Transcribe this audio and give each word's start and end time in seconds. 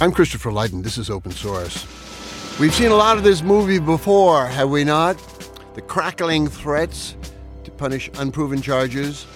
I'm 0.00 0.12
Christopher 0.12 0.52
Lydon. 0.52 0.82
This 0.82 0.96
is 0.96 1.10
Open 1.10 1.32
Source. 1.32 1.84
We've 2.60 2.72
seen 2.72 2.92
a 2.92 2.94
lot 2.94 3.16
of 3.18 3.24
this 3.24 3.42
movie 3.42 3.80
before, 3.80 4.46
have 4.46 4.70
we 4.70 4.84
not? 4.84 5.16
The 5.74 5.82
crackling 5.82 6.46
threats 6.46 7.16
to 7.64 7.72
punish 7.72 8.08
unproven 8.16 8.62
charges. 8.62 9.26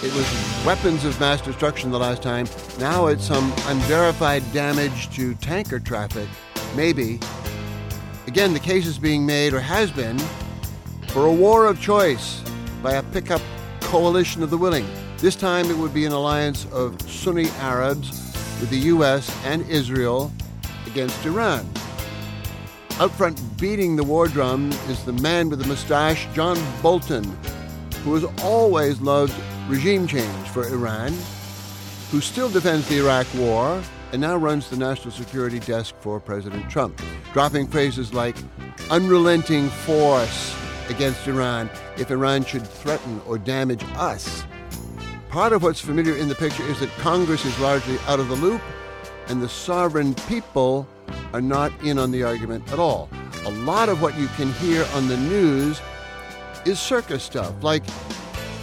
It 0.00 0.14
was 0.14 0.64
weapons 0.64 1.04
of 1.04 1.18
mass 1.18 1.40
destruction 1.40 1.90
the 1.90 1.98
last 1.98 2.22
time. 2.22 2.46
Now 2.78 3.08
it's 3.08 3.24
some 3.24 3.52
unverified 3.66 4.44
damage 4.52 5.12
to 5.16 5.34
tanker 5.34 5.80
traffic. 5.80 6.28
Maybe. 6.76 7.18
Again, 8.28 8.52
the 8.52 8.60
case 8.60 8.86
is 8.86 9.00
being 9.00 9.26
made, 9.26 9.52
or 9.52 9.60
has 9.60 9.90
been, 9.90 10.20
for 11.08 11.26
a 11.26 11.32
war 11.32 11.66
of 11.66 11.80
choice 11.80 12.44
by 12.80 12.92
a 12.92 13.02
pickup 13.02 13.42
coalition 13.80 14.44
of 14.44 14.50
the 14.50 14.58
willing. 14.58 14.86
This 15.16 15.34
time 15.34 15.68
it 15.68 15.76
would 15.76 15.92
be 15.92 16.06
an 16.06 16.12
alliance 16.12 16.66
of 16.66 17.02
Sunni 17.10 17.48
Arabs 17.58 18.31
with 18.62 18.70
the 18.70 18.78
U.S. 18.94 19.28
and 19.44 19.68
Israel 19.68 20.30
against 20.86 21.26
Iran. 21.26 21.68
Out 23.00 23.10
front 23.10 23.42
beating 23.58 23.96
the 23.96 24.04
war 24.04 24.28
drum 24.28 24.70
is 24.88 25.04
the 25.04 25.12
man 25.14 25.50
with 25.50 25.58
the 25.58 25.66
mustache, 25.66 26.28
John 26.32 26.56
Bolton, 26.80 27.24
who 28.04 28.14
has 28.14 28.24
always 28.44 29.00
loved 29.00 29.34
regime 29.68 30.06
change 30.06 30.48
for 30.50 30.64
Iran, 30.68 31.12
who 32.12 32.20
still 32.20 32.48
defends 32.48 32.88
the 32.88 32.98
Iraq 32.98 33.26
War 33.34 33.82
and 34.12 34.20
now 34.20 34.36
runs 34.36 34.70
the 34.70 34.76
national 34.76 35.10
security 35.10 35.58
desk 35.58 35.96
for 35.98 36.20
President 36.20 36.70
Trump, 36.70 37.02
dropping 37.32 37.66
phrases 37.66 38.14
like 38.14 38.36
unrelenting 38.90 39.70
force 39.70 40.54
against 40.88 41.26
Iran 41.26 41.68
if 41.98 42.12
Iran 42.12 42.44
should 42.44 42.64
threaten 42.64 43.20
or 43.26 43.38
damage 43.38 43.82
us 43.96 44.44
Part 45.32 45.54
of 45.54 45.62
what's 45.62 45.80
familiar 45.80 46.14
in 46.14 46.28
the 46.28 46.34
picture 46.34 46.62
is 46.64 46.80
that 46.80 46.90
Congress 46.98 47.46
is 47.46 47.58
largely 47.58 47.96
out 48.00 48.20
of 48.20 48.28
the 48.28 48.34
loop 48.34 48.60
and 49.28 49.40
the 49.40 49.48
sovereign 49.48 50.12
people 50.28 50.86
are 51.32 51.40
not 51.40 51.72
in 51.82 51.98
on 51.98 52.10
the 52.10 52.22
argument 52.22 52.70
at 52.70 52.78
all. 52.78 53.08
A 53.46 53.50
lot 53.50 53.88
of 53.88 54.02
what 54.02 54.14
you 54.18 54.26
can 54.36 54.52
hear 54.52 54.84
on 54.92 55.08
the 55.08 55.16
news 55.16 55.80
is 56.66 56.78
circus 56.78 57.24
stuff, 57.24 57.50
like 57.64 57.82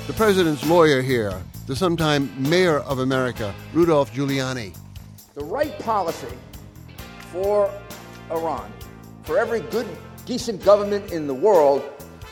the 0.05 0.13
president's 0.13 0.63
lawyer 0.69 1.01
here, 1.01 1.33
the 1.65 1.75
sometime 1.75 2.31
mayor 2.37 2.81
of 2.81 2.99
America, 2.99 3.51
Rudolph 3.73 4.13
Giuliani. 4.13 4.77
The 5.33 5.43
right 5.45 5.77
policy 5.79 6.37
for 7.31 7.73
Iran, 8.29 8.71
for 9.23 9.39
every 9.39 9.61
good, 9.61 9.87
decent 10.27 10.63
government 10.63 11.11
in 11.11 11.25
the 11.25 11.33
world, 11.33 11.81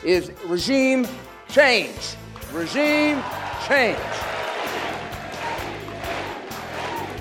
is 0.04 0.30
regime 0.46 1.08
change. 1.48 2.14
Regime 2.52 3.22
change. 3.66 3.98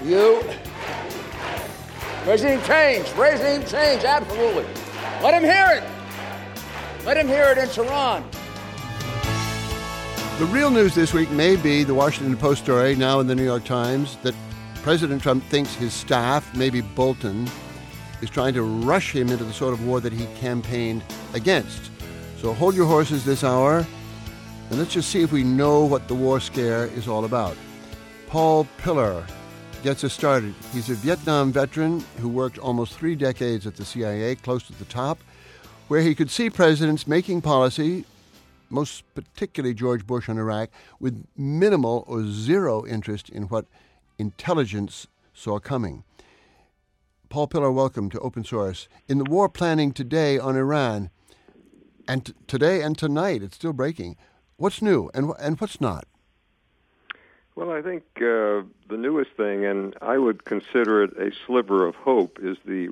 You. 0.06 0.42
Regime 2.26 2.62
change. 2.64 3.12
Regime 3.18 3.66
change. 3.66 4.06
Absolutely. 4.06 4.66
Let 5.22 5.34
him 5.34 5.44
hear 5.44 5.68
it. 5.72 7.06
Let 7.06 7.18
him 7.18 7.28
hear 7.28 7.46
it 7.50 7.58
in 7.58 7.68
Tehran. 7.68 8.24
The 10.40 10.46
real 10.46 10.70
news 10.70 10.96
this 10.96 11.14
week 11.14 11.30
may 11.32 11.58
be 11.58 11.84
the 11.84 11.94
Washington 11.94 12.38
Post 12.38 12.64
story, 12.64 12.96
now 12.96 13.20
in 13.20 13.28
the 13.28 13.36
New 13.36 13.44
York 13.44 13.66
Times, 13.66 14.18
that 14.24 14.36
President 14.82 15.22
Trump 15.22 15.44
thinks 15.46 15.76
his 15.76 15.94
staff, 15.94 16.56
maybe 16.56 16.80
Bolton, 16.80 17.50
is 18.22 18.30
trying 18.30 18.54
to 18.54 18.62
rush 18.62 19.14
him 19.14 19.30
into 19.30 19.44
the 19.44 19.52
sort 19.54 19.74
of 19.74 19.86
war 19.86 20.00
that 20.00 20.14
he 20.14 20.26
campaigned 20.40 21.04
against. 21.34 21.92
So 22.40 22.54
hold 22.54 22.76
your 22.76 22.86
horses 22.86 23.26
this 23.26 23.44
hour, 23.44 23.86
and 24.70 24.78
let's 24.78 24.94
just 24.94 25.10
see 25.10 25.22
if 25.22 25.32
we 25.32 25.44
know 25.44 25.86
what 25.86 26.08
the 26.08 26.16
war 26.16 26.40
scare 26.40 26.86
is 26.88 27.08
all 27.08 27.26
about. 27.26 27.56
Paul 28.28 28.68
Pillar 28.78 29.26
gets 29.84 30.04
us 30.04 30.14
started. 30.14 30.54
He's 30.74 30.90
a 30.90 30.96
Vietnam 30.96 31.54
veteran 31.54 32.04
who 32.20 32.28
worked 32.28 32.58
almost 32.58 32.94
three 32.94 33.16
decades 33.16 33.66
at 33.66 33.78
the 33.78 33.86
CIA, 33.86 34.36
close 34.36 34.64
to 34.64 34.74
the 34.74 34.86
top, 34.86 35.20
where 35.88 36.02
he 36.02 36.14
could 36.14 36.30
see 36.30 36.50
presidents 36.50 37.08
making 37.08 37.42
policy, 37.42 38.04
most 38.70 39.04
particularly 39.16 39.74
George 39.74 40.06
Bush 40.06 40.28
on 40.28 40.38
Iraq, 40.38 40.70
with 41.00 41.26
minimal 41.38 42.04
or 42.08 42.26
zero 42.26 42.86
interest 42.86 43.30
in 43.30 43.44
what 43.44 43.66
intelligence 44.18 45.08
saw 45.34 45.60
coming. 45.60 46.04
Paul 47.30 47.48
Pillar, 47.48 47.72
welcome 47.72 48.10
to 48.10 48.20
Open 48.20 48.44
Source. 48.44 48.90
In 49.08 49.18
the 49.18 49.30
war 49.30 49.48
planning 49.48 49.94
today 49.94 50.38
on 50.38 50.58
Iran, 50.58 51.10
and 52.08 52.26
t- 52.26 52.34
today 52.48 52.82
and 52.82 52.98
tonight, 52.98 53.44
it's 53.44 53.56
still 53.56 53.74
breaking. 53.74 54.16
What's 54.58 54.82
new 54.82 55.10
and, 55.14 55.32
and 55.40 55.60
what's 55.60 55.80
not? 55.80 56.06
Well, 57.56 57.72
I 57.72 57.82
think 57.82 58.04
uh, 58.18 58.62
the 58.88 58.98
newest 58.98 59.32
thing, 59.32 59.66
and 59.66 59.96
I 60.02 60.18
would 60.18 60.46
consider 60.46 61.04
it 61.04 61.18
a 61.18 61.32
sliver 61.46 61.86
of 61.86 61.96
hope, 61.96 62.40
is 62.42 62.58
the 62.66 62.90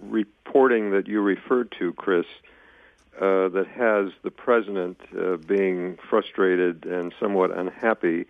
reporting 0.00 0.90
that 0.92 1.08
you 1.08 1.20
referred 1.20 1.72
to, 1.78 1.92
Chris, 1.92 2.26
uh, 3.20 3.48
that 3.48 3.66
has 3.66 4.12
the 4.22 4.30
president 4.30 5.00
uh, 5.18 5.36
being 5.36 5.98
frustrated 6.08 6.84
and 6.84 7.14
somewhat 7.18 7.56
unhappy 7.56 8.26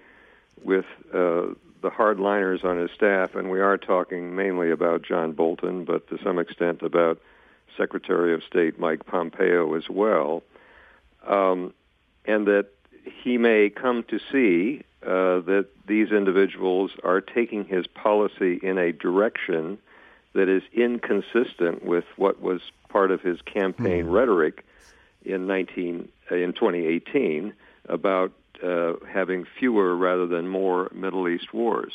with 0.63 0.87
uh, 1.13 1.53
the 1.83 1.91
hardliners 1.91 2.65
on 2.65 2.79
his 2.79 2.91
staff, 2.93 3.35
and 3.35 3.51
we 3.51 3.61
are 3.61 3.77
talking 3.77 4.35
mainly 4.35 4.71
about 4.71 5.03
John 5.03 5.33
Bolton, 5.33 5.85
but 5.85 6.09
to 6.09 6.19
some 6.23 6.39
extent 6.39 6.83
about 6.83 7.21
Secretary 7.77 8.33
of 8.33 8.43
State 8.45 8.79
Mike 8.79 9.05
Pompeo 9.07 9.75
as 9.75 9.89
well, 9.91 10.43
um, 11.27 11.75
and 12.27 12.47
that 12.47 12.67
he 13.23 13.39
may 13.39 13.71
come 13.71 14.05
to 14.05 14.19
see 14.33 14.83
uh, 15.03 15.41
that 15.41 15.67
these 15.87 16.11
individuals 16.11 16.91
are 17.05 17.21
taking 17.21 17.65
his 17.65 17.87
policy 17.87 18.59
in 18.63 18.79
a 18.79 18.93
direction 18.93 19.79
that 20.35 20.49
is 20.49 20.63
inconsistent 20.73 21.85
with 21.85 22.05
what 22.17 22.41
was 22.41 22.61
part 22.89 23.11
of 23.11 23.21
his 23.21 23.41
campaign 23.43 24.05
mm-hmm. 24.05 24.11
rhetoric 24.11 24.65
in 25.25 25.47
19 25.47 26.09
uh, 26.31 26.35
in 26.35 26.53
2018 26.53 27.53
about 27.89 28.33
uh, 28.63 28.95
having 29.11 29.47
fewer 29.59 29.95
rather 29.95 30.27
than 30.27 30.49
more 30.49 30.91
Middle 30.95 31.29
East 31.29 31.53
wars. 31.53 31.93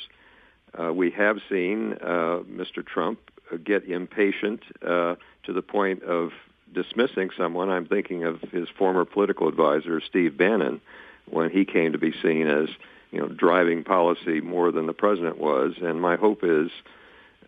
Uh, 0.78 0.94
we 0.94 1.12
have 1.12 1.40
seen 1.50 1.94
uh, 2.02 2.40
Mr. 2.50 2.86
Trump 2.86 3.20
get 3.64 3.84
impatient 3.86 4.62
uh, 4.81 5.16
to 5.44 5.53
the 5.53 5.62
point 5.62 6.03
of 6.03 6.31
dismissing 6.74 7.30
someone. 7.38 7.70
I'm 7.70 7.86
thinking 7.86 8.24
of 8.24 8.42
his 8.42 8.70
former 8.70 9.06
political 9.06 9.48
advisor, 9.48 10.02
Steve 10.02 10.38
Bannon, 10.38 10.82
when 11.30 11.50
he 11.50 11.66
came 11.66 11.92
to 11.92 11.98
be 11.98 12.14
seen 12.22 12.48
as 12.48 12.70
you 13.12 13.20
know, 13.20 13.28
driving 13.28 13.84
policy 13.84 14.42
more 14.42 14.72
than 14.72 14.88
the 14.88 14.94
president 14.94 15.38
was. 15.38 15.74
And 15.82 16.02
my 16.02 16.16
hope 16.16 16.44
is 16.44 16.72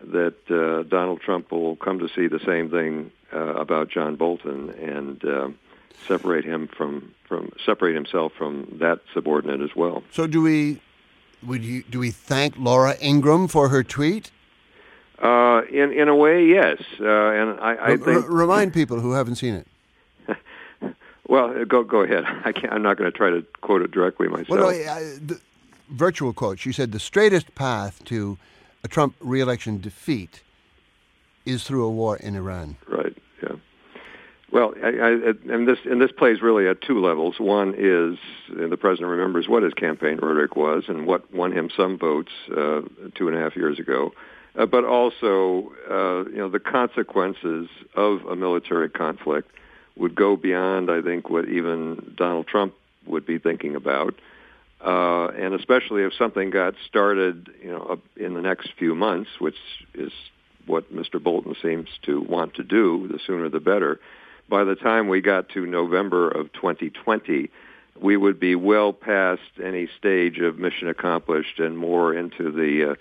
that 0.01 0.35
uh, 0.49 0.83
Donald 0.83 1.21
Trump 1.21 1.51
will 1.51 1.75
come 1.77 1.99
to 1.99 2.09
see 2.09 2.27
the 2.27 2.39
same 2.45 2.69
thing 2.69 3.11
uh, 3.33 3.55
about 3.55 3.89
John 3.89 4.15
Bolton 4.15 4.69
and 4.71 5.23
uh, 5.25 5.49
separate 6.07 6.45
him 6.45 6.67
from 6.67 7.13
from 7.27 7.51
separate 7.65 7.95
himself 7.95 8.33
from 8.37 8.77
that 8.79 8.99
subordinate 9.13 9.61
as 9.61 9.75
well. 9.75 10.03
So 10.11 10.27
do 10.27 10.41
we? 10.41 10.81
Would 11.41 11.63
you 11.63 11.83
do 11.89 11.99
we 11.99 12.11
thank 12.11 12.55
Laura 12.57 12.95
Ingraham 13.01 13.47
for 13.47 13.69
her 13.69 13.83
tweet? 13.83 14.31
Uh, 15.21 15.61
in 15.71 15.91
in 15.91 16.07
a 16.07 16.15
way, 16.15 16.45
yes. 16.45 16.81
Uh, 16.99 17.05
and 17.05 17.59
I, 17.59 17.93
I 17.93 17.97
think 17.97 18.25
remind 18.27 18.73
people 18.73 18.99
who 18.99 19.11
haven't 19.11 19.35
seen 19.35 19.53
it. 19.53 19.67
well, 21.27 21.65
go 21.65 21.83
go 21.83 22.01
ahead. 22.01 22.23
I 22.45 22.51
can't, 22.51 22.73
I'm 22.73 22.81
not 22.81 22.97
going 22.97 23.11
to 23.11 23.17
try 23.17 23.29
to 23.29 23.45
quote 23.61 23.81
it 23.81 23.91
directly 23.91 24.27
myself. 24.27 24.49
Well, 24.49 24.59
no, 24.59 24.67
I, 24.69 25.17
the, 25.21 25.39
virtual 25.89 26.33
quote. 26.33 26.59
She 26.59 26.71
said 26.71 26.91
the 26.91 26.99
straightest 26.99 27.53
path 27.55 28.03
to 28.05 28.37
a 28.83 28.87
Trump 28.87 29.15
reelection 29.19 29.79
defeat 29.79 30.41
is 31.45 31.63
through 31.63 31.85
a 31.85 31.91
war 31.91 32.17
in 32.17 32.35
Iran. 32.35 32.77
Right. 32.87 33.15
Yeah. 33.41 33.55
Well, 34.51 34.73
I, 34.83 34.87
I, 34.87 35.33
and 35.51 35.67
this 35.67 35.79
and 35.85 36.01
this 36.01 36.11
plays 36.11 36.41
really 36.41 36.67
at 36.67 36.81
two 36.81 37.01
levels. 37.01 37.39
One 37.39 37.73
is 37.77 38.17
the 38.49 38.77
president 38.77 39.09
remembers 39.09 39.47
what 39.47 39.63
his 39.63 39.73
campaign 39.73 40.19
rhetoric 40.21 40.55
was 40.55 40.83
and 40.87 41.05
what 41.07 41.33
won 41.33 41.51
him 41.51 41.69
some 41.75 41.97
votes 41.97 42.31
uh, 42.51 42.81
two 43.15 43.27
and 43.27 43.35
a 43.35 43.39
half 43.39 43.55
years 43.55 43.79
ago, 43.79 44.13
uh, 44.57 44.65
but 44.65 44.83
also 44.83 45.71
uh, 45.89 46.29
you 46.29 46.37
know 46.37 46.49
the 46.49 46.59
consequences 46.59 47.67
of 47.95 48.25
a 48.25 48.35
military 48.35 48.89
conflict 48.89 49.49
would 49.95 50.15
go 50.15 50.35
beyond, 50.35 50.89
I 50.89 51.01
think, 51.01 51.29
what 51.29 51.47
even 51.47 52.13
Donald 52.17 52.47
Trump 52.47 52.73
would 53.05 53.25
be 53.25 53.37
thinking 53.37 53.75
about 53.75 54.15
uh, 54.83 55.27
and 55.27 55.53
especially 55.53 56.03
if 56.03 56.13
something 56.13 56.49
got 56.49 56.73
started, 56.87 57.49
you 57.61 57.71
know, 57.71 57.99
in 58.17 58.33
the 58.33 58.41
next 58.41 58.69
few 58.77 58.93
months, 58.93 59.29
which 59.39 59.55
is 59.93 60.11
what 60.65 60.93
Mr. 60.93 61.23
Bolton 61.23 61.55
seems 61.61 61.87
to 62.03 62.21
want 62.21 62.55
to 62.55 62.63
do, 62.63 63.07
the 63.07 63.19
sooner 63.25 63.47
the 63.47 63.61
better. 63.61 63.99
By 64.49 64.65
the 64.65 64.75
time 64.75 65.07
we 65.07 65.21
got 65.21 65.47
to 65.49 65.65
November 65.65 66.29
of 66.29 66.51
2020, 66.51 67.49
we 68.01 68.17
would 68.17 68.39
be 68.39 68.55
well 68.55 68.91
past 68.91 69.41
any 69.63 69.87
stage 69.97 70.39
of 70.39 70.59
mission 70.59 70.89
accomplished 70.89 71.59
and 71.59 71.77
more 71.77 72.13
into 72.13 72.51
the 72.51 72.91
uh, 72.91 72.95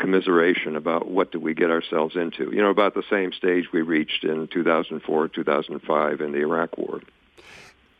commiseration 0.00 0.74
about 0.74 1.08
what 1.08 1.30
did 1.30 1.42
we 1.42 1.54
get 1.54 1.70
ourselves 1.70 2.16
into. 2.16 2.50
You 2.52 2.62
know, 2.62 2.70
about 2.70 2.94
the 2.94 3.04
same 3.08 3.32
stage 3.32 3.66
we 3.72 3.82
reached 3.82 4.24
in 4.24 4.48
2004, 4.48 5.28
2005 5.28 6.20
in 6.20 6.32
the 6.32 6.38
Iraq 6.38 6.76
War. 6.76 7.00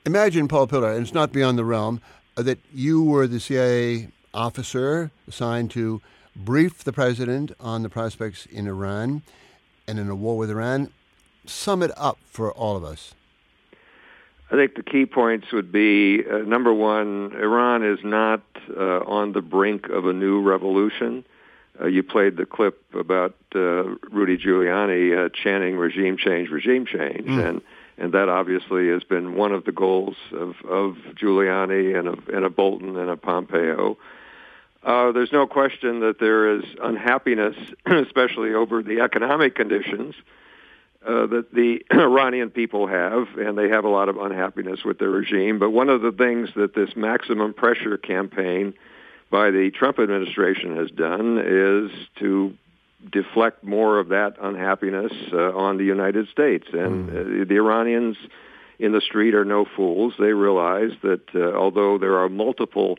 Imagine, 0.07 0.49
Paul 0.49 0.67
Pillar, 0.67 0.93
and 0.93 1.03
it's 1.03 1.15
not 1.15 1.31
beyond 1.31 1.59
the 1.59 1.65
realm, 1.65 2.01
that 2.37 2.59
you 2.73 3.05
were 3.05 3.27
the 3.27 3.39
CIA 3.39 4.09
officer 4.33 5.11
assigned 5.29 5.71
to 5.73 6.01
brief 6.35 6.83
the 6.83 6.93
president 6.93 7.53
on 7.61 7.83
the 7.83 7.91
prospects 7.91 8.47
in 8.47 8.67
Iran 8.67 9.23
and 9.87 9.99
in 9.99 10.09
a 10.09 10.15
war 10.15 10.39
with 10.39 10.51
Iran. 10.51 10.91
Sum 11.47 11.83
it 11.83 11.91
up 11.97 12.19
for 12.25 12.51
all 12.53 12.77
of 12.77 12.85
us. 12.85 13.15
I 14.51 14.57
think 14.57 14.75
the 14.75 14.83
key 14.83 15.07
points 15.07 15.53
would 15.53 15.71
be 15.71 16.25
uh, 16.29 16.39
number 16.39 16.73
one, 16.73 17.33
Iran 17.35 17.85
is 17.85 18.01
not 18.03 18.43
uh, 18.77 19.01
on 19.01 19.33
the 19.33 19.43
brink 19.43 19.89
of 19.89 20.07
a 20.07 20.13
new 20.13 20.41
revolution. 20.43 21.25
Uh, 21.81 21.87
you 21.87 22.03
played 22.03 22.37
the 22.37 22.45
clip 22.45 22.83
about 22.95 23.35
uh, 23.55 23.85
Rudy 24.11 24.37
Giuliani 24.37 25.27
uh, 25.27 25.29
chanting 25.31 25.77
regime 25.77 26.17
change, 26.19 26.51
regime 26.51 26.85
change, 26.85 27.27
mm. 27.27 27.45
and 27.45 27.63
and 27.97 28.13
that 28.15 28.29
obviously 28.29 28.89
has 28.89 29.05
been 29.05 29.35
one 29.35 29.53
of 29.53 29.65
the 29.65 29.73
goals 29.73 30.17
of, 30.33 30.57
of 30.67 30.97
Giuliani 31.21 31.99
and 31.99 32.09
of, 32.09 32.29
and 32.29 32.47
of 32.47 32.57
Bolton 32.57 32.97
and 32.97 33.11
of 33.11 33.21
Pompeo. 33.21 33.99
Uh, 34.83 35.13
there's 35.13 35.33
no 35.33 35.47
question 35.47 36.01
that 36.01 36.19
there 36.19 36.57
is 36.57 36.65
unhappiness, 36.83 37.55
especially 37.87 38.55
over 38.55 38.83
the 38.83 39.01
economic 39.01 39.55
conditions 39.55 40.15
uh, 41.07 41.27
that 41.27 41.53
the 41.53 41.85
Iranian 41.93 42.49
people 42.51 42.87
have, 42.87 43.29
and 43.37 43.59
they 43.59 43.69
have 43.69 43.85
a 43.85 43.89
lot 43.89 44.09
of 44.09 44.17
unhappiness 44.17 44.83
with 44.83 44.99
their 44.99 45.11
regime. 45.11 45.59
But 45.59 45.71
one 45.71 45.91
of 45.91 46.01
the 46.01 46.13
things 46.13 46.49
that 46.57 46.75
this 46.75 46.97
maximum 46.97 47.53
pressure 47.53 47.99
campaign 47.99 48.73
by 49.31 49.51
the 49.51 49.71
Trump 49.71 49.99
administration 49.99 50.77
has 50.77 50.91
done 50.91 51.39
is 51.39 51.91
to 52.19 52.55
deflect 53.11 53.65
more 53.65 53.99
of 53.99 54.09
that 54.09 54.37
unhappiness 54.41 55.13
uh, 55.33 55.57
on 55.57 55.79
the 55.79 55.85
United 55.85 56.29
States. 56.29 56.67
And 56.73 57.09
mm. 57.09 57.43
uh, 57.43 57.45
the 57.47 57.57
Iranians 57.57 58.17
in 58.79 58.93
the 58.93 59.01
street 59.01 59.35
are 59.35 59.45
no 59.45 59.65
fools. 59.65 60.15
They 60.19 60.33
realize 60.33 60.93
that 61.03 61.23
uh, 61.35 61.53
although 61.57 61.99
there 61.99 62.19
are 62.19 62.29
multiple 62.29 62.99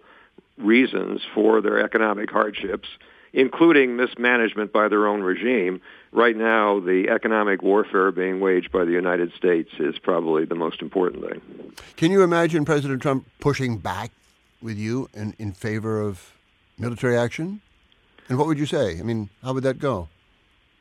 reasons 0.58 1.22
for 1.34 1.62
their 1.62 1.84
economic 1.84 2.32
hardships, 2.32 2.88
including 3.34 3.96
mismanagement 3.96 4.72
by 4.72 4.88
their 4.88 5.08
own 5.08 5.22
regime, 5.22 5.82
right 6.12 6.36
now 6.36 6.80
the 6.80 7.08
economic 7.10 7.62
warfare 7.62 8.12
being 8.12 8.40
waged 8.40 8.72
by 8.72 8.86
the 8.86 8.92
United 8.92 9.32
States 9.34 9.70
is 9.80 9.98
probably 9.98 10.46
the 10.46 10.56
most 10.56 10.82
important 10.82 11.28
thing. 11.28 11.74
Can 11.96 12.12
you 12.12 12.24
imagine 12.24 12.66
President 12.66 13.02
Trump 13.02 13.26
pushing 13.40 13.78
back 13.78 14.12
with 14.62 14.78
you 14.78 15.10
in, 15.14 15.36
in 15.40 15.54
favor 15.54 16.00
of 16.02 16.34
military 16.78 17.18
action? 17.18 17.62
And 18.30 18.38
what 18.38 18.48
would 18.48 18.58
you 18.60 18.66
say? 18.66 19.00
I 19.00 19.04
mean, 19.04 19.30
how 19.44 19.54
would 19.54 19.64
that 19.64 19.80
go? 19.80 20.08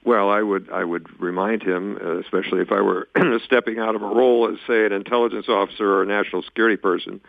Well, 0.04 0.30
I 0.30 0.40
would 0.40 0.70
I 0.70 0.82
would 0.82 1.20
remind 1.20 1.62
him, 1.62 1.98
uh, 2.02 2.18
especially 2.20 2.60
if 2.60 2.72
I 2.72 2.80
were 2.80 3.08
stepping 3.44 3.78
out 3.78 3.94
of 3.94 4.02
a 4.02 4.06
role 4.06 4.48
as, 4.50 4.58
say, 4.66 4.86
an 4.86 4.92
intelligence 4.92 5.46
officer 5.48 5.84
or 5.84 6.02
a 6.02 6.06
national 6.06 6.42
security 6.42 6.76
person, 6.76 7.20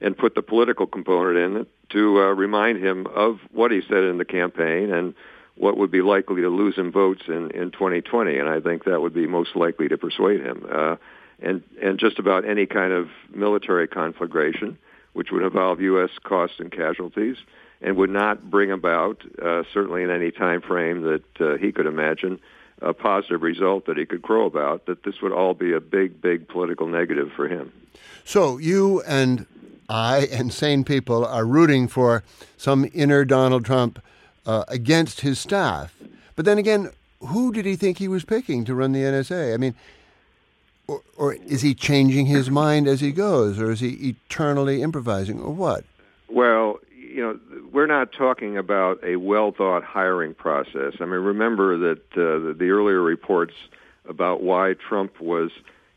and 0.00 0.16
put 0.16 0.34
the 0.34 0.42
political 0.42 0.86
component 0.86 1.38
in 1.38 1.60
it 1.62 1.68
to 1.90 2.18
uh, 2.18 2.34
remind 2.34 2.84
him 2.84 3.06
of 3.06 3.38
what 3.50 3.70
he 3.70 3.80
said 3.88 4.04
in 4.04 4.18
the 4.18 4.26
campaign 4.26 4.92
and 4.92 5.14
what 5.54 5.78
would 5.78 5.90
be 5.90 6.02
likely 6.02 6.42
to 6.42 6.48
lose 6.48 6.76
him 6.76 6.92
votes 6.92 7.22
in 7.28 7.50
in 7.52 7.70
2020. 7.70 8.36
And 8.36 8.48
I 8.48 8.60
think 8.60 8.84
that 8.84 9.00
would 9.00 9.14
be 9.14 9.26
most 9.26 9.56
likely 9.56 9.88
to 9.88 9.96
persuade 9.96 10.40
him. 10.40 10.66
Uh, 10.70 10.96
and 11.40 11.62
and 11.82 11.98
just 11.98 12.18
about 12.18 12.44
any 12.44 12.66
kind 12.66 12.92
of 12.92 13.08
military 13.34 13.88
conflagration, 13.88 14.76
which 15.18 15.32
would 15.32 15.42
involve 15.42 15.80
U.S. 15.80 16.10
costs 16.22 16.60
and 16.60 16.70
casualties 16.70 17.38
and 17.80 17.96
would 17.96 18.08
not 18.08 18.48
bring 18.48 18.70
about, 18.70 19.20
uh, 19.42 19.64
certainly 19.74 20.04
in 20.04 20.10
any 20.10 20.30
time 20.30 20.60
frame 20.60 21.02
that 21.02 21.40
uh, 21.40 21.56
he 21.56 21.72
could 21.72 21.86
imagine, 21.86 22.38
a 22.82 22.92
positive 22.92 23.42
result 23.42 23.86
that 23.86 23.98
he 23.98 24.06
could 24.06 24.22
crow 24.22 24.46
about, 24.46 24.86
that 24.86 25.02
this 25.02 25.20
would 25.20 25.32
all 25.32 25.54
be 25.54 25.72
a 25.72 25.80
big, 25.80 26.22
big 26.22 26.46
political 26.46 26.86
negative 26.86 27.32
for 27.34 27.48
him. 27.48 27.72
So 28.24 28.58
you 28.58 29.02
and 29.08 29.44
I 29.88 30.28
and 30.30 30.52
sane 30.52 30.84
people 30.84 31.24
are 31.24 31.44
rooting 31.44 31.88
for 31.88 32.22
some 32.56 32.88
inner 32.94 33.24
Donald 33.24 33.64
Trump 33.64 34.00
uh, 34.46 34.62
against 34.68 35.22
his 35.22 35.40
staff. 35.40 35.96
But 36.36 36.44
then 36.44 36.58
again, 36.58 36.92
who 37.18 37.52
did 37.52 37.66
he 37.66 37.74
think 37.74 37.98
he 37.98 38.06
was 38.06 38.24
picking 38.24 38.64
to 38.66 38.74
run 38.76 38.92
the 38.92 39.00
NSA? 39.00 39.52
I 39.52 39.56
mean, 39.56 39.74
or, 40.88 41.02
or 41.16 41.34
is 41.34 41.62
he 41.62 41.74
changing 41.74 42.26
his 42.26 42.50
mind 42.50 42.88
as 42.88 43.00
he 43.00 43.12
goes, 43.12 43.58
or 43.60 43.70
is 43.70 43.80
he 43.80 43.90
eternally 44.08 44.82
improvising, 44.82 45.40
or 45.40 45.52
what? 45.52 45.84
Well, 46.28 46.80
you 46.96 47.22
know, 47.22 47.38
we're 47.72 47.86
not 47.86 48.12
talking 48.12 48.56
about 48.56 49.02
a 49.04 49.16
well 49.16 49.52
thought 49.52 49.84
hiring 49.84 50.34
process. 50.34 50.94
I 51.00 51.04
mean, 51.04 51.20
remember 51.20 51.78
that 51.78 52.00
uh, 52.12 52.46
the, 52.46 52.56
the 52.58 52.70
earlier 52.70 53.00
reports 53.00 53.54
about 54.08 54.42
why 54.42 54.74
Trump 54.74 55.20
was 55.20 55.50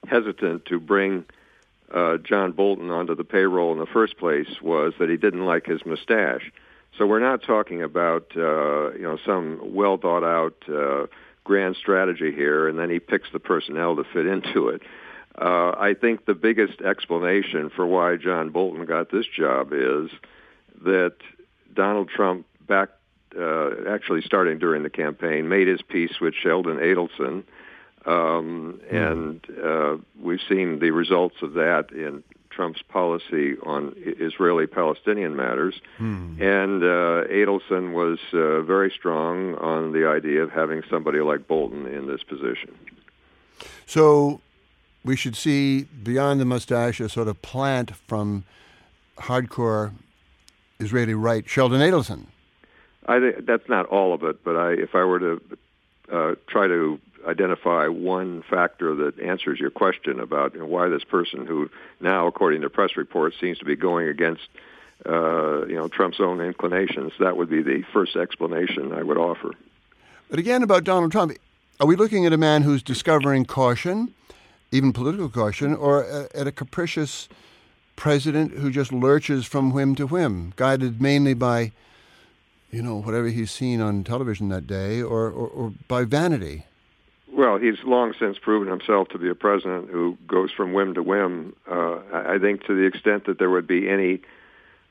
hesitant 0.07 0.65
to 0.65 0.79
bring 0.79 1.25
uh, 1.94 2.17
John 2.17 2.51
Bolton 2.51 2.89
onto 2.89 3.15
the 3.15 3.23
payroll 3.23 3.71
in 3.71 3.79
the 3.79 3.85
first 3.85 4.17
place 4.17 4.61
was 4.61 4.94
that 4.99 5.09
he 5.09 5.17
didn't 5.17 5.45
like 5.45 5.65
his 5.65 5.85
mustache. 5.85 6.51
So 6.97 7.05
we're 7.05 7.19
not 7.19 7.41
talking 7.41 7.81
about 7.81 8.31
uh, 8.35 8.91
you 8.94 9.03
know 9.03 9.17
some 9.25 9.59
well 9.73 9.97
thought 9.97 10.23
out 10.23 10.55
uh, 10.69 11.07
grand 11.43 11.75
strategy 11.75 12.31
here, 12.31 12.67
and 12.67 12.77
then 12.77 12.89
he 12.89 12.99
picks 12.99 13.31
the 13.31 13.39
personnel 13.39 13.95
to 13.95 14.03
fit 14.03 14.25
into 14.25 14.69
it. 14.69 14.81
Uh, 15.38 15.71
I 15.77 15.95
think 15.99 16.25
the 16.25 16.33
biggest 16.33 16.81
explanation 16.81 17.69
for 17.69 17.85
why 17.85 18.17
John 18.17 18.49
Bolton 18.49 18.85
got 18.85 19.11
this 19.11 19.25
job 19.25 19.71
is 19.71 20.11
that 20.83 21.15
Donald 21.73 22.09
Trump 22.09 22.45
back 22.67 22.89
uh, 23.39 23.69
actually 23.89 24.21
starting 24.21 24.59
during 24.59 24.83
the 24.83 24.89
campaign 24.89 25.47
made 25.47 25.67
his 25.67 25.81
peace 25.81 26.19
with 26.19 26.33
Sheldon 26.33 26.77
Adelson, 26.77 27.44
um, 28.05 28.81
mm. 28.83 28.94
and 28.94 29.47
uh, 29.63 30.03
we've 30.19 30.41
seen 30.49 30.79
the 30.79 30.91
results 30.91 31.37
of 31.41 31.53
that 31.53 31.91
in 31.91 32.23
Trump's 32.51 32.81
policy 32.81 33.56
on 33.63 33.94
Israeli-Palestinian 33.98 35.36
matters. 35.36 35.81
Mm. 36.00 36.42
And 36.42 36.83
uh, 36.83 37.27
Adelson 37.31 37.94
was 37.94 38.19
uh, 38.33 38.62
very 38.62 38.92
strong 38.92 39.56
on 39.56 39.92
the 39.92 40.07
idea 40.07 40.44
of 40.44 40.51
having 40.51 40.83
somebody 40.89 41.19
like 41.19 41.48
Bolton 41.48 41.88
in 41.88 42.07
this 42.07 42.24
position. 42.24 42.77
So 43.86 44.42
we 45.03 45.15
should 45.15 45.36
see 45.36 45.83
beyond 45.83 46.39
the 46.39 46.45
mustache 46.45 47.00
a 47.00 47.09
sort 47.09 47.27
of 47.27 47.42
plant 47.42 47.95
from 48.07 48.44
hardcore 49.18 49.94
Israeli 50.80 51.13
right, 51.13 51.47
Sheldon 51.47 51.81
Adelson. 51.81 52.25
I 53.07 53.19
think 53.19 53.45
that's 53.45 53.68
not 53.68 53.86
all 53.88 54.13
of 54.13 54.24
it, 54.24 54.44
but 54.44 54.56
I, 54.56 54.71
if 54.74 54.95
I 54.95 55.04
were 55.04 55.19
to 55.19 55.42
uh, 56.12 56.36
try 56.47 56.68
to 56.68 57.00
identify 57.27 57.88
one 57.88 58.44
factor 58.50 58.95
that 58.95 59.19
answers 59.19 59.59
your 59.59 59.69
question 59.69 60.19
about 60.19 60.53
you 60.53 60.59
know, 60.59 60.65
why 60.65 60.89
this 60.89 61.03
person, 61.03 61.45
who 61.45 61.69
now, 62.00 62.27
according 62.27 62.62
to 62.62 62.69
press 62.69 62.97
reports, 62.97 63.35
seems 63.39 63.57
to 63.59 63.65
be 63.65 63.75
going 63.75 64.07
against 64.07 64.47
uh, 65.07 65.65
you 65.65 65.75
know 65.75 65.88
Trump's 65.88 66.19
own 66.19 66.41
inclinations, 66.41 67.13
that 67.19 67.38
would 67.38 67.50
be 67.50 67.62
the 67.62 67.83
first 67.94 68.15
explanation 68.15 68.94
I 68.94 69.04
would 69.04 69.18
offer. 69.18 69.51
But 70.30 70.40
again, 70.40 70.63
about 70.63 70.83
Donald 70.83 71.11
Trump, 71.11 71.33
are 71.80 71.87
we 71.87 71.95
looking 71.95 72.25
at 72.25 72.33
a 72.33 72.37
man 72.37 72.61
who's 72.61 72.83
discovering 72.83 73.45
caution, 73.45 74.13
even 74.71 74.94
political 74.94 75.30
caution, 75.30 75.75
or 75.75 76.28
at 76.33 76.47
a 76.47 76.51
capricious 76.51 77.28
president 77.95 78.54
who 78.54 78.71
just 78.71 78.92
lurches 78.92 79.45
from 79.45 79.71
whim 79.71 79.95
to 79.95 80.07
whim, 80.07 80.54
guided 80.56 81.01
mainly 81.01 81.33
by, 81.33 81.71
you 82.71 82.81
know, 82.81 83.01
whatever 83.01 83.28
he's 83.28 83.51
seen 83.51 83.81
on 83.81 84.04
television 84.04 84.49
that 84.49 84.68
day 84.68 85.01
or, 85.01 85.25
or, 85.25 85.47
or 85.47 85.73
by 85.87 86.04
vanity? 86.04 86.66
Well, 87.33 87.57
he's 87.57 87.76
long 87.85 88.14
since 88.19 88.38
proven 88.38 88.68
himself 88.68 89.07
to 89.09 89.18
be 89.18 89.30
a 89.30 89.35
president 89.35 89.90
who 89.90 90.18
goes 90.28 90.52
from 90.52 90.73
whim 90.73 90.94
to 90.95 91.04
whim. 91.04 91.56
Uh, 91.69 92.00
I 92.11 92.38
think 92.40 92.66
to 92.66 92.76
the 92.76 92.85
extent 92.85 93.26
that 93.26 93.40
there 93.40 93.50
would 93.50 93.68
be 93.68 93.90
any 93.90 94.21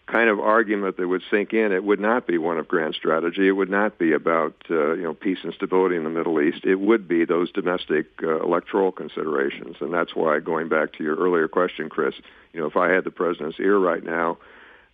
kind 0.06 0.28
of 0.28 0.40
argument 0.40 0.97
that 0.97 1.06
would 1.06 1.23
sink 1.30 1.52
in, 1.52 1.70
it 1.70 1.85
would 1.85 2.00
not 2.00 2.26
be 2.26 2.38
one 2.38 2.59
of 2.59 2.66
grand 2.66 2.94
strategy. 2.94 3.47
It 3.47 3.52
would 3.52 3.70
not 3.70 3.99
be 3.99 4.12
about 4.12 4.54
uh, 4.70 4.94
you 4.94 5.02
know 5.02 5.14
peace 5.14 5.38
and 5.42 5.52
stability 5.52 5.97
in 5.97 6.04
the 6.04 6.11
Middle 6.11 6.40
East. 6.40 6.64
It 6.64 6.76
would 6.76 7.06
be 7.06 7.26
those 7.26 7.52
domestic 7.52 8.06
uh, 8.23 8.40
electoral 8.40 8.90
considerations, 8.90 9.76
and 9.80 9.92
that's 9.92 10.16
why 10.16 10.40
going 10.40 10.68
back 10.68 10.94
to 10.94 11.04
your 11.04 11.16
earlier 11.16 11.47
question, 11.47 11.90
Chris, 11.90 12.14
you 12.52 12.61
know, 12.61 12.66
if 12.66 12.76
I 12.76 12.88
had 12.88 13.04
the 13.04 13.11
president's 13.11 13.61
ear 13.61 13.78
right 13.78 14.02
now 14.02 14.38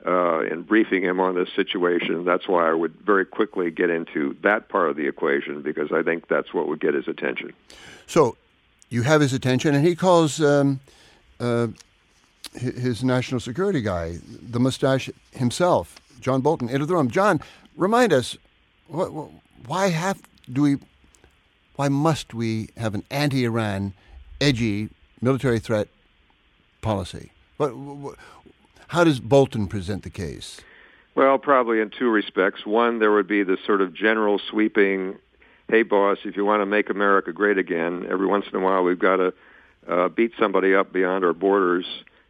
uh, 0.04 0.40
and 0.40 0.66
briefing 0.66 1.02
him 1.02 1.20
on 1.20 1.34
this 1.34 1.48
situation, 1.54 2.24
that's 2.24 2.48
why 2.48 2.68
I 2.68 2.72
would 2.74 2.94
very 3.04 3.24
quickly 3.24 3.70
get 3.70 3.90
into 3.90 4.36
that 4.42 4.68
part 4.68 4.90
of 4.90 4.96
the 4.96 5.06
equation 5.06 5.62
because 5.62 5.92
I 5.92 6.02
think 6.02 6.28
that's 6.28 6.52
what 6.52 6.68
would 6.68 6.80
get 6.80 6.94
his 6.94 7.08
attention. 7.08 7.52
So, 8.06 8.36
you 8.88 9.02
have 9.02 9.20
his 9.20 9.32
attention, 9.32 9.74
and 9.74 9.84
he 9.84 9.96
calls. 9.96 10.40
Um, 10.40 10.80
uh, 11.40 11.68
his 12.54 13.04
national 13.04 13.40
security 13.40 13.80
guy, 13.80 14.18
the 14.24 14.60
mustache 14.60 15.10
himself, 15.32 16.00
John 16.20 16.40
Bolton, 16.40 16.68
into 16.68 16.86
the 16.86 16.94
room. 16.94 17.10
John, 17.10 17.40
remind 17.76 18.12
us, 18.12 18.36
what, 18.88 19.10
why 19.66 19.88
have 19.88 20.22
do 20.50 20.62
we, 20.62 20.76
why 21.76 21.88
must 21.88 22.34
we 22.34 22.70
have 22.76 22.94
an 22.94 23.04
anti-Iran, 23.10 23.92
edgy 24.40 24.88
military 25.20 25.58
threat 25.58 25.88
policy? 26.80 27.32
What, 27.56 27.76
what, 27.76 28.16
how 28.88 29.04
does 29.04 29.20
Bolton 29.20 29.66
present 29.66 30.02
the 30.02 30.10
case? 30.10 30.60
Well, 31.14 31.38
probably 31.38 31.80
in 31.80 31.90
two 31.90 32.10
respects. 32.10 32.66
One, 32.66 32.98
there 32.98 33.12
would 33.12 33.26
be 33.26 33.42
the 33.42 33.56
sort 33.64 33.80
of 33.80 33.94
general 33.94 34.38
sweeping, 34.50 35.16
hey, 35.68 35.82
boss, 35.82 36.18
if 36.24 36.36
you 36.36 36.44
want 36.44 36.60
to 36.60 36.66
make 36.66 36.90
America 36.90 37.32
great 37.32 37.58
again, 37.58 38.06
every 38.10 38.26
once 38.26 38.44
in 38.52 38.58
a 38.58 38.62
while 38.62 38.82
we've 38.82 38.98
got 38.98 39.16
to 39.16 39.34
uh, 39.88 40.08
beat 40.08 40.32
somebody 40.38 40.74
up 40.74 40.92
beyond 40.92 41.24
our 41.24 41.32
borders 41.32 41.86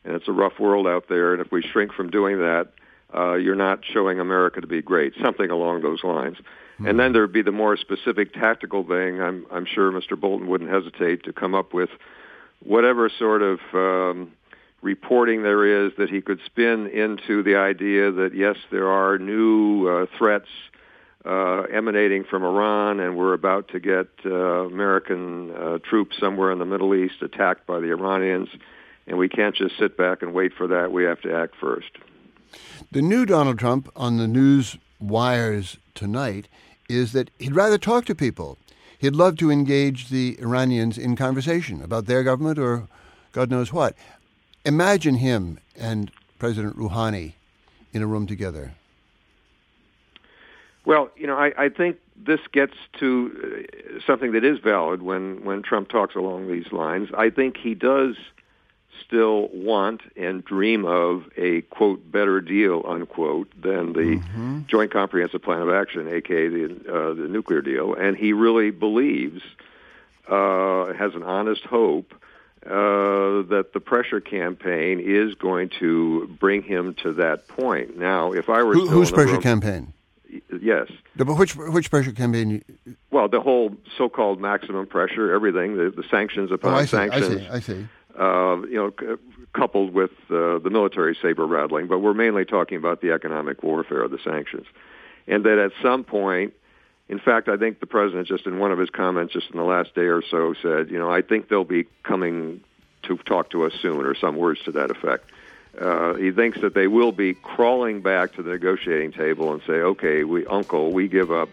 and 0.07 0.15
it's 0.15 0.29
a 0.29 0.33
rough 0.33 0.59
world 0.59 0.87
out 0.87 1.09
there. 1.09 1.33
And 1.33 1.45
if 1.45 1.51
we 1.51 1.63
shrink 1.63 1.93
from 1.93 2.11
doing 2.11 2.39
that, 2.39 2.69
uh, 3.15 3.35
you're 3.35 3.57
not 3.57 3.81
showing 3.85 4.21
America 4.21 4.61
to 4.61 4.67
be 4.67 4.81
great, 4.81 5.15
something 5.23 5.51
along 5.51 5.83
those 5.83 6.03
lines. 6.05 6.37
Mm-hmm. 6.37 6.87
And 6.87 7.01
then 7.01 7.13
there'd 7.13 7.33
be 7.33 7.43
the 7.43 7.53
more 7.53 7.77
specific 7.77 8.33
tactical 8.33 8.85
thing. 8.85 9.21
I'm, 9.21 9.47
I'm 9.51 9.67
sure 9.67 9.91
Mr. 9.91 10.19
Bolton 10.19 10.47
wouldn't 10.47 10.71
hesitate 10.71 11.25
to 11.25 11.33
come 11.33 11.55
up 11.55 11.75
with 11.75 11.91
whatever 12.61 13.11
sort 13.19 13.43
of 13.43 13.59
um, 13.75 14.33
reporting 14.83 15.43
there 15.43 15.87
is 15.87 15.93
that 15.99 16.11
he 16.11 16.21
could 16.21 16.41
spin 16.45 16.87
into 16.87 17.43
the 17.43 17.57
idea 17.57 18.11
that 18.13 18.35
yes, 18.35 18.57
there 18.71 18.89
are 18.89 19.19
new 19.19 19.89
uh, 19.89 20.07
threats 20.17 20.49
uh, 21.25 21.63
emanating 21.73 22.25
from 22.25 22.45
Iran, 22.45 23.01
and 23.01 23.17
we're 23.17 23.35
about 23.35 23.69
to 23.69 23.81
get 23.81 24.09
uh, 24.25 24.31
American 24.31 25.51
uh, 25.51 25.79
troops 25.79 26.17
somewhere 26.19 26.53
in 26.53 26.59
the 26.59 26.65
Middle 26.65 26.95
East 26.95 27.21
attacked 27.21 27.67
by 27.67 27.81
the 27.81 27.89
Iranians, 27.89 28.49
and 29.07 29.19
we 29.19 29.29
can't 29.29 29.55
just 29.55 29.77
sit 29.79 29.97
back 29.97 30.23
and 30.23 30.33
wait 30.33 30.53
for 30.55 30.69
that. 30.69 30.93
We 30.93 31.05
have 31.05 31.21
to 31.23 31.35
act 31.35 31.55
first. 31.61 31.91
The 32.93 33.03
new 33.03 33.27
Donald 33.27 33.59
Trump 33.59 33.91
on 33.97 34.19
the 34.19 34.29
news 34.29 34.79
wires 35.01 35.79
tonight 35.95 36.49
is 36.89 37.13
that 37.13 37.31
he'd 37.39 37.57
rather 37.57 37.79
talk 37.79 38.05
to 38.05 38.15
people. 38.15 38.59
He'd 38.99 39.17
love 39.17 39.37
to 39.39 39.51
engage 39.51 40.09
the 40.09 40.39
Iranians 40.41 40.97
in 40.97 41.17
conversation 41.17 41.83
about 41.83 42.07
their 42.07 42.23
government 42.23 42.59
or 42.59 42.89
God 43.33 43.51
knows 43.51 43.73
what. 43.73 43.95
Imagine 44.67 45.15
him 45.15 45.59
and 45.77 46.11
President 46.41 46.77
Rouhani 46.77 47.35
in 47.93 48.03
a 48.03 48.07
room 48.07 48.27
together. 48.27 48.75
Well, 50.85 51.11
you 51.17 51.29
know, 51.29 51.37
I, 51.37 51.53
I 51.57 51.69
think 51.69 51.99
this 52.17 52.41
gets 52.53 52.75
to 52.99 53.69
uh, 53.97 54.01
something 54.05 54.33
that 54.33 54.45
is 54.45 54.59
valid 54.59 55.03
when, 55.03 55.45
when 55.45 55.63
Trump 55.63 55.89
talks 55.89 56.17
along 56.17 56.49
these 56.49 56.73
lines. 56.73 57.11
I 57.17 57.31
think 57.31 57.57
he 57.57 57.75
does 57.75 58.17
still 59.05 59.49
want 59.53 60.01
and 60.17 60.45
dream 60.45 60.85
of 60.85 61.25
a 61.37 61.61
quote 61.63 62.11
better 62.11 62.41
deal 62.41 62.83
unquote 62.89 63.49
than 63.61 63.93
the 63.93 64.17
mm-hmm. 64.17 64.63
Joint 64.67 64.91
Comprehensive 64.91 65.43
Plan 65.43 65.63
of 65.63 65.71
Action, 65.71 66.09
aka 66.09 66.49
the 66.49 66.65
uh, 66.89 67.15
the 67.15 67.29
nuclear 67.29 67.61
deal, 67.61 67.95
and 67.95 68.17
he 68.17 68.33
really 68.33 68.71
believes 68.71 69.43
uh, 70.29 70.93
has 70.95 71.15
an 71.15 71.23
honest 71.23 71.63
hope 71.63 72.15
uh, 72.67 73.43
that 73.49 73.71
the 73.73 73.81
pressure 73.81 74.21
campaign 74.21 75.01
is 75.01 75.35
going 75.35 75.71
to 75.81 76.27
bring 76.41 76.63
him 76.63 76.95
to 77.03 77.13
that 77.15 77.49
point. 77.49 77.97
Now, 77.97 78.33
if 78.33 78.49
I 78.49 78.63
were 78.63 78.75
Who, 78.75 78.89
whose 78.89 79.11
pressure 79.11 79.33
room, 79.33 79.43
campaign? 79.43 79.93
Yes. 80.61 80.89
The, 81.15 81.25
but 81.25 81.37
which 81.37 81.57
which 81.57 81.91
pressure 81.91 82.13
campaign? 82.13 82.65
Well, 83.11 83.29
the 83.29 83.41
whole 83.41 83.77
so-called 83.97 84.41
maximum 84.41 84.87
pressure, 84.87 85.33
everything, 85.33 85.77
the, 85.77 85.91
the 85.91 86.05
sanctions 86.11 86.51
upon 86.51 86.75
oh, 86.75 86.77
I 86.77 86.85
see, 86.85 86.97
sanctions. 86.97 87.27
I 87.27 87.39
see. 87.39 87.49
I 87.49 87.61
see 87.61 87.89
uh, 88.19 88.63
you 88.63 88.77
know, 88.77 88.93
c- 88.99 89.23
coupled 89.53 89.93
with 89.93 90.11
uh, 90.31 90.59
the 90.59 90.71
military 90.71 91.17
saber 91.21 91.47
rattling, 91.47 91.87
but 91.87 91.99
we're 91.99 92.15
mainly 92.15 92.45
talking 92.45 92.79
about 92.79 93.01
the 93.01 93.13
economic 93.13 93.63
warfare 93.63 94.03
of 94.03 94.11
the 94.11 94.19
sanctions. 94.25 94.67
And 95.27 95.45
that 95.45 95.59
at 95.59 95.73
some 95.83 96.05
point, 96.05 96.55
in 97.09 97.19
fact, 97.19 97.49
I 97.49 97.57
think 97.57 97.81
the 97.81 97.87
president 97.87 98.27
just 98.27 98.47
in 98.47 98.59
one 98.59 98.73
of 98.73 98.79
his 98.79 98.91
comments 98.91 99.33
just 99.33 99.51
in 99.51 99.57
the 99.57 99.65
last 99.65 99.95
day 99.95 100.07
or 100.07 100.23
so 100.23 100.55
said, 100.61 100.91
you 100.91 100.99
know, 100.99 101.11
I 101.11 101.23
think 101.23 101.49
they'll 101.49 101.65
be 101.65 101.85
coming 102.03 102.61
to 103.05 103.17
talk 103.19 103.51
to 103.51 103.65
us 103.65 103.73
soon, 103.81 104.05
or 104.05 104.15
some 104.15 104.37
words 104.37 104.61
to 104.65 104.73
that 104.73 104.91
effect. 104.91 105.31
Uh, 105.81 106.15
he 106.15 106.33
thinks 106.33 106.61
that 106.63 106.75
they 106.75 106.87
will 106.89 107.13
be 107.13 107.35
crawling 107.35 108.01
back 108.01 108.33
to 108.35 108.43
the 108.43 108.51
negotiating 108.51 109.13
table 109.13 109.53
and 109.53 109.63
say, 109.67 109.75
okay, 109.75 110.25
we, 110.25 110.47
uncle, 110.47 110.93
we 110.93 111.07
give 111.07 111.31
up. 111.31 111.49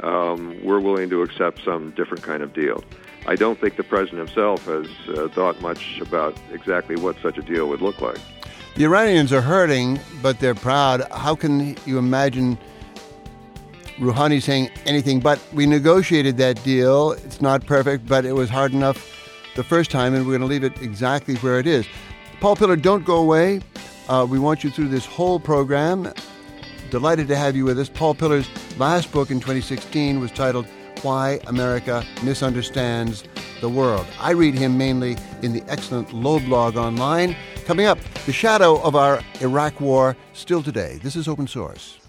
Um, 0.00 0.58
we're 0.64 0.80
willing 0.80 1.08
to 1.10 1.22
accept 1.22 1.64
some 1.64 1.90
different 1.92 2.22
kind 2.22 2.42
of 2.42 2.52
deal. 2.52 2.82
I 3.26 3.36
don't 3.36 3.60
think 3.60 3.76
the 3.76 3.84
president 3.84 4.18
himself 4.18 4.64
has 4.66 4.86
uh, 5.08 5.28
thought 5.28 5.60
much 5.60 6.00
about 6.00 6.36
exactly 6.52 6.96
what 6.96 7.16
such 7.22 7.38
a 7.38 7.42
deal 7.42 7.68
would 7.68 7.80
look 7.80 8.00
like. 8.00 8.18
The 8.76 8.84
Iranians 8.84 9.32
are 9.32 9.42
hurting, 9.42 10.00
but 10.22 10.40
they're 10.40 10.54
proud. 10.54 11.06
How 11.12 11.34
can 11.34 11.76
you 11.86 11.98
imagine 11.98 12.58
Rouhani 14.00 14.42
saying 14.42 14.70
anything 14.86 15.20
but 15.20 15.38
we 15.52 15.66
negotiated 15.66 16.38
that 16.38 16.62
deal? 16.64 17.12
It's 17.12 17.42
not 17.42 17.66
perfect, 17.66 18.06
but 18.06 18.24
it 18.24 18.32
was 18.32 18.48
hard 18.48 18.72
enough 18.72 18.96
the 19.56 19.62
first 19.62 19.90
time, 19.90 20.14
and 20.14 20.26
we're 20.26 20.38
going 20.38 20.40
to 20.40 20.46
leave 20.46 20.64
it 20.64 20.80
exactly 20.80 21.34
where 21.36 21.58
it 21.58 21.66
is. 21.66 21.86
Paul 22.40 22.56
Pillar, 22.56 22.76
don't 22.76 23.04
go 23.04 23.16
away. 23.16 23.60
Uh, 24.08 24.26
we 24.28 24.38
want 24.38 24.64
you 24.64 24.70
through 24.70 24.88
this 24.88 25.04
whole 25.04 25.38
program. 25.38 26.12
Delighted 26.90 27.28
to 27.28 27.36
have 27.36 27.54
you 27.54 27.66
with 27.66 27.78
us. 27.78 27.90
Paul 27.90 28.14
Pillar's 28.14 28.48
last 28.78 29.12
book 29.12 29.30
in 29.30 29.38
2016 29.38 30.18
was 30.18 30.30
titled 30.30 30.66
why 31.02 31.38
America 31.46 32.04
Misunderstands 32.22 33.24
the 33.60 33.68
World. 33.68 34.06
I 34.18 34.30
read 34.30 34.54
him 34.54 34.78
mainly 34.78 35.16
in 35.42 35.52
the 35.52 35.62
excellent 35.68 36.12
Loeb 36.12 36.46
blog 36.46 36.76
online. 36.76 37.36
Coming 37.66 37.86
up, 37.86 37.98
the 38.26 38.32
shadow 38.32 38.80
of 38.80 38.96
our 38.96 39.20
Iraq 39.40 39.80
war 39.80 40.16
still 40.32 40.62
today. 40.62 40.98
This 41.02 41.16
is 41.16 41.28
open 41.28 41.46
source. 41.46 41.99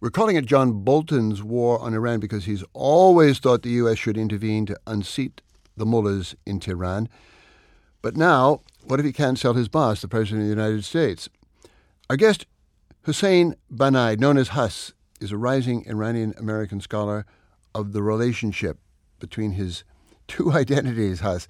We're 0.00 0.10
calling 0.10 0.36
it 0.36 0.46
John 0.46 0.84
Bolton's 0.84 1.42
war 1.42 1.78
on 1.80 1.94
Iran 1.94 2.20
because 2.20 2.44
he's 2.44 2.64
always 2.72 3.38
thought 3.38 3.62
the 3.62 3.70
U.S. 3.70 3.98
should 3.98 4.18
intervene 4.18 4.66
to 4.66 4.78
unseat 4.86 5.40
the 5.76 5.86
mullahs 5.86 6.34
in 6.44 6.60
Tehran. 6.60 7.08
But 8.02 8.16
now, 8.16 8.60
what 8.84 9.00
if 9.00 9.06
he 9.06 9.12
can't 9.12 9.38
sell 9.38 9.54
his 9.54 9.68
boss, 9.68 10.02
the 10.02 10.08
President 10.08 10.42
of 10.42 10.48
the 10.48 10.62
United 10.62 10.84
States? 10.84 11.28
Our 12.10 12.16
guest, 12.16 12.46
Hussein 13.02 13.54
Banai, 13.70 14.16
known 14.16 14.36
as 14.36 14.48
Huss, 14.48 14.92
is 15.20 15.32
a 15.32 15.38
rising 15.38 15.86
Iranian 15.88 16.34
American 16.36 16.80
scholar 16.80 17.24
of 17.74 17.92
the 17.92 18.02
relationship 18.02 18.78
between 19.18 19.52
his 19.52 19.84
two 20.28 20.52
identities, 20.52 21.20
Huss. 21.20 21.48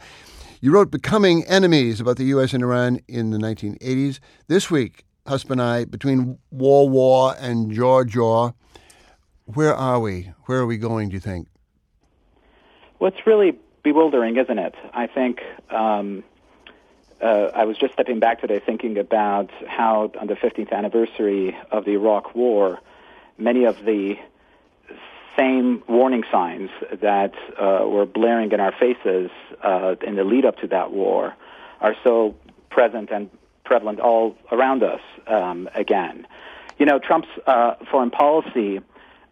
You 0.61 0.73
wrote 0.73 0.91
Becoming 0.91 1.45
Enemies 1.45 2.01
about 2.01 2.17
the 2.17 2.25
U.S. 2.27 2.55
and 2.55 2.63
Iran 2.63 3.01
in 3.09 3.31
the 3.31 3.39
1980s. 3.39 4.19
This 4.47 4.71
week, 4.71 5.05
Huss 5.27 5.51
I, 5.51 5.87
between 5.87 6.39
War 6.51 6.87
War 6.89 7.35
and 7.41 7.73
Jaw 7.73 8.05
Jaw, 8.05 8.51
where 9.47 9.75
are 9.75 9.99
we? 9.99 10.33
Where 10.45 10.59
are 10.59 10.67
we 10.67 10.77
going, 10.77 11.09
do 11.09 11.15
you 11.15 11.21
think? 11.21 11.49
Well, 12.99 13.11
it's 13.11 13.27
really 13.27 13.59
bewildering, 13.83 14.37
isn't 14.37 14.59
it? 14.59 14.75
I 14.93 15.07
think 15.07 15.41
um, 15.71 16.25
uh, 17.23 17.51
I 17.55 17.65
was 17.65 17.79
just 17.79 17.95
stepping 17.95 18.21
back 18.21 18.43
today 18.43 18.61
thinking 18.65 18.99
about 18.99 19.51
how, 19.67 20.13
on 20.21 20.27
the 20.27 20.35
15th 20.35 20.73
anniversary 20.73 21.57
of 21.71 21.87
the 21.87 21.93
Iraq 21.93 22.35
War, 22.35 22.81
many 23.39 23.65
of 23.65 23.83
the 23.85 24.17
same 25.39 25.83
warning 25.89 26.25
signs 26.31 26.69
that 27.01 27.33
uh, 27.59 27.87
were 27.87 28.05
blaring 28.05 28.53
in 28.53 28.61
our 28.61 28.73
faces 28.73 29.31
uh, 29.63 29.95
in 30.07 30.17
the 30.17 30.25
lead 30.25 30.45
up 30.45 30.59
to 30.59 30.67
that 30.67 30.93
war 30.93 31.35
are 31.81 31.97
so 32.05 32.35
present 32.71 33.11
and 33.11 33.31
prevalent 33.65 34.01
all 34.01 34.37
around 34.53 34.83
us 34.83 35.01
um, 35.27 35.69
again. 35.75 36.27
You 36.79 36.87
know, 36.87 36.99
Trump's 36.99 37.29
uh, 37.47 37.75
foreign 37.91 38.11
policy 38.11 38.81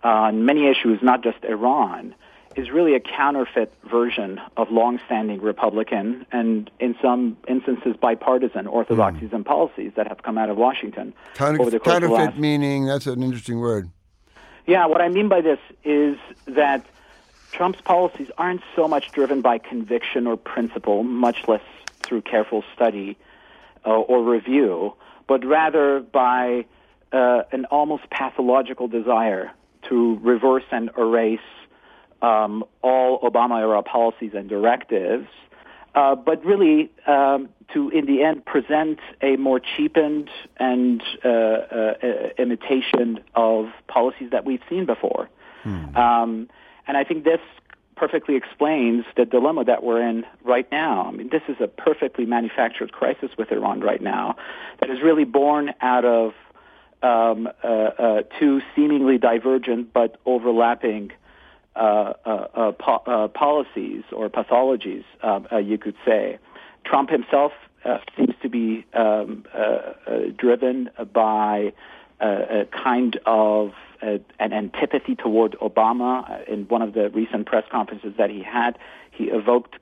on 0.02 0.44
many 0.44 0.68
issues, 0.68 1.00
not 1.02 1.22
just 1.22 1.44
Iran, 1.44 2.14
is 2.56 2.70
really 2.70 2.94
a 2.94 3.00
counterfeit 3.00 3.72
version 3.90 4.40
of 4.56 4.70
long-standing 4.70 5.40
Republican 5.40 6.26
and, 6.32 6.70
in 6.80 6.94
some 7.00 7.36
instances, 7.48 7.96
bipartisan 7.96 8.66
orthodoxies 8.66 9.30
mm. 9.30 9.34
and 9.34 9.46
policies 9.46 9.92
that 9.96 10.06
have 10.06 10.22
come 10.22 10.36
out 10.36 10.50
of 10.50 10.56
Washington 10.56 11.14
Counter- 11.34 11.60
over 11.60 11.70
the 11.70 11.78
course 11.78 11.94
counterfeit 11.94 12.18
last... 12.18 12.38
meaning 12.38 12.84
that's 12.84 13.06
an 13.06 13.22
interesting 13.22 13.58
word. 13.58 13.88
Yeah, 14.66 14.86
what 14.86 15.00
I 15.00 15.08
mean 15.08 15.28
by 15.28 15.40
this 15.40 15.58
is 15.82 16.18
that 16.46 16.84
Trump's 17.52 17.80
policies 17.80 18.30
aren't 18.38 18.62
so 18.76 18.86
much 18.86 19.12
driven 19.12 19.40
by 19.40 19.58
conviction 19.58 20.26
or 20.26 20.36
principle, 20.36 21.02
much 21.02 21.48
less 21.48 21.62
through 22.00 22.22
careful 22.22 22.64
study 22.74 23.16
uh, 23.84 23.90
or 23.90 24.22
review, 24.22 24.94
but 25.28 25.44
rather 25.44 26.00
by 26.00 26.64
uh, 27.12 27.42
an 27.52 27.64
almost 27.66 28.08
pathological 28.10 28.88
desire 28.88 29.50
to 29.88 30.18
reverse 30.22 30.64
and 30.70 30.90
erase 30.96 31.40
um, 32.22 32.64
all 32.82 33.20
Obama 33.20 33.60
era 33.60 33.82
policies 33.82 34.32
and 34.34 34.48
directives, 34.48 35.28
uh, 35.94 36.14
but 36.14 36.44
really 36.44 36.90
um, 37.06 37.48
to, 37.74 37.90
in 37.90 38.06
the 38.06 38.22
end, 38.22 38.44
present 38.44 38.98
a 39.20 39.36
more 39.36 39.60
cheapened 39.60 40.30
and 40.56 41.02
uh, 41.24 41.28
uh, 41.28 41.94
imitation 42.38 43.18
of 43.34 43.66
policies 43.88 44.30
that 44.30 44.44
we've 44.44 44.62
seen 44.70 44.86
before. 44.86 45.28
Hmm. 45.62 45.96
Um, 45.96 46.48
and 46.86 46.96
I 46.96 47.04
think 47.04 47.24
this 47.24 47.40
perfectly 48.02 48.34
explains 48.34 49.04
the 49.16 49.24
dilemma 49.24 49.62
that 49.62 49.84
we're 49.84 50.02
in 50.02 50.24
right 50.42 50.66
now. 50.72 51.06
I 51.06 51.12
mean, 51.12 51.28
this 51.30 51.42
is 51.46 51.54
a 51.60 51.68
perfectly 51.68 52.26
manufactured 52.26 52.90
crisis 52.90 53.30
with 53.38 53.52
Iran 53.52 53.78
right 53.78 54.02
now 54.02 54.34
that 54.80 54.90
is 54.90 55.00
really 55.00 55.22
born 55.22 55.72
out 55.80 56.04
of 56.04 56.32
um, 57.04 57.48
uh, 57.62 57.66
uh, 57.66 58.22
two 58.40 58.60
seemingly 58.74 59.18
divergent 59.18 59.92
but 59.92 60.16
overlapping 60.26 61.12
uh, 61.76 61.78
uh, 61.78 62.28
uh, 62.28 62.72
po- 62.72 63.04
uh, 63.06 63.28
policies 63.28 64.02
or 64.10 64.28
pathologies, 64.28 65.04
um, 65.22 65.46
you 65.62 65.78
could 65.78 65.94
say. 66.04 66.40
Trump 66.84 67.08
himself 67.08 67.52
seems 68.16 68.34
to 68.42 68.48
be 68.48 68.84
um, 68.94 69.44
driven 70.36 70.90
by 71.12 71.72
a 72.22 72.66
kind 72.66 73.18
of 73.26 73.72
an 74.02 74.52
antipathy 74.52 75.14
toward 75.14 75.52
Obama. 75.60 76.46
In 76.48 76.64
one 76.68 76.82
of 76.82 76.94
the 76.94 77.10
recent 77.10 77.46
press 77.46 77.64
conferences 77.70 78.14
that 78.18 78.30
he 78.30 78.42
had, 78.42 78.78
he 79.10 79.24
evoked 79.24 79.76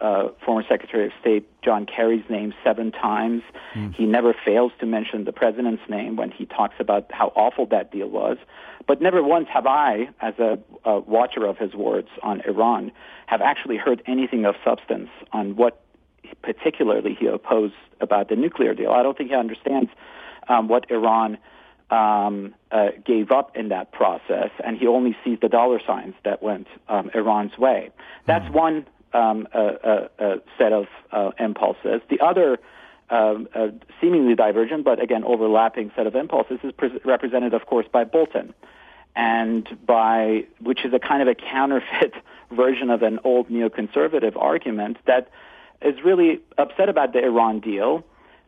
uh, 0.00 0.28
former 0.44 0.62
Secretary 0.68 1.06
of 1.06 1.12
State 1.20 1.48
John 1.62 1.84
Kerry's 1.84 2.24
name 2.30 2.54
seven 2.62 2.92
times. 2.92 3.42
Mm. 3.74 3.94
He 3.94 4.06
never 4.06 4.32
fails 4.32 4.72
to 4.80 4.86
mention 4.86 5.24
the 5.24 5.32
president's 5.32 5.82
name 5.88 6.16
when 6.16 6.30
he 6.30 6.46
talks 6.46 6.76
about 6.78 7.10
how 7.10 7.32
awful 7.34 7.66
that 7.66 7.90
deal 7.90 8.08
was. 8.08 8.38
But 8.86 9.02
never 9.02 9.22
once 9.22 9.48
have 9.52 9.66
I, 9.66 10.08
as 10.20 10.38
a, 10.38 10.58
a 10.84 11.00
watcher 11.00 11.44
of 11.44 11.58
his 11.58 11.74
words 11.74 12.08
on 12.22 12.40
Iran, 12.42 12.92
have 13.26 13.42
actually 13.42 13.76
heard 13.76 14.02
anything 14.06 14.44
of 14.44 14.54
substance 14.64 15.10
on 15.32 15.56
what 15.56 15.82
particularly 16.42 17.14
he 17.18 17.26
opposed 17.26 17.74
about 18.00 18.28
the 18.28 18.36
nuclear 18.36 18.74
deal. 18.74 18.92
I 18.92 19.02
don't 19.02 19.18
think 19.18 19.30
he 19.30 19.36
understands 19.36 19.90
um, 20.48 20.68
what 20.68 20.90
Iran 20.90 21.38
um, 21.90 22.54
uh, 22.70 22.88
gave 23.04 23.30
up 23.30 23.56
in 23.56 23.68
that 23.68 23.92
process, 23.92 24.50
and 24.64 24.76
he 24.76 24.86
only 24.86 25.16
sees 25.24 25.38
the 25.40 25.48
dollar 25.48 25.80
signs 25.86 26.14
that 26.24 26.42
went 26.42 26.66
um, 26.88 27.10
Iran's 27.14 27.56
way. 27.56 27.90
That's 28.26 28.44
mm. 28.46 28.52
one 28.52 28.86
um, 29.12 29.48
uh, 29.54 29.58
uh, 29.58 30.08
uh, 30.18 30.36
set 30.58 30.72
of 30.72 30.86
uh, 31.12 31.30
impulses. 31.38 32.02
The 32.10 32.20
other 32.20 32.58
um, 33.10 33.48
uh, 33.54 33.68
seemingly 34.00 34.34
divergent, 34.34 34.84
but 34.84 35.02
again 35.02 35.24
overlapping 35.24 35.90
set 35.96 36.06
of 36.06 36.14
impulses 36.14 36.58
is 36.62 36.72
pre- 36.72 37.00
represented, 37.04 37.54
of 37.54 37.66
course, 37.66 37.86
by 37.90 38.04
Bolton, 38.04 38.52
and 39.16 39.66
by 39.86 40.46
which 40.60 40.84
is 40.84 40.92
a 40.92 40.98
kind 40.98 41.22
of 41.22 41.28
a 41.28 41.34
counterfeit 41.34 42.14
version 42.52 42.90
of 42.90 43.02
an 43.02 43.18
old 43.24 43.48
neoconservative 43.48 44.36
argument 44.36 44.98
that 45.06 45.30
is 45.80 46.02
really 46.04 46.40
upset 46.58 46.88
about 46.88 47.12
the 47.12 47.24
Iran 47.24 47.60
deal 47.60 48.04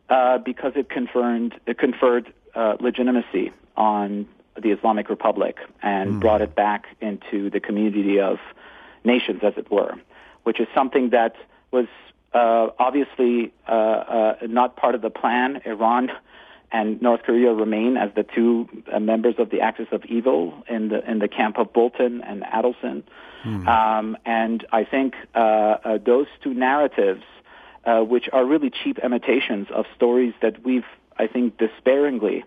uh, 0.09 0.37
because 0.37 0.73
it 0.75 0.89
conferred 0.89 1.59
it 1.65 1.77
conferred 1.77 2.33
uh, 2.55 2.75
legitimacy 2.79 3.51
on 3.75 4.27
the 4.61 4.71
Islamic 4.71 5.09
Republic 5.09 5.57
and 5.81 6.15
mm. 6.15 6.19
brought 6.19 6.41
it 6.41 6.55
back 6.55 6.85
into 6.99 7.49
the 7.49 7.59
community 7.59 8.19
of 8.19 8.37
nations, 9.03 9.41
as 9.43 9.53
it 9.57 9.71
were, 9.71 9.95
which 10.43 10.59
is 10.59 10.67
something 10.75 11.11
that 11.11 11.35
was 11.71 11.87
uh, 12.33 12.67
obviously 12.79 13.53
uh, 13.67 13.71
uh, 13.71 14.35
not 14.47 14.75
part 14.75 14.95
of 14.95 15.01
the 15.01 15.09
plan. 15.09 15.61
Iran 15.65 16.11
and 16.71 17.01
North 17.01 17.23
Korea 17.23 17.53
remain 17.53 17.97
as 17.97 18.11
the 18.15 18.23
two 18.23 18.69
uh, 18.91 18.99
members 18.99 19.35
of 19.37 19.49
the 19.49 19.61
axis 19.61 19.87
of 19.91 20.05
evil 20.05 20.63
in 20.69 20.89
the 20.89 21.09
in 21.09 21.19
the 21.19 21.27
camp 21.27 21.57
of 21.57 21.73
Bolton 21.73 22.21
and 22.21 22.43
Adelson. 22.43 23.03
Mm. 23.43 23.67
Um, 23.67 24.17
and 24.25 24.65
I 24.71 24.83
think 24.85 25.15
uh, 25.35 25.39
uh, 25.39 25.97
those 25.97 26.27
two 26.43 26.53
narratives, 26.53 27.23
uh, 27.85 28.01
which 28.01 28.29
are 28.31 28.45
really 28.45 28.69
cheap 28.69 28.99
imitations 28.99 29.67
of 29.73 29.85
stories 29.95 30.33
that 30.41 30.63
we've, 30.63 30.85
I 31.21 31.27
think, 31.27 31.57
despairingly 31.57 32.43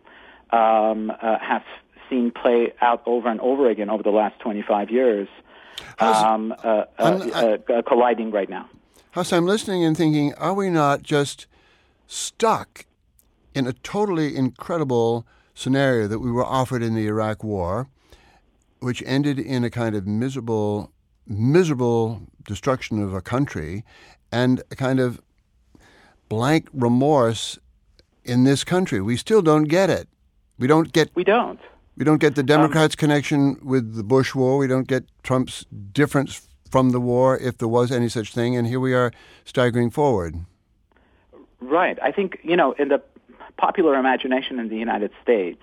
um, 0.50 1.10
uh, 1.10 1.38
have 1.38 1.64
seen 2.10 2.30
play 2.30 2.72
out 2.80 3.02
over 3.06 3.28
and 3.28 3.40
over 3.40 3.70
again 3.70 3.88
over 3.88 4.02
the 4.02 4.10
last 4.10 4.38
25 4.40 4.90
years, 4.90 5.28
um, 5.98 6.54
uh, 6.62 6.84
colliding 7.86 8.30
right 8.30 8.50
now. 8.50 8.68
Huss, 9.12 9.32
I'm 9.32 9.46
listening 9.46 9.84
and 9.84 9.96
thinking, 9.96 10.34
are 10.34 10.54
we 10.54 10.68
not 10.68 11.02
just 11.02 11.46
stuck 12.06 12.84
in 13.54 13.66
a 13.66 13.72
totally 13.72 14.36
incredible 14.36 15.26
scenario 15.54 16.08
that 16.08 16.18
we 16.18 16.30
were 16.30 16.44
offered 16.44 16.82
in 16.82 16.94
the 16.94 17.06
Iraq 17.06 17.42
War? 17.42 17.88
which 18.84 19.02
ended 19.06 19.38
in 19.38 19.64
a 19.64 19.70
kind 19.70 19.96
of 19.96 20.06
miserable, 20.06 20.92
miserable 21.26 22.20
destruction 22.46 23.02
of 23.02 23.14
a 23.14 23.22
country 23.22 23.82
and 24.30 24.62
a 24.70 24.76
kind 24.76 25.00
of 25.00 25.22
blank 26.28 26.68
remorse 26.72 27.58
in 28.24 28.44
this 28.44 28.64
country. 28.64 29.00
We 29.00 29.16
still 29.16 29.42
don't 29.42 29.64
get 29.64 29.90
it. 29.90 30.08
We 30.58 30.66
don't 30.66 30.92
get. 30.92 31.10
We 31.14 31.24
don't. 31.24 31.60
We 31.96 32.04
don't 32.04 32.18
get 32.18 32.34
the 32.34 32.42
Democrats' 32.42 32.94
um, 32.94 32.98
connection 32.98 33.58
with 33.62 33.94
the 33.94 34.02
Bush 34.02 34.34
war. 34.34 34.58
We 34.58 34.66
don't 34.66 34.88
get 34.88 35.04
Trump's 35.22 35.64
difference 35.92 36.48
from 36.68 36.90
the 36.90 37.00
war, 37.00 37.38
if 37.38 37.58
there 37.58 37.68
was 37.68 37.92
any 37.92 38.08
such 38.08 38.32
thing. 38.32 38.56
And 38.56 38.66
here 38.66 38.80
we 38.80 38.94
are 38.94 39.12
staggering 39.44 39.90
forward. 39.90 40.34
Right. 41.60 41.98
I 42.02 42.10
think, 42.10 42.40
you 42.42 42.56
know, 42.56 42.72
in 42.72 42.88
the 42.88 43.00
popular 43.56 43.94
imagination 43.94 44.58
in 44.58 44.68
the 44.68 44.76
United 44.76 45.12
States, 45.22 45.62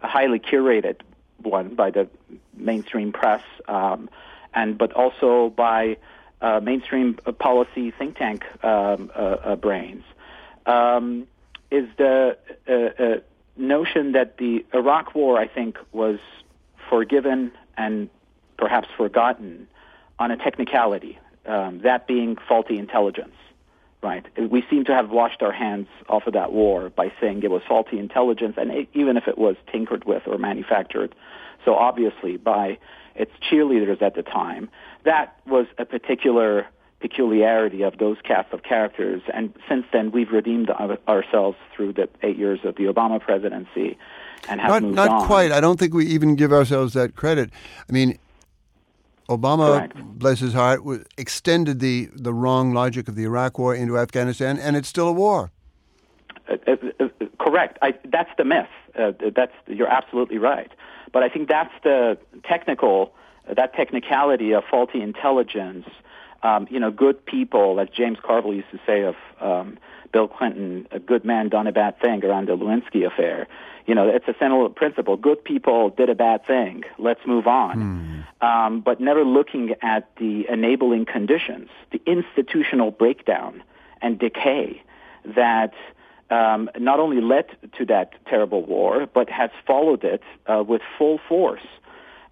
a 0.00 0.08
highly 0.08 0.38
curated 0.38 0.96
one 1.38 1.74
by 1.74 1.90
the 1.90 2.08
mainstream 2.54 3.12
press, 3.12 3.42
um, 3.66 4.10
and 4.54 4.76
but 4.76 4.92
also 4.92 5.50
by 5.50 5.96
uh, 6.40 6.60
mainstream 6.60 7.14
policy 7.38 7.90
think 7.90 8.18
tank 8.18 8.44
um, 8.64 9.10
uh, 9.14 9.18
uh, 9.18 9.56
brains, 9.56 10.04
um, 10.66 11.26
is 11.72 11.88
the 11.96 12.36
uh, 12.68 12.72
uh, 13.02 13.20
notion 13.56 14.12
that 14.12 14.38
the 14.38 14.64
Iraq 14.74 15.14
War, 15.14 15.38
I 15.38 15.48
think, 15.48 15.78
was 15.92 16.18
forgiven 16.88 17.52
and 17.76 18.08
perhaps 18.58 18.88
forgotten 18.96 19.66
on 20.18 20.30
a 20.30 20.36
technicality, 20.36 21.18
um, 21.46 21.80
that 21.82 22.06
being 22.06 22.36
faulty 22.48 22.78
intelligence 22.78 23.34
right? 24.02 24.26
We 24.36 24.64
seem 24.68 24.84
to 24.86 24.92
have 24.92 25.10
washed 25.10 25.42
our 25.42 25.52
hands 25.52 25.86
off 26.08 26.26
of 26.26 26.32
that 26.32 26.52
war 26.52 26.90
by 26.90 27.12
saying 27.20 27.44
it 27.44 27.52
was 27.52 27.62
faulty 27.68 28.00
intelligence, 28.00 28.54
and 28.56 28.72
it, 28.72 28.88
even 28.94 29.16
if 29.16 29.28
it 29.28 29.38
was 29.38 29.54
tinkered 29.70 30.04
with 30.04 30.24
or 30.26 30.38
manufactured 30.38 31.14
so 31.64 31.74
obviously 31.74 32.36
by 32.36 32.78
its 33.14 33.32
cheerleaders 33.50 34.02
at 34.02 34.14
the 34.14 34.22
time, 34.22 34.70
that 35.04 35.36
was 35.46 35.66
a 35.78 35.84
particular 35.84 36.66
peculiarity 37.02 37.82
of 37.82 37.98
those 37.98 38.16
cast 38.24 38.52
of 38.52 38.62
characters. 38.62 39.20
And 39.34 39.52
since 39.68 39.84
then, 39.92 40.12
we've 40.12 40.30
redeemed 40.30 40.70
ourselves 40.70 41.58
through 41.74 41.92
the 41.94 42.08
eight 42.22 42.38
years 42.38 42.60
of 42.64 42.76
the 42.76 42.84
Obama 42.84 43.20
presidency 43.20 43.98
and 44.48 44.60
have 44.60 44.82
not, 44.82 44.82
not 44.82 45.10
on. 45.10 45.26
quite. 45.26 45.52
I 45.52 45.60
don't 45.60 45.78
think 45.78 45.92
we 45.92 46.06
even 46.06 46.36
give 46.36 46.52
ourselves 46.52 46.94
that 46.94 47.14
credit. 47.14 47.50
I 47.88 47.92
mean, 47.92 48.18
Obama, 49.28 49.78
Correct. 49.78 49.96
bless 50.18 50.40
his 50.40 50.52
heart, 50.52 50.80
extended 51.16 51.80
the, 51.80 52.08
the 52.14 52.32
wrong 52.32 52.72
logic 52.72 53.08
of 53.08 53.14
the 53.14 53.24
Iraq 53.24 53.58
War 53.58 53.74
into 53.74 53.98
Afghanistan, 53.98 54.58
and 54.58 54.76
it's 54.76 54.88
still 54.88 55.08
a 55.08 55.12
war. 55.12 55.50
Uh, 56.48 56.56
uh, 56.66 56.76
uh, 57.00 57.26
correct. 57.38 57.78
I, 57.82 57.94
that's 58.04 58.30
the 58.36 58.44
myth. 58.44 58.66
Uh, 58.98 59.12
that's 59.34 59.52
you're 59.66 59.88
absolutely 59.88 60.38
right. 60.38 60.70
But 61.12 61.22
I 61.22 61.28
think 61.28 61.48
that's 61.48 61.72
the 61.82 62.18
technical, 62.44 63.14
that 63.48 63.74
technicality 63.74 64.52
of 64.52 64.64
faulty 64.70 65.00
intelligence. 65.00 65.86
Um, 66.42 66.66
you 66.70 66.80
know, 66.80 66.90
good 66.90 67.24
people, 67.24 67.78
as 67.78 67.88
James 67.88 68.18
Carville 68.22 68.54
used 68.54 68.70
to 68.72 68.80
say 68.86 69.02
of 69.02 69.14
um, 69.40 69.78
Bill 70.12 70.28
Clinton, 70.28 70.86
a 70.90 70.98
good 70.98 71.24
man 71.24 71.48
done 71.48 71.66
a 71.66 71.72
bad 71.72 72.00
thing 72.00 72.24
around 72.24 72.48
the 72.48 72.56
Lewinsky 72.56 73.06
affair. 73.06 73.46
You 73.86 73.94
know, 73.94 74.08
it's 74.08 74.26
a 74.28 74.34
central 74.38 74.68
principle. 74.70 75.16
Good 75.16 75.42
people 75.44 75.90
did 75.90 76.08
a 76.08 76.14
bad 76.14 76.46
thing. 76.46 76.84
Let's 76.98 77.20
move 77.26 77.46
on. 77.46 78.24
Hmm. 78.40 78.46
Um, 78.46 78.80
but 78.80 79.00
never 79.00 79.24
looking 79.24 79.74
at 79.82 80.08
the 80.16 80.46
enabling 80.48 81.06
conditions, 81.06 81.68
the 81.92 82.00
institutional 82.06 82.90
breakdown 82.90 83.62
and 84.00 84.18
decay 84.18 84.82
that 85.24 85.72
um, 86.30 86.70
not 86.78 86.98
only 86.98 87.20
led 87.20 87.46
to 87.78 87.84
that 87.86 88.12
terrible 88.26 88.64
war, 88.64 89.06
but 89.06 89.28
has 89.30 89.50
followed 89.66 90.02
it 90.02 90.22
uh, 90.46 90.64
with 90.66 90.82
full 90.98 91.20
force. 91.28 91.66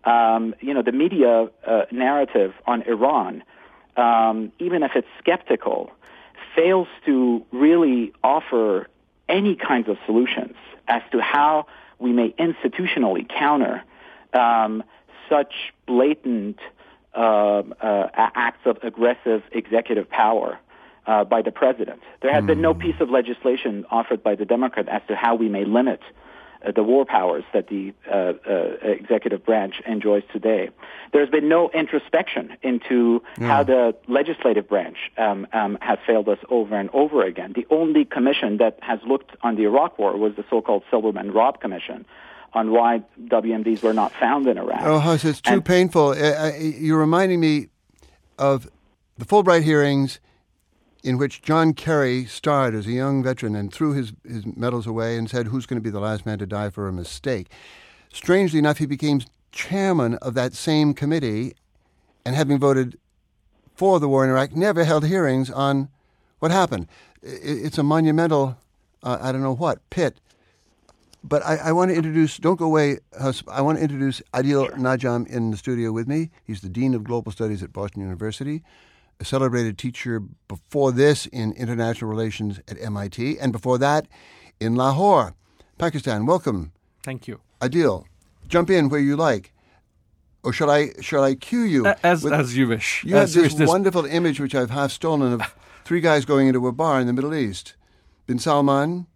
Um, 0.05 0.55
you 0.61 0.73
know, 0.73 0.83
the 0.83 0.92
media 0.92 1.49
uh, 1.66 1.83
narrative 1.92 2.55
on 2.66 2.83
Iran, 2.83 3.42
um, 4.00 4.52
even 4.58 4.82
if 4.82 4.92
it's 4.94 5.08
skeptical, 5.18 5.90
fails 6.56 6.88
to 7.06 7.44
really 7.52 8.12
offer 8.24 8.88
any 9.28 9.54
kinds 9.54 9.88
of 9.88 9.96
solutions 10.06 10.56
as 10.88 11.02
to 11.12 11.20
how 11.20 11.66
we 11.98 12.12
may 12.12 12.30
institutionally 12.30 13.28
counter 13.28 13.82
um, 14.32 14.82
such 15.28 15.52
blatant 15.86 16.58
uh, 17.14 17.18
uh, 17.80 18.08
acts 18.16 18.60
of 18.64 18.78
aggressive 18.82 19.42
executive 19.52 20.08
power 20.08 20.58
uh, 21.06 21.24
by 21.24 21.42
the 21.42 21.52
president. 21.52 22.00
There 22.22 22.32
has 22.32 22.44
mm. 22.44 22.48
been 22.48 22.60
no 22.60 22.72
hmm. 22.72 22.80
piece 22.80 23.00
of 23.00 23.10
legislation 23.10 23.84
offered 23.90 24.22
by 24.22 24.34
the 24.34 24.44
Democrat 24.44 24.88
as 24.88 25.02
to 25.08 25.16
how 25.16 25.34
we 25.34 25.48
may 25.48 25.64
limit 25.64 26.00
uh, 26.64 26.73
the 26.73 26.83
war 26.83 27.05
powers 27.05 27.44
that 27.53 27.68
the 27.68 27.92
uh, 28.11 28.33
uh, 28.49 28.77
executive 28.83 29.44
branch 29.44 29.77
enjoys 29.87 30.23
today. 30.33 30.70
There's 31.12 31.31
been 31.31 31.49
no 31.49 31.70
introspection 31.70 32.57
into 32.62 33.23
yeah. 33.38 33.46
how 33.46 33.62
the 33.62 33.96
legislative 34.09 34.68
branch 34.68 34.96
um, 35.16 35.46
um, 35.53 35.79
has 35.81 35.99
failed 36.07 36.29
us 36.29 36.38
over 36.51 36.77
and 36.77 36.90
over 36.92 37.25
again. 37.25 37.53
The 37.55 37.66
only 37.70 38.05
commission 38.05 38.59
that 38.59 38.79
has 38.83 39.01
looked 39.07 39.33
on 39.42 39.57
the 39.57 39.64
Iraq 39.64 39.99
War 39.99 40.16
was 40.16 40.35
the 40.37 40.44
so-called 40.51 40.85
Silberman 40.92 41.35
Robb 41.35 41.61
Commission 41.61 42.05
on 42.53 42.73
why 42.73 43.03
WMDs 43.27 43.83
were 43.83 43.94
not 43.94 44.12
found 44.12 44.46
in 44.46 44.59
Iraq. 44.59 44.83
Oh, 44.83 44.99
Huss, 44.99 45.25
it's 45.25 45.40
too 45.40 45.55
and, 45.55 45.64
painful. 45.64 46.11
Uh, 46.11 46.53
you're 46.59 46.99
reminding 46.99 47.40
me 47.40 47.68
of 48.38 48.68
the 49.18 49.25
Fulbright 49.25 49.62
hearings 49.62 50.18
in 51.02 51.18
which 51.18 51.42
John 51.42 51.72
Kerry 51.72 52.24
starred 52.26 52.74
as 52.74 52.86
a 52.86 52.92
young 52.92 53.22
veteran 53.22 53.54
and 53.54 53.72
threw 53.72 53.92
his, 53.92 54.12
his 54.26 54.44
medals 54.44 54.86
away 54.86 55.16
and 55.16 55.28
said, 55.28 55.46
Who's 55.46 55.66
going 55.66 55.80
to 55.80 55.84
be 55.84 55.90
the 55.90 56.00
last 56.00 56.26
man 56.26 56.38
to 56.38 56.46
die 56.46 56.70
for 56.70 56.88
a 56.88 56.92
mistake? 56.92 57.50
Strangely 58.12 58.58
enough, 58.58 58.78
he 58.78 58.86
became 58.86 59.22
chairman 59.52 60.14
of 60.16 60.34
that 60.34 60.54
same 60.54 60.94
committee 60.94 61.54
and, 62.24 62.34
having 62.34 62.58
voted 62.58 62.98
for 63.74 63.98
the 63.98 64.08
war 64.08 64.24
in 64.24 64.30
Iraq, 64.30 64.54
never 64.54 64.84
held 64.84 65.06
hearings 65.06 65.50
on 65.50 65.88
what 66.38 66.50
happened. 66.50 66.86
It's 67.22 67.78
a 67.78 67.82
monumental, 67.82 68.58
uh, 69.02 69.18
I 69.20 69.32
don't 69.32 69.42
know 69.42 69.54
what, 69.54 69.78
pit. 69.90 70.20
But 71.22 71.44
I, 71.44 71.56
I, 71.56 71.72
want 71.72 71.90
to 71.90 71.96
introduce, 71.96 72.38
don't 72.38 72.56
go 72.56 72.64
away, 72.64 72.98
I 73.48 73.60
want 73.60 73.78
to 73.78 73.84
introduce 73.84 74.22
Adil 74.32 74.70
Najam 74.72 75.26
in 75.28 75.50
the 75.50 75.56
studio 75.56 75.92
with 75.92 76.08
me. 76.08 76.30
He's 76.44 76.62
the 76.62 76.68
Dean 76.68 76.94
of 76.94 77.04
Global 77.04 77.30
Studies 77.30 77.62
at 77.62 77.72
Boston 77.72 78.02
University 78.02 78.62
a 79.20 79.24
celebrated 79.24 79.78
teacher 79.78 80.20
before 80.48 80.90
this 80.90 81.26
in 81.26 81.52
international 81.52 82.11
relations 82.11 82.59
at 82.66 82.80
MIT, 82.80 83.38
and 83.38 83.52
before 83.52 83.78
that 83.78 84.09
in 84.59 84.74
Lahore, 84.74 85.35
Pakistan. 85.78 86.26
Welcome. 86.26 86.72
Thank 87.02 87.28
you. 87.28 87.40
Adil, 87.61 88.06
jump 88.48 88.70
in 88.70 88.88
where 88.88 89.00
you 89.00 89.16
like. 89.16 89.52
Or 90.42 90.54
shall 90.54 90.70
I 90.70 90.92
shall 91.00 91.22
I 91.22 91.35
cue 91.35 91.61
you? 91.61 91.87
As 92.02 92.24
with, 92.24 92.33
as 92.33 92.56
you 92.56 92.68
wish. 92.68 93.04
You 93.04 93.16
as 93.16 93.35
have 93.35 93.44
this, 93.44 93.54
this 93.54 93.68
wonderful 93.68 94.06
image 94.06 94.40
which 94.40 94.54
I've 94.54 94.70
half 94.70 94.90
stolen 94.90 95.35
of 95.35 95.54
three 95.85 96.00
guys 96.00 96.24
going 96.24 96.48
into 96.48 96.66
a 96.66 96.72
bar 96.72 96.98
in 96.98 97.06
the 97.06 97.12
Middle 97.12 97.35
East. 97.35 97.74
Bin 98.26 98.38
Salman, 98.38 99.06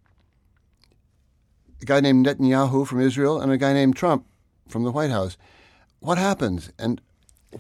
a 1.80 1.84
guy 1.86 2.00
named 2.00 2.26
Netanyahu 2.26 2.86
from 2.86 3.00
Israel, 3.00 3.40
and 3.40 3.50
a 3.50 3.56
guy 3.56 3.72
named 3.72 3.96
Trump 3.96 4.26
from 4.68 4.84
the 4.84 4.92
White 4.92 5.10
House. 5.10 5.38
What 6.00 6.18
happens, 6.18 6.70
and 6.78 7.00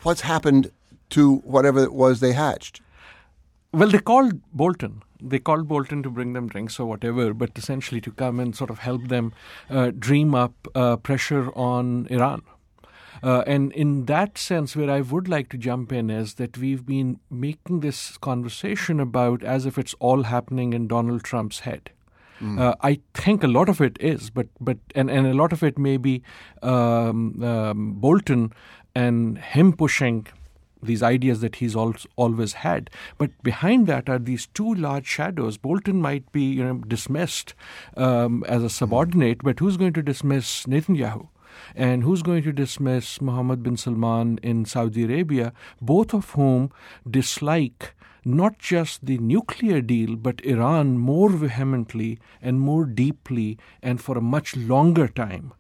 what's 0.02 0.20
happened 0.20 0.70
to 1.14 1.36
whatever 1.38 1.82
it 1.82 1.92
was 1.92 2.20
they 2.20 2.32
hatched? 2.32 2.80
Well, 3.72 3.88
they 3.88 3.98
called 3.98 4.40
Bolton. 4.52 5.02
They 5.20 5.38
called 5.38 5.66
Bolton 5.66 6.02
to 6.02 6.10
bring 6.10 6.32
them 6.32 6.48
drinks 6.48 6.78
or 6.78 6.86
whatever, 6.86 7.32
but 7.34 7.50
essentially 7.56 8.00
to 8.02 8.12
come 8.12 8.38
and 8.38 8.54
sort 8.54 8.70
of 8.70 8.78
help 8.78 9.08
them 9.08 9.32
uh, 9.70 9.90
dream 9.98 10.34
up 10.34 10.68
uh, 10.74 10.96
pressure 10.96 11.50
on 11.56 12.06
Iran. 12.10 12.42
Uh, 13.22 13.42
and 13.46 13.72
in 13.72 14.04
that 14.04 14.36
sense, 14.36 14.76
where 14.76 14.90
I 14.90 15.00
would 15.00 15.28
like 15.28 15.48
to 15.50 15.56
jump 15.56 15.92
in 15.92 16.10
is 16.10 16.34
that 16.34 16.58
we've 16.58 16.84
been 16.84 17.20
making 17.30 17.80
this 17.80 18.18
conversation 18.18 19.00
about 19.00 19.42
as 19.42 19.66
if 19.66 19.78
it's 19.78 19.94
all 19.98 20.24
happening 20.24 20.72
in 20.72 20.86
Donald 20.88 21.24
Trump's 21.24 21.60
head. 21.60 21.90
Mm. 22.40 22.60
Uh, 22.60 22.74
I 22.82 23.00
think 23.14 23.42
a 23.42 23.48
lot 23.48 23.68
of 23.68 23.80
it 23.80 23.96
is, 24.00 24.28
but 24.28 24.48
but 24.60 24.78
and, 24.94 25.10
and 25.10 25.26
a 25.26 25.34
lot 25.34 25.52
of 25.52 25.62
it 25.62 25.78
may 25.78 25.96
be 25.96 26.22
um, 26.62 27.42
um, 27.42 27.92
Bolton 27.94 28.52
and 28.94 29.38
him 29.38 29.72
pushing 29.72 30.26
these 30.84 31.02
ideas 31.02 31.40
that 31.40 31.56
he's 31.56 31.74
always 31.76 32.52
had. 32.52 32.90
But 33.18 33.30
behind 33.42 33.86
that 33.86 34.08
are 34.08 34.18
these 34.18 34.46
two 34.46 34.74
large 34.74 35.06
shadows. 35.06 35.56
Bolton 35.56 36.00
might 36.00 36.30
be 36.32 36.42
you 36.42 36.64
know, 36.64 36.74
dismissed 36.74 37.54
um, 37.96 38.44
as 38.48 38.62
a 38.62 38.70
subordinate, 38.70 39.42
but 39.42 39.58
who's 39.58 39.76
going 39.76 39.92
to 39.94 40.02
dismiss 40.02 40.64
Netanyahu? 40.64 41.28
and 41.76 42.02
who's 42.02 42.22
going 42.22 42.42
to 42.42 42.52
dismiss 42.52 43.20
Mohammed 43.20 43.62
bin 43.62 43.76
Salman 43.76 44.38
in 44.42 44.64
Saudi 44.64 45.04
Arabia, 45.04 45.52
both 45.80 46.12
of 46.12 46.30
whom 46.30 46.72
dislike 47.08 47.94
not 48.24 48.58
just 48.58 49.04
the 49.04 49.18
nuclear 49.18 49.80
deal, 49.80 50.16
but 50.16 50.44
Iran 50.44 50.98
more 50.98 51.28
vehemently 51.28 52.18
and 52.40 52.60
more 52.60 52.86
deeply 52.86 53.58
and 53.82 54.00
for 54.00 54.16
a 54.16 54.22
much 54.22 54.56
longer 54.56 55.08
time. 55.08 55.52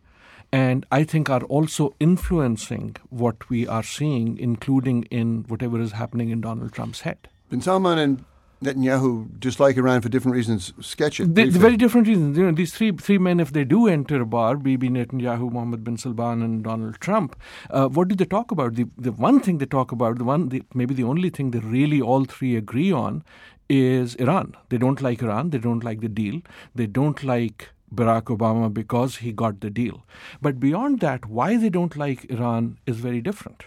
And 0.54 0.86
I 0.92 1.02
think 1.02 1.30
are 1.30 1.42
also 1.56 1.94
influencing 1.98 2.94
what 3.22 3.48
we 3.48 3.66
are 3.66 3.82
seeing, 3.82 4.38
including 4.38 5.02
in 5.20 5.44
whatever 5.48 5.80
is 5.80 5.92
happening 5.92 6.30
in 6.30 6.40
Donald 6.40 6.72
Trump's 6.72 7.00
head. 7.00 7.26
Bin 7.50 7.60
Salman 7.60 7.98
and 7.98 8.24
Netanyahu 8.62 9.40
dislike 9.40 9.76
Iran 9.76 10.00
for 10.00 10.08
different 10.08 10.36
reasons. 10.36 10.72
Sketch 10.80 11.18
it. 11.18 11.34
The, 11.34 11.46
very 11.46 11.76
different 11.76 12.06
reasons. 12.06 12.38
You 12.38 12.44
know, 12.44 12.52
these 12.52 12.72
three 12.72 12.92
three 12.92 13.18
men, 13.18 13.40
if 13.40 13.52
they 13.52 13.64
do 13.64 13.88
enter 13.88 14.20
a 14.20 14.26
bar, 14.36 14.56
Bibi 14.56 14.88
Netanyahu, 14.90 15.50
Mohammed 15.52 15.82
bin 15.82 15.96
Salman, 15.96 16.42
and 16.42 16.62
Donald 16.62 17.00
Trump, 17.00 17.36
uh, 17.70 17.88
what 17.88 18.08
do 18.08 18.14
they 18.14 18.24
talk 18.24 18.50
about? 18.50 18.74
The 18.76 18.86
the 18.96 19.12
one 19.12 19.40
thing 19.40 19.58
they 19.58 19.66
talk 19.66 19.92
about, 19.92 20.18
the 20.18 20.24
one 20.24 20.48
the, 20.50 20.62
maybe 20.72 20.94
the 20.94 21.04
only 21.04 21.30
thing 21.30 21.50
they 21.50 21.58
really 21.58 22.00
all 22.00 22.24
three 22.24 22.56
agree 22.56 22.92
on, 22.92 23.22
is 23.68 24.14
Iran. 24.16 24.56
They 24.68 24.78
don't 24.78 25.02
like 25.02 25.22
Iran. 25.22 25.50
They 25.50 25.58
don't 25.58 25.84
like 25.92 26.00
the 26.00 26.08
deal. 26.08 26.42
They 26.74 26.86
don't 26.86 27.24
like 27.24 27.70
Barack 27.94 28.24
Obama 28.36 28.72
because 28.72 29.16
he 29.16 29.32
got 29.32 29.60
the 29.60 29.70
deal. 29.70 30.04
But 30.40 30.60
beyond 30.60 31.00
that, 31.00 31.26
why 31.26 31.56
they 31.56 31.70
don't 31.70 31.96
like 31.96 32.30
Iran 32.30 32.78
is 32.86 32.96
very 32.96 33.20
different. 33.20 33.64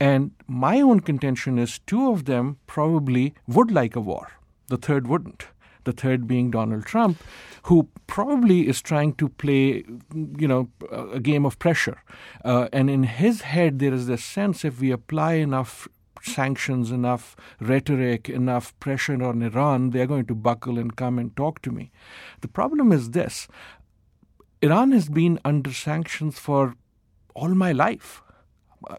And 0.00 0.30
my 0.46 0.80
own 0.80 1.00
contention 1.00 1.58
is 1.58 1.78
two 1.80 2.10
of 2.10 2.24
them 2.24 2.58
probably 2.66 3.34
would 3.46 3.70
like 3.70 3.96
a 3.96 4.00
war, 4.00 4.32
the 4.68 4.76
third 4.76 5.06
wouldn't. 5.06 5.46
The 5.84 5.92
third 5.92 6.26
being 6.26 6.50
Donald 6.50 6.86
Trump, 6.86 7.18
who 7.64 7.88
probably 8.06 8.66
is 8.66 8.80
trying 8.80 9.12
to 9.16 9.28
play, 9.28 9.84
you 10.14 10.48
know, 10.48 10.70
a 10.90 11.20
game 11.20 11.44
of 11.44 11.58
pressure. 11.58 12.02
Uh, 12.42 12.68
and 12.72 12.88
in 12.88 13.02
his 13.02 13.42
head, 13.42 13.80
there 13.80 13.92
is 13.92 14.06
this 14.06 14.24
sense 14.24 14.64
if 14.64 14.80
we 14.80 14.90
apply 14.90 15.34
enough 15.34 15.86
sanctions, 16.26 16.90
enough 16.90 17.36
rhetoric, 17.60 18.28
enough 18.28 18.78
pressure 18.80 19.22
on 19.22 19.42
Iran, 19.42 19.90
they're 19.90 20.06
going 20.06 20.26
to 20.26 20.34
buckle 20.34 20.78
and 20.78 20.96
come 20.96 21.18
and 21.18 21.34
talk 21.36 21.62
to 21.62 21.70
me. 21.70 21.90
The 22.40 22.48
problem 22.48 22.92
is 22.92 23.10
this 23.10 23.46
Iran 24.62 24.92
has 24.92 25.08
been 25.08 25.38
under 25.44 25.72
sanctions 25.72 26.38
for 26.38 26.74
all 27.34 27.54
my 27.54 27.72
life 27.72 28.22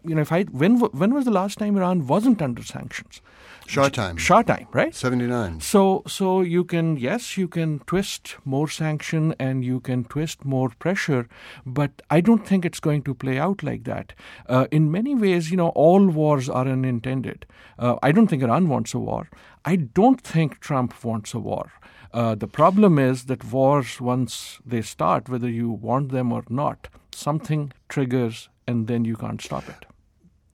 you 0.04 0.14
know, 0.14 0.22
if 0.22 0.32
I 0.32 0.42
when 0.44 0.78
when 0.78 1.14
was 1.14 1.24
the 1.24 1.30
last 1.30 1.58
time 1.58 1.76
Iran 1.76 2.06
wasn't 2.06 2.42
under 2.42 2.62
sanctions? 2.62 3.20
Shah 3.66 3.88
time. 3.88 4.16
Shah 4.16 4.42
time, 4.42 4.68
right? 4.72 4.94
Seventy 4.94 5.26
nine. 5.26 5.60
So 5.60 6.02
so 6.06 6.40
you 6.40 6.64
can 6.64 6.96
yes 6.96 7.36
you 7.36 7.48
can 7.48 7.80
twist 7.80 8.36
more 8.44 8.68
sanction 8.68 9.34
and 9.38 9.64
you 9.64 9.80
can 9.80 10.04
twist 10.04 10.44
more 10.44 10.70
pressure, 10.78 11.28
but 11.64 12.02
I 12.10 12.20
don't 12.20 12.46
think 12.46 12.64
it's 12.64 12.80
going 12.80 13.02
to 13.02 13.14
play 13.14 13.38
out 13.38 13.62
like 13.62 13.84
that. 13.84 14.12
Uh, 14.48 14.66
in 14.70 14.90
many 14.90 15.14
ways, 15.14 15.50
you 15.50 15.56
know, 15.56 15.70
all 15.70 16.06
wars 16.06 16.48
are 16.48 16.68
unintended. 16.68 17.46
Uh, 17.78 17.96
I 18.02 18.12
don't 18.12 18.28
think 18.28 18.42
Iran 18.42 18.68
wants 18.68 18.94
a 18.94 18.98
war. 18.98 19.28
I 19.64 19.76
don't 19.76 20.20
think 20.20 20.60
Trump 20.60 21.04
wants 21.04 21.34
a 21.34 21.40
war. 21.40 21.72
Uh, 22.12 22.34
the 22.34 22.46
problem 22.46 22.98
is 22.98 23.24
that 23.24 23.44
wars, 23.44 24.00
once 24.00 24.58
they 24.64 24.80
start, 24.80 25.28
whether 25.28 25.48
you 25.48 25.70
want 25.70 26.12
them 26.12 26.32
or 26.32 26.44
not, 26.48 26.88
something 27.12 27.72
triggers 27.88 28.48
and 28.66 28.86
then 28.86 29.04
you 29.04 29.16
can't 29.16 29.40
stop 29.40 29.68
it. 29.68 29.86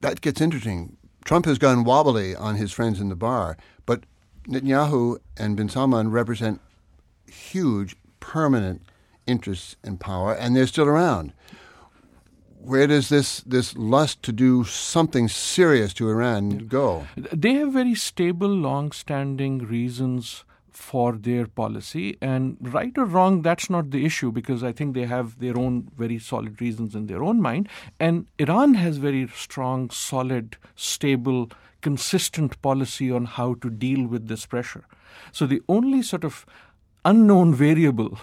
That 0.01 0.21
gets 0.21 0.41
interesting. 0.41 0.97
Trump 1.25 1.47
has 1.47 1.59
gone 1.59 1.85
wobbly 1.85 2.35
on 2.35 2.57
his 2.57 2.73
friends 2.73 3.01
in 3.01 3.09
the 3.09 3.17
bar, 3.17 3.57
but 3.87 4.05
Netanyahu 4.49 5.19
and 5.37 5.57
bin 5.57 5.69
Salman 5.69 6.11
represent 6.11 6.61
huge, 7.27 7.97
permanent 8.21 8.83
interests 9.27 9.77
in 9.85 9.99
power, 9.99 10.35
and 10.35 10.57
they're 10.57 10.67
still 10.67 10.89
around. 10.89 11.33
Where 12.59 12.87
does 12.87 13.09
this, 13.09 13.41
this 13.41 13.77
lust 13.77 14.23
to 14.25 14.33
do 14.33 14.65
something 14.65 15.29
serious 15.29 15.93
to 15.95 16.09
Iran 16.09 16.67
go? 16.69 17.07
They 17.17 17.55
have 17.55 17.73
very 17.73 17.95
stable, 17.95 18.49
long 18.49 18.93
standing 18.93 19.59
reasons 19.59 20.45
for 20.73 21.13
their 21.13 21.47
policy. 21.47 22.17
And 22.21 22.57
right 22.61 22.93
or 22.97 23.05
wrong, 23.05 23.43
that's 23.43 23.69
not 23.71 23.91
the 23.91 24.05
issue 24.05 24.33
because 24.33 24.63
I 24.63 24.73
think 24.73 24.95
they 24.95 25.07
have 25.07 25.39
their 25.39 25.57
own 25.57 25.91
very 25.97 26.19
solid 26.19 26.61
reasons 26.61 26.95
in 26.95 27.07
their 27.07 27.23
own 27.23 27.41
mind. 27.41 27.69
And 28.01 28.27
Iran 28.39 28.75
has 28.75 28.97
very 28.97 29.29
strong, 29.35 29.91
solid, 29.91 30.57
stable, 30.75 31.51
consistent 31.81 32.61
policy 32.63 33.11
on 33.11 33.25
how 33.27 33.55
to 33.55 33.71
deal 33.71 34.07
with 34.07 34.29
this 34.29 34.47
pressure. 34.47 34.85
So 35.33 35.47
the 35.47 35.63
only 35.69 36.03
sort 36.03 36.25
of 36.25 36.47
unknown 37.05 37.55
variable 37.55 38.19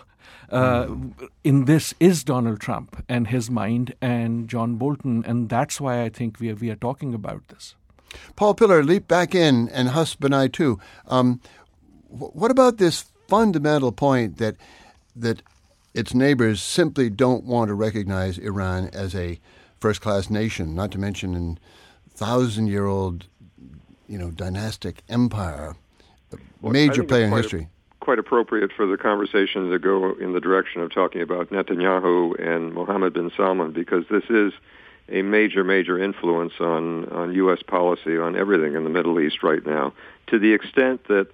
uh, 0.52 0.88
in 1.44 1.66
this 1.66 1.94
is 2.00 2.24
Donald 2.24 2.60
Trump 2.60 3.04
and 3.08 3.28
his 3.28 3.50
mind 3.50 3.94
and 4.02 4.48
John 4.48 4.76
Bolton, 4.76 5.24
and 5.26 5.50
that's 5.50 5.80
why 5.80 6.04
I 6.04 6.10
think 6.10 6.40
we 6.40 6.50
are, 6.50 6.56
we 6.56 6.70
are 6.72 6.76
talking 6.76 7.14
about 7.14 7.48
this. 7.50 7.76
Paul 8.36 8.56
Pillar, 8.56 8.84
leap 8.84 9.08
back 9.08 9.36
in, 9.36 9.70
and 9.70 9.90
Huss 9.90 10.16
Banai 10.16 10.52
too. 10.52 10.80
Um, 11.08 11.42
what 12.10 12.52
about 12.52 12.78
this 12.78 13.06
fundamental 13.28 13.91
point 13.91 14.38
that 14.38 14.56
that 15.15 15.41
its 15.93 16.13
neighbors 16.13 16.62
simply 16.62 17.10
don't 17.10 17.43
want 17.43 17.69
to 17.69 17.74
recognize 17.74 18.38
Iran 18.38 18.89
as 18.93 19.15
a 19.15 19.39
first-class 19.80 20.30
nation, 20.30 20.76
not 20.76 20.91
to 20.91 21.00
mention 21.00 21.36
an 21.36 21.60
thousand-year-old, 22.12 23.26
you 24.08 24.17
know, 24.17 24.30
dynastic 24.30 25.04
empire, 25.10 25.76
a 26.34 26.38
well, 26.62 26.74
major 26.74 27.04
player 27.04 27.26
in 27.26 27.32
history. 27.32 27.69
Quite 28.02 28.19
appropriate 28.19 28.72
for 28.76 28.86
the 28.86 28.98
conversation 28.98 29.69
to 29.69 29.80
go 29.80 30.13
in 30.15 30.34
the 30.34 30.41
direction 30.41 30.82
of 30.82 30.93
talking 30.93 31.22
about 31.22 31.50
Netanyahu 31.50 32.39
and 32.39 32.74
Mohammed 32.74 33.13
bin 33.13 33.32
Salman, 33.36 33.72
because 33.72 34.06
this 34.10 34.26
is 34.30 34.54
a 35.10 35.22
major, 35.22 35.63
major 35.63 36.02
influence 36.02 36.54
on 36.60 37.06
on 37.10 37.34
U.S. 37.36 37.62
policy 37.63 38.17
on 38.17 38.36
everything 38.36 38.76
in 38.76 38.84
the 38.84 38.89
Middle 38.89 39.19
East 39.19 39.43
right 39.43 39.65
now. 39.65 39.93
To 40.28 40.38
the 40.38 40.54
extent 40.54 41.06
that 41.08 41.28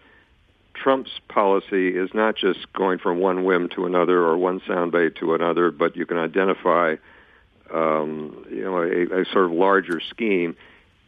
Trump's 0.86 1.20
policy 1.28 1.98
is 1.98 2.14
not 2.14 2.36
just 2.36 2.72
going 2.72 3.00
from 3.00 3.18
one 3.18 3.44
whim 3.44 3.70
to 3.70 3.88
another 3.88 4.20
or 4.20 4.38
one 4.38 4.60
soundbite 4.60 5.16
to 5.16 5.34
another, 5.34 5.72
but 5.72 5.96
you 5.96 6.06
can 6.06 6.18
identify, 6.18 6.98
um, 7.74 8.46
you 8.52 8.62
know, 8.62 8.84
a, 8.84 9.22
a 9.22 9.26
sort 9.26 9.46
of 9.46 9.52
larger 9.52 10.00
scheme. 10.00 10.56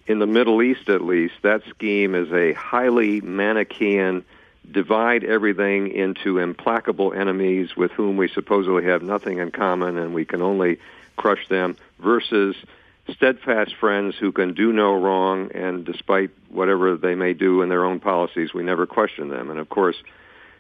In 0.08 0.18
the 0.18 0.26
Middle 0.26 0.64
East, 0.64 0.90
at 0.90 1.02
least, 1.02 1.36
that 1.44 1.62
scheme 1.70 2.16
is 2.16 2.32
a 2.32 2.54
highly 2.54 3.22
Manichaean 3.22 4.26
divide 4.72 5.24
everything 5.24 5.92
into 5.92 6.40
implacable 6.40 7.14
enemies 7.14 7.76
with 7.78 7.92
whom 7.92 8.18
we 8.18 8.30
supposedly 8.30 8.86
have 8.86 9.04
nothing 9.04 9.38
in 9.38 9.52
common 9.52 10.00
and 10.00 10.12
we 10.12 10.26
can 10.26 10.42
only 10.42 10.80
crush 11.18 11.48
them 11.50 11.78
versus 12.00 12.56
steadfast 13.14 13.74
friends 13.80 14.16
who 14.20 14.32
can 14.32 14.54
do 14.54 14.74
no 14.74 14.94
wrong, 14.94 15.52
and 15.54 15.86
despite 15.86 16.32
whatever 16.50 16.98
they 16.98 17.16
may 17.16 17.34
do 17.34 17.62
in 17.62 17.70
their 17.70 17.86
own 17.86 18.00
policies, 18.00 18.54
we 18.54 18.64
never 18.64 18.86
question 18.86 19.30
them. 19.30 19.50
And 19.50 19.60
of 19.60 19.70
course, 19.70 19.96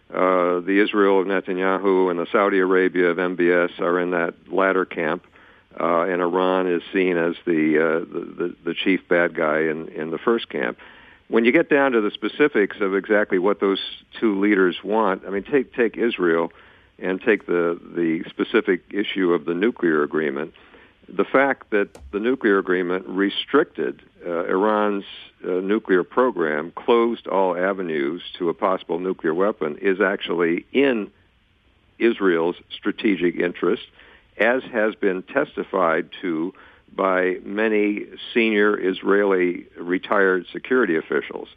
uh, 0.10 0.62
the 0.62 0.82
Israel 0.82 1.20
of 1.20 1.28
Netanyahu 1.28 2.10
and 2.10 2.20
the 2.20 2.28
Saudi 2.32 2.60
Arabia 2.60 3.08
of 3.10 3.18
MBS 3.18 3.80
are 3.80 4.00
in 4.00 4.12
that 4.12 4.34
latter 4.48 4.86
camp, 4.86 5.26
uh, 5.80 6.04
and 6.04 6.22
Iran 6.22 6.68
is 6.68 6.82
seen 6.94 7.18
as 7.18 7.36
the, 7.46 7.78
uh, 7.78 8.00
the, 8.14 8.26
the 8.38 8.56
the 8.66 8.74
chief 8.74 9.08
bad 9.10 9.36
guy 9.36 9.60
in 9.60 9.90
in 9.90 10.12
the 10.12 10.18
first 10.18 10.50
camp. 10.50 10.78
when 11.28 11.44
you 11.44 11.52
get 11.52 11.70
down 11.70 11.92
to 11.92 12.02
the 12.02 12.12
specifics 12.12 12.78
of 12.80 12.96
exactly 12.96 13.38
what 13.38 13.60
those 13.60 13.80
two 14.20 14.40
leaders 14.40 14.78
want, 14.84 15.24
I 15.28 15.30
mean, 15.30 15.44
take 15.44 15.74
take 15.74 15.98
Israel 15.98 16.52
and 17.00 17.22
take 17.22 17.46
the 17.46 17.80
the 17.96 18.24
specific 18.30 18.84
issue 18.92 19.34
of 19.34 19.46
the 19.46 19.54
nuclear 19.54 20.04
agreement. 20.04 20.54
The 21.10 21.26
fact 21.26 21.70
that 21.70 21.98
the 22.12 22.20
nuclear 22.20 22.58
agreement 22.58 23.08
restricted 23.08 24.02
uh, 24.26 24.46
Iran's 24.46 25.06
uh, 25.44 25.52
nuclear 25.52 26.04
program, 26.04 26.72
closed 26.72 27.28
all 27.28 27.56
avenues 27.56 28.22
to 28.38 28.50
a 28.50 28.54
possible 28.54 29.00
nuclear 29.00 29.34
weapon, 29.34 29.78
is 29.78 30.02
actually 30.02 30.66
in 30.74 31.10
Israel's 31.98 32.58
strategic 32.70 33.36
interest, 33.36 33.84
as 34.38 34.64
has 34.64 34.96
been 34.96 35.24
testified 35.24 36.10
to 36.22 36.54
by 36.94 37.38
many 37.44 38.06
senior 38.34 38.78
Israeli 38.78 39.66
retired 39.78 40.46
security 40.52 40.98
officials. 40.98 41.48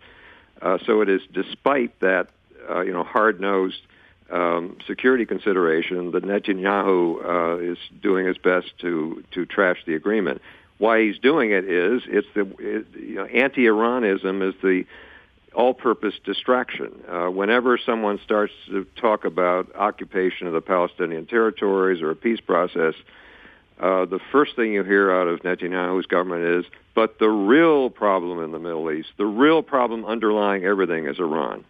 Uh, 0.62 0.78
so 0.86 1.00
it 1.00 1.08
is 1.08 1.22
despite 1.32 1.98
that, 2.00 2.28
uh, 2.68 2.82
you 2.82 2.92
know, 2.92 3.04
hard-nosed 3.04 3.82
um, 4.30 4.76
security 4.86 5.26
consideration 5.26 6.12
that 6.12 6.24
Netanyahu 6.24 7.24
uh, 7.24 7.72
is 7.72 7.78
doing 8.02 8.26
his 8.26 8.38
best 8.38 8.66
to 8.80 9.24
to 9.32 9.46
trash 9.46 9.78
the 9.86 9.94
agreement. 9.94 10.40
Why 10.78 11.02
he's 11.02 11.18
doing 11.18 11.50
it 11.50 11.64
is 11.64 12.02
it's 12.06 12.28
the 12.34 12.42
it, 12.58 12.86
you 12.98 13.16
know, 13.16 13.24
anti-Iranism 13.24 14.48
is 14.48 14.54
the 14.62 14.84
all-purpose 15.52 16.14
distraction. 16.24 16.92
Uh, 17.08 17.26
whenever 17.26 17.76
someone 17.76 18.20
starts 18.24 18.52
to 18.66 18.86
talk 18.96 19.24
about 19.24 19.74
occupation 19.74 20.46
of 20.46 20.52
the 20.52 20.60
Palestinian 20.60 21.26
territories 21.26 22.02
or 22.02 22.10
a 22.12 22.16
peace 22.16 22.40
process, 22.40 22.94
uh, 23.80 24.04
the 24.04 24.20
first 24.30 24.54
thing 24.54 24.72
you 24.72 24.84
hear 24.84 25.10
out 25.10 25.26
of 25.26 25.40
Netanyahu's 25.40 26.06
government 26.06 26.44
is, 26.44 26.70
but 26.94 27.18
the 27.18 27.28
real 27.28 27.90
problem 27.90 28.42
in 28.44 28.52
the 28.52 28.58
Middle 28.58 28.90
East, 28.92 29.08
the 29.16 29.26
real 29.26 29.62
problem 29.62 30.04
underlying 30.04 30.64
everything 30.64 31.06
is 31.06 31.18
Iran. 31.18 31.64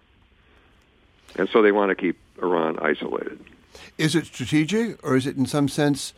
And 1.37 1.49
so 1.49 1.63
they 1.63 1.73
want 1.73 1.91
to 1.91 1.95
keep 1.95 2.19
Iran 2.43 2.79
isolated. 2.81 3.39
Is 3.99 4.15
it 4.15 4.27
strategic, 4.27 5.05
or 5.05 5.17
is 5.17 5.27
it 5.27 5.37
in 5.37 5.47
some 5.47 5.69
sense, 5.69 6.13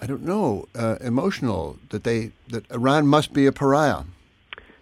I 0.00 0.06
don't 0.06 0.24
know, 0.24 0.66
uh, 0.74 0.96
emotional 1.00 1.78
that 1.90 2.04
they 2.04 2.32
that 2.48 2.70
Iran 2.70 3.06
must 3.06 3.32
be 3.32 3.46
a 3.46 3.52
pariah? 3.52 4.04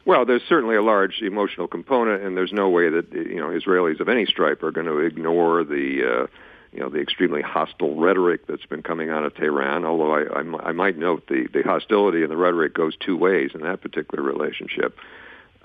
Well, 0.07 0.27
there's 0.27 0.43
certainly 0.49 0.77
a 0.77 0.83
large 0.83 1.23
emotional 1.23 1.67
component, 1.67 2.23
and 2.23 2.37
there's 2.37 2.53
no 2.53 2.69
way 2.69 2.90
that 2.90 3.12
you 3.12 3.37
know 3.37 3.49
Israelis 3.49 4.01
of 4.01 4.09
any 4.09 4.27
stripe 4.27 4.62
are 4.62 4.71
going 4.71 4.87
to 4.87 4.99
ignore 4.99 5.64
the 5.64 6.03
uh, 6.05 6.27
you 6.73 6.81
know 6.81 6.90
the 6.90 7.01
extremely 7.01 7.40
hostile 7.40 7.95
rhetoric 7.97 8.47
that's 8.47 8.67
been 8.67 8.83
coming 8.83 9.09
out 9.09 9.25
of 9.25 9.35
Tehran. 9.35 9.85
Although 9.85 10.12
I, 10.14 10.40
I, 10.40 10.69
I 10.69 10.73
might 10.73 10.99
note 10.99 11.27
the 11.29 11.49
the 11.53 11.62
hostility 11.62 12.23
and 12.23 12.31
the 12.31 12.37
rhetoric 12.37 12.75
goes 12.75 12.95
two 12.97 13.17
ways 13.17 13.53
in 13.55 13.62
that 13.62 13.81
particular 13.81 14.23
relationship. 14.23 14.99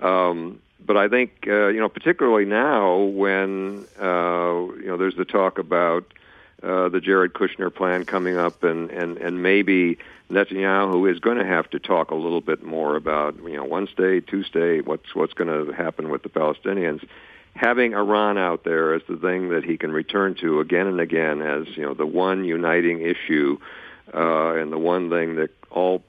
Um, 0.02 0.62
but 0.86 0.98
I 0.98 1.08
think 1.08 1.46
uh, 1.48 1.68
you 1.68 1.80
know 1.80 1.90
particularly 1.90 2.46
now 2.46 2.98
when 2.98 3.86
uh, 4.00 4.74
you 4.78 4.88
know 4.88 4.98
there's 4.98 5.16
the 5.16 5.26
talk 5.26 5.60
about 5.60 6.14
uh, 6.64 6.90
the 6.90 7.00
Jared 7.02 7.34
Kushner 7.34 7.74
plan 7.74 8.06
coming 8.06 8.38
up, 8.38 8.64
and 8.64 8.90
and 8.90 9.18
and 9.18 9.44
maybe 9.44 9.98
Netanyahu 10.32 11.12
is 11.12 11.20
going 11.20 11.38
to 11.38 11.46
have 11.46 11.70
to 11.72 11.80
talk 11.80 12.12
a 12.12 12.16
little 12.16 12.42
bit 12.42 12.64
more 12.64 12.96
about 12.96 13.36
you 13.44 13.56
know 13.56 13.66
one 13.66 13.88
state, 13.88 14.28
two 14.28 14.44
state, 14.44 14.86
what's 14.86 15.14
what's 15.16 15.34
going 15.34 15.68
to 15.68 15.72
happen 15.74 16.10
with 16.10 16.24
the 16.24 16.30
Palestinians. 16.30 17.06
Having 17.56 17.94
Iran 17.94 18.38
out 18.38 18.64
there 18.64 18.94
as 18.94 19.02
the 19.10 19.18
thing 19.18 19.50
that 19.50 19.64
he 19.64 19.78
can 19.78 19.92
return 19.92 20.36
to 20.36 20.60
again 20.60 20.88
and 20.88 21.00
again 21.00 21.42
as 21.42 21.68
you 21.76 21.84
know 21.84 21.94
the 21.94 22.06
one 22.06 22.46
uniting 22.46 23.02
issue 23.02 23.58
uh, 24.14 24.54
and 24.54 24.72
the 24.72 24.78
one 24.78 25.10
thing 25.10 25.36
that 25.36 25.50
all 25.70 26.04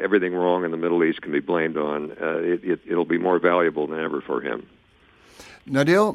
everything 0.00 0.34
wrong 0.34 0.64
in 0.64 0.70
the 0.70 0.76
Middle 0.76 1.02
East 1.04 1.22
can 1.22 1.32
be 1.32 1.40
blamed 1.40 1.76
on, 1.76 2.12
uh, 2.20 2.38
it, 2.38 2.64
it, 2.64 2.80
it'll 2.86 3.04
be 3.04 3.18
more 3.18 3.38
valuable 3.38 3.86
than 3.86 3.98
ever 3.98 4.20
for 4.20 4.40
him. 4.40 4.66
Nadir, 5.66 6.14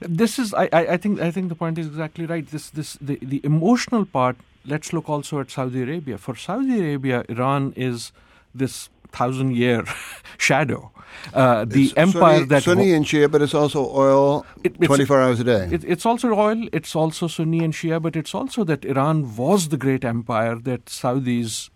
this 0.00 0.38
is 0.38 0.54
I, 0.54 0.68
I 0.72 0.96
think 0.96 1.20
I 1.20 1.30
think 1.30 1.48
the 1.48 1.54
point 1.54 1.78
is 1.78 1.86
exactly 1.86 2.26
right. 2.26 2.46
This 2.46 2.70
this 2.70 2.94
the, 3.00 3.18
the 3.22 3.40
emotional 3.44 4.04
part. 4.04 4.36
Let's 4.66 4.92
look 4.94 5.08
also 5.10 5.40
at 5.40 5.50
Saudi 5.50 5.82
Arabia. 5.82 6.16
For 6.16 6.34
Saudi 6.34 6.78
Arabia, 6.80 7.24
Iran 7.28 7.74
is 7.76 8.12
this 8.54 8.88
thousand 9.12 9.56
year 9.56 9.84
shadow. 10.38 10.90
Uh, 11.32 11.64
the 11.64 11.84
it's 11.84 11.94
empire 11.96 12.36
Sunni, 12.38 12.46
that 12.46 12.62
Sunni 12.64 12.92
and 12.92 13.04
Shia, 13.04 13.30
but 13.30 13.40
it's 13.42 13.54
also 13.54 13.86
oil 13.88 14.44
It- 14.64 14.72
it's- 14.80 14.86
24 14.88 15.20
hours 15.20 15.40
a 15.40 15.44
day. 15.44 15.68
It, 15.70 15.84
it's 15.84 16.04
also 16.04 16.32
oil, 16.34 16.66
it's 16.72 16.96
also 16.96 17.28
Sunni 17.28 17.62
and 17.62 17.72
Shia, 17.72 18.00
but 18.02 18.16
it's 18.16 18.34
also 18.34 18.64
that 18.64 18.84
Iran 18.84 19.36
was 19.36 19.68
the 19.68 19.76
great 19.76 20.04
empire 20.04 20.56
that 20.56 20.86
Saudis 20.86 21.70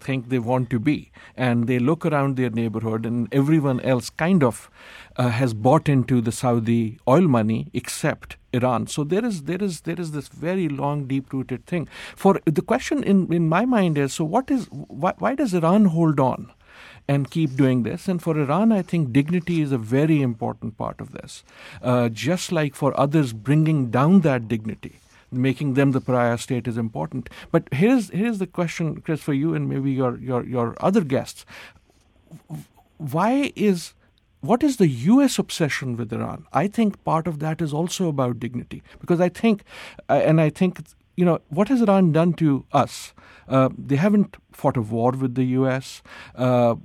think 0.00 0.28
they 0.28 0.38
want 0.38 0.70
to 0.70 0.78
be. 0.78 1.12
And 1.36 1.66
they 1.66 1.78
look 1.78 2.04
around 2.04 2.36
their 2.36 2.50
neighborhood, 2.50 3.06
and 3.06 3.32
everyone 3.32 3.80
else 3.80 4.10
kind 4.10 4.42
of 4.42 4.70
uh, 5.16 5.28
has 5.28 5.54
bought 5.54 5.88
into 5.88 6.20
the 6.20 6.32
Saudi 6.32 6.98
oil 7.06 7.28
money 7.28 7.68
except 7.72 8.36
Iran. 8.52 8.86
So 8.86 9.04
there 9.04 9.24
is 9.24 9.42
there 9.44 9.62
is 9.62 9.82
there 9.82 10.00
is 10.00 10.12
this 10.12 10.28
very 10.28 10.68
long, 10.68 11.06
deep 11.06 11.32
rooted 11.32 11.66
thing. 11.66 11.88
For 12.16 12.40
the 12.44 12.62
question 12.62 13.02
in, 13.02 13.32
in 13.32 13.48
my 13.48 13.64
mind 13.64 13.98
is 13.98 14.12
so 14.14 14.24
what 14.24 14.50
is 14.50 14.66
why, 14.70 15.14
why 15.18 15.34
does 15.34 15.54
Iran 15.54 15.86
hold 15.86 16.20
on? 16.20 16.52
and 17.08 17.28
keep 17.30 17.56
doing 17.56 17.82
this. 17.82 18.06
And 18.06 18.22
for 18.22 18.38
Iran, 18.38 18.70
I 18.70 18.82
think 18.82 19.12
dignity 19.12 19.60
is 19.60 19.72
a 19.72 19.78
very 19.78 20.22
important 20.22 20.76
part 20.78 21.00
of 21.00 21.10
this. 21.10 21.42
Uh, 21.82 22.08
just 22.08 22.52
like 22.52 22.76
for 22.76 22.98
others, 22.98 23.32
bringing 23.32 23.90
down 23.90 24.20
that 24.20 24.46
dignity, 24.46 25.00
making 25.30 25.74
them 25.74 25.92
the 25.92 26.00
pariah 26.00 26.38
state 26.38 26.66
is 26.66 26.76
important. 26.76 27.30
But 27.50 27.68
here's 27.72 28.10
here's 28.10 28.38
the 28.38 28.46
question, 28.46 29.00
Chris, 29.00 29.20
for 29.20 29.32
you 29.32 29.54
and 29.54 29.68
maybe 29.68 29.90
your 29.90 30.18
your 30.18 30.44
your 30.44 30.76
other 30.80 31.02
guests. 31.02 31.44
Why 32.98 33.52
is 33.56 33.94
what 34.40 34.62
is 34.62 34.78
the 34.78 34.88
U.S. 34.88 35.38
obsession 35.38 35.96
with 35.96 36.12
Iran? 36.12 36.46
I 36.52 36.66
think 36.66 37.02
part 37.04 37.26
of 37.26 37.38
that 37.40 37.60
is 37.60 37.72
also 37.72 38.08
about 38.08 38.40
dignity 38.40 38.82
because 39.00 39.20
I 39.20 39.28
think, 39.28 39.64
uh, 40.08 40.22
and 40.24 40.40
I 40.40 40.50
think 40.50 40.80
you 41.16 41.24
know 41.24 41.40
what 41.48 41.68
has 41.68 41.82
Iran 41.82 42.12
done 42.12 42.32
to 42.34 42.64
us? 42.72 43.12
Uh, 43.48 43.68
they 43.76 43.96
haven't 43.96 44.36
fought 44.52 44.76
a 44.76 44.82
war 44.82 45.10
with 45.10 45.34
the 45.34 45.44
U.S. 45.44 46.02
Uh, 46.34 46.76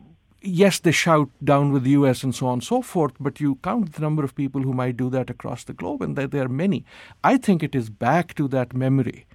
yes, 0.45 0.79
they 0.79 0.91
shout 0.91 1.29
down 1.43 1.71
with 1.71 1.83
the 1.83 1.91
U.S. 1.91 2.23
and 2.23 2.33
so 2.33 2.47
on 2.47 2.53
and 2.53 2.63
so 2.63 2.81
forth, 2.81 3.13
but 3.19 3.39
you 3.39 3.55
count 3.55 3.93
the 3.93 4.01
number 4.01 4.23
of 4.23 4.35
people 4.35 4.61
who 4.61 4.73
might 4.73 4.97
do 4.97 5.09
that 5.09 5.29
across 5.29 5.63
the 5.63 5.73
globe, 5.73 6.01
and 6.01 6.15
there, 6.15 6.27
there 6.27 6.45
are 6.45 6.49
many. 6.49 6.85
I 7.23 7.37
think 7.37 7.63
it 7.63 7.75
is 7.75 7.89
back 7.89 8.33
to 8.35 8.47
that 8.49 8.73
memory 8.73 9.25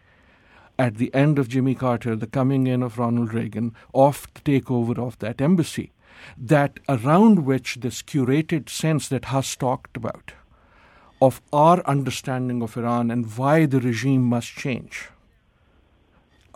at 0.79 0.97
the 0.97 1.13
end 1.15 1.39
of 1.39 1.49
Jimmy 1.49 1.75
Carter, 1.75 2.17
the 2.17 2.27
coming 2.27 2.67
in 2.67 2.83
of 2.83 2.99
Ronald 2.99 3.35
Reagan, 3.35 3.75
of 3.93 4.27
the 4.33 4.61
takeover 4.61 4.99
of 4.99 5.19
that 5.19 5.41
embassy, 5.41 5.93
that 6.39 6.81
around 6.89 7.45
which 7.45 7.77
this 7.81 8.03
curated 8.03 8.69
sense 8.69 9.09
that 9.09 9.27
Huss 9.27 9.57
talked 9.57 9.97
about 9.97 10.33
of 11.21 11.43
our 11.53 11.87
understanding 11.87 12.63
of 12.63 12.79
Iran 12.79 13.11
and 13.11 13.37
why 13.37 13.67
the 13.67 13.81
regime 13.81 14.23
must 14.23 14.49
change 14.49 15.11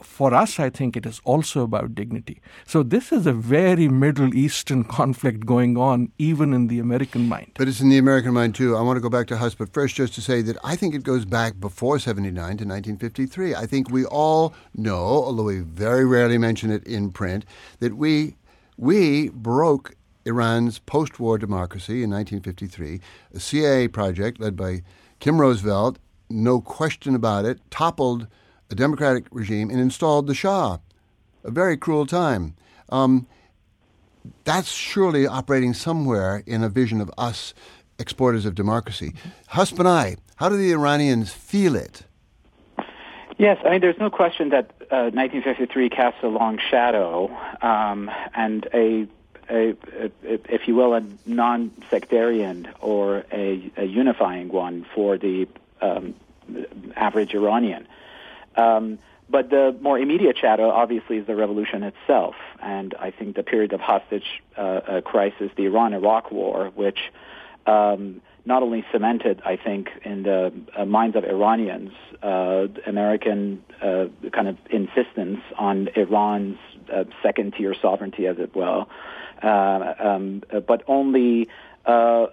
for 0.02 0.34
us, 0.34 0.58
I 0.58 0.70
think 0.70 0.96
it 0.96 1.06
is 1.06 1.20
also 1.24 1.62
about 1.62 1.94
dignity. 1.94 2.40
So 2.66 2.82
this 2.82 3.12
is 3.12 3.26
a 3.26 3.32
very 3.32 3.88
Middle 3.88 4.34
Eastern 4.34 4.84
conflict 4.84 5.46
going 5.46 5.76
on, 5.76 6.12
even 6.18 6.52
in 6.52 6.68
the 6.68 6.78
American 6.78 7.28
mind. 7.28 7.52
But 7.56 7.68
it's 7.68 7.80
in 7.80 7.88
the 7.88 7.98
American 7.98 8.32
mind 8.32 8.54
too. 8.54 8.76
I 8.76 8.82
want 8.82 8.96
to 8.96 9.00
go 9.00 9.10
back 9.10 9.26
to 9.28 9.36
Huss, 9.36 9.54
but 9.54 9.72
first, 9.72 9.94
just 9.94 10.14
to 10.14 10.20
say 10.20 10.42
that 10.42 10.56
I 10.64 10.76
think 10.76 10.94
it 10.94 11.02
goes 11.02 11.24
back 11.24 11.60
before 11.60 11.98
79 11.98 12.34
to 12.34 12.64
1953. 12.64 13.54
I 13.54 13.66
think 13.66 13.90
we 13.90 14.04
all 14.04 14.54
know, 14.74 14.96
although 14.96 15.44
we 15.44 15.60
very 15.60 16.04
rarely 16.04 16.38
mention 16.38 16.70
it 16.70 16.86
in 16.86 17.10
print, 17.10 17.44
that 17.80 17.96
we 17.96 18.36
we 18.76 19.28
broke 19.28 19.94
Iran's 20.24 20.78
post-war 20.78 21.38
democracy 21.38 22.02
in 22.02 22.10
1953. 22.10 23.00
A 23.34 23.40
CIA 23.40 23.88
project 23.88 24.40
led 24.40 24.56
by 24.56 24.82
Kim 25.20 25.40
Roosevelt, 25.40 25.98
no 26.28 26.60
question 26.60 27.14
about 27.14 27.44
it, 27.44 27.60
toppled 27.70 28.26
a 28.70 28.74
democratic 28.74 29.26
regime 29.30 29.70
and 29.70 29.80
installed 29.80 30.26
the 30.26 30.34
Shah. 30.34 30.78
A 31.44 31.50
very 31.50 31.76
cruel 31.76 32.06
time. 32.06 32.54
Um, 32.88 33.26
that's 34.44 34.70
surely 34.70 35.26
operating 35.26 35.74
somewhere 35.74 36.42
in 36.46 36.62
a 36.62 36.68
vision 36.68 37.00
of 37.00 37.10
us 37.18 37.54
exporters 37.98 38.46
of 38.46 38.54
democracy. 38.54 39.14
Huss 39.48 39.72
and 39.72 40.18
how 40.36 40.48
do 40.48 40.56
the 40.56 40.72
Iranians 40.72 41.32
feel 41.32 41.76
it? 41.76 42.02
Yes, 43.38 43.58
I 43.64 43.70
mean, 43.70 43.80
there's 43.80 43.98
no 43.98 44.10
question 44.10 44.50
that 44.50 44.70
uh, 44.90 45.10
1953 45.10 45.90
casts 45.90 46.20
a 46.22 46.28
long 46.28 46.58
shadow 46.58 47.36
um, 47.62 48.10
and 48.34 48.66
a, 48.72 49.08
a, 49.50 49.74
a, 49.98 50.10
if 50.24 50.68
you 50.68 50.76
will, 50.76 50.94
a 50.94 51.02
non-sectarian 51.26 52.68
or 52.80 53.24
a, 53.32 53.70
a 53.76 53.84
unifying 53.84 54.48
one 54.50 54.86
for 54.94 55.18
the 55.18 55.48
um, 55.80 56.14
average 56.94 57.34
Iranian. 57.34 57.88
Um, 58.56 58.98
but 59.28 59.48
the 59.50 59.74
more 59.80 59.98
immediate 59.98 60.36
shadow, 60.38 60.70
obviously, 60.70 61.16
is 61.16 61.26
the 61.26 61.34
revolution 61.34 61.82
itself. 61.82 62.34
And 62.60 62.94
I 62.98 63.10
think 63.10 63.36
the 63.36 63.42
period 63.42 63.72
of 63.72 63.80
hostage 63.80 64.42
uh, 64.56 64.60
uh, 64.60 65.00
crisis, 65.00 65.50
the 65.56 65.64
Iran-Iraq 65.64 66.30
war, 66.30 66.70
which 66.74 66.98
um, 67.66 68.20
not 68.44 68.62
only 68.62 68.84
cemented, 68.92 69.40
I 69.44 69.56
think, 69.56 69.88
in 70.04 70.24
the 70.24 70.52
uh, 70.76 70.84
minds 70.84 71.16
of 71.16 71.24
Iranians, 71.24 71.92
uh, 72.22 72.66
American 72.86 73.64
uh, 73.80 74.06
kind 74.30 74.48
of 74.48 74.58
insistence 74.70 75.40
on 75.56 75.88
Iran's 75.96 76.58
uh, 76.92 77.04
second-tier 77.22 77.74
sovereignty, 77.80 78.26
as 78.26 78.38
it 78.38 78.54
uh, 79.42 79.94
um, 79.98 80.42
but 80.66 80.82
only. 80.86 81.48
Uh, 81.86 82.26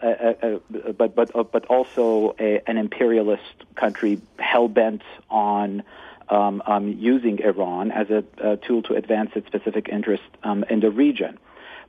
but 0.97 1.13
but 1.13 1.51
but 1.51 1.65
also 1.65 2.35
a, 2.39 2.61
an 2.67 2.77
imperialist 2.77 3.43
country 3.75 4.21
hell 4.39 4.69
bent 4.69 5.01
on 5.29 5.83
um, 6.31 6.63
um, 6.65 6.87
using 6.87 7.39
Iran 7.39 7.91
as 7.91 8.09
a, 8.09 8.23
a, 8.41 8.57
tool 8.57 8.81
to 8.83 8.95
advance 8.95 9.31
its 9.35 9.45
specific 9.47 9.89
interest 9.89 10.23
um, 10.43 10.63
in 10.69 10.79
the 10.79 10.89
region. 10.89 11.37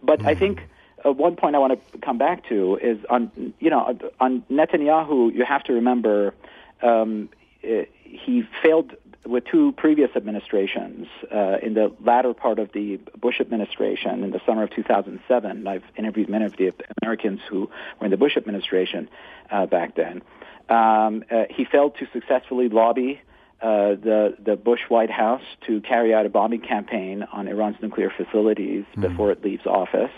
But 0.02 0.18
mm-hmm. 0.18 0.28
I 0.28 0.35
think 0.35 0.68
uh, 1.07 1.12
one 1.12 1.37
point 1.37 1.55
I 1.55 1.59
want 1.61 1.92
to 1.92 1.98
come 1.98 2.18
back 2.18 2.48
to 2.48 2.76
is 2.76 2.98
on 3.09 3.55
you 3.61 3.70
know 3.70 3.98
on 4.20 4.42
Netanyahu. 4.50 5.33
You 5.35 5.44
have 5.44 5.62
to 5.64 5.74
remember 5.74 6.35
um, 6.83 7.28
he 7.62 8.44
failed 8.62 8.94
with 9.24 9.44
two 9.44 9.72
previous 9.72 10.11
administrations. 10.16 11.07
Uh, 11.33 11.59
in 11.62 11.74
the 11.74 11.92
latter 12.05 12.35
part 12.35 12.59
of 12.59 12.72
the 12.72 12.98
Bush 13.20 13.40
administration, 13.40 14.24
in 14.24 14.33
the 14.33 14.40
summer 14.44 14.64
of 14.64 14.70
2007, 14.70 15.66
I've 15.66 15.85
interviewed 15.96 16.28
many 16.28 16.44
of 16.44 16.57
the 16.57 16.72
Americans 17.00 17.40
who 17.48 17.70
were 18.00 18.07
in 18.07 18.11
the 18.11 18.16
Bush 18.16 18.37
administration 18.37 19.09
uh, 19.50 19.66
back 19.66 19.94
then. 19.94 20.22
Um, 20.68 21.24
uh, 21.31 21.44
he 21.50 21.64
failed 21.64 21.96
to 21.98 22.09
successfully 22.12 22.68
lobby 22.68 23.20
uh, 23.62 23.94
the 23.94 24.37
the 24.44 24.57
Bush 24.57 24.81
White 24.88 25.11
House 25.11 25.42
to 25.66 25.81
carry 25.81 26.12
out 26.12 26.27
a 26.27 26.29
bombing 26.29 26.61
campaign 26.61 27.22
on 27.33 27.46
Iran's 27.46 27.81
nuclear 27.81 28.11
facilities 28.11 28.85
mm. 28.96 29.03
before 29.03 29.31
it 29.31 29.44
leaves 29.44 29.66
office. 29.66 30.11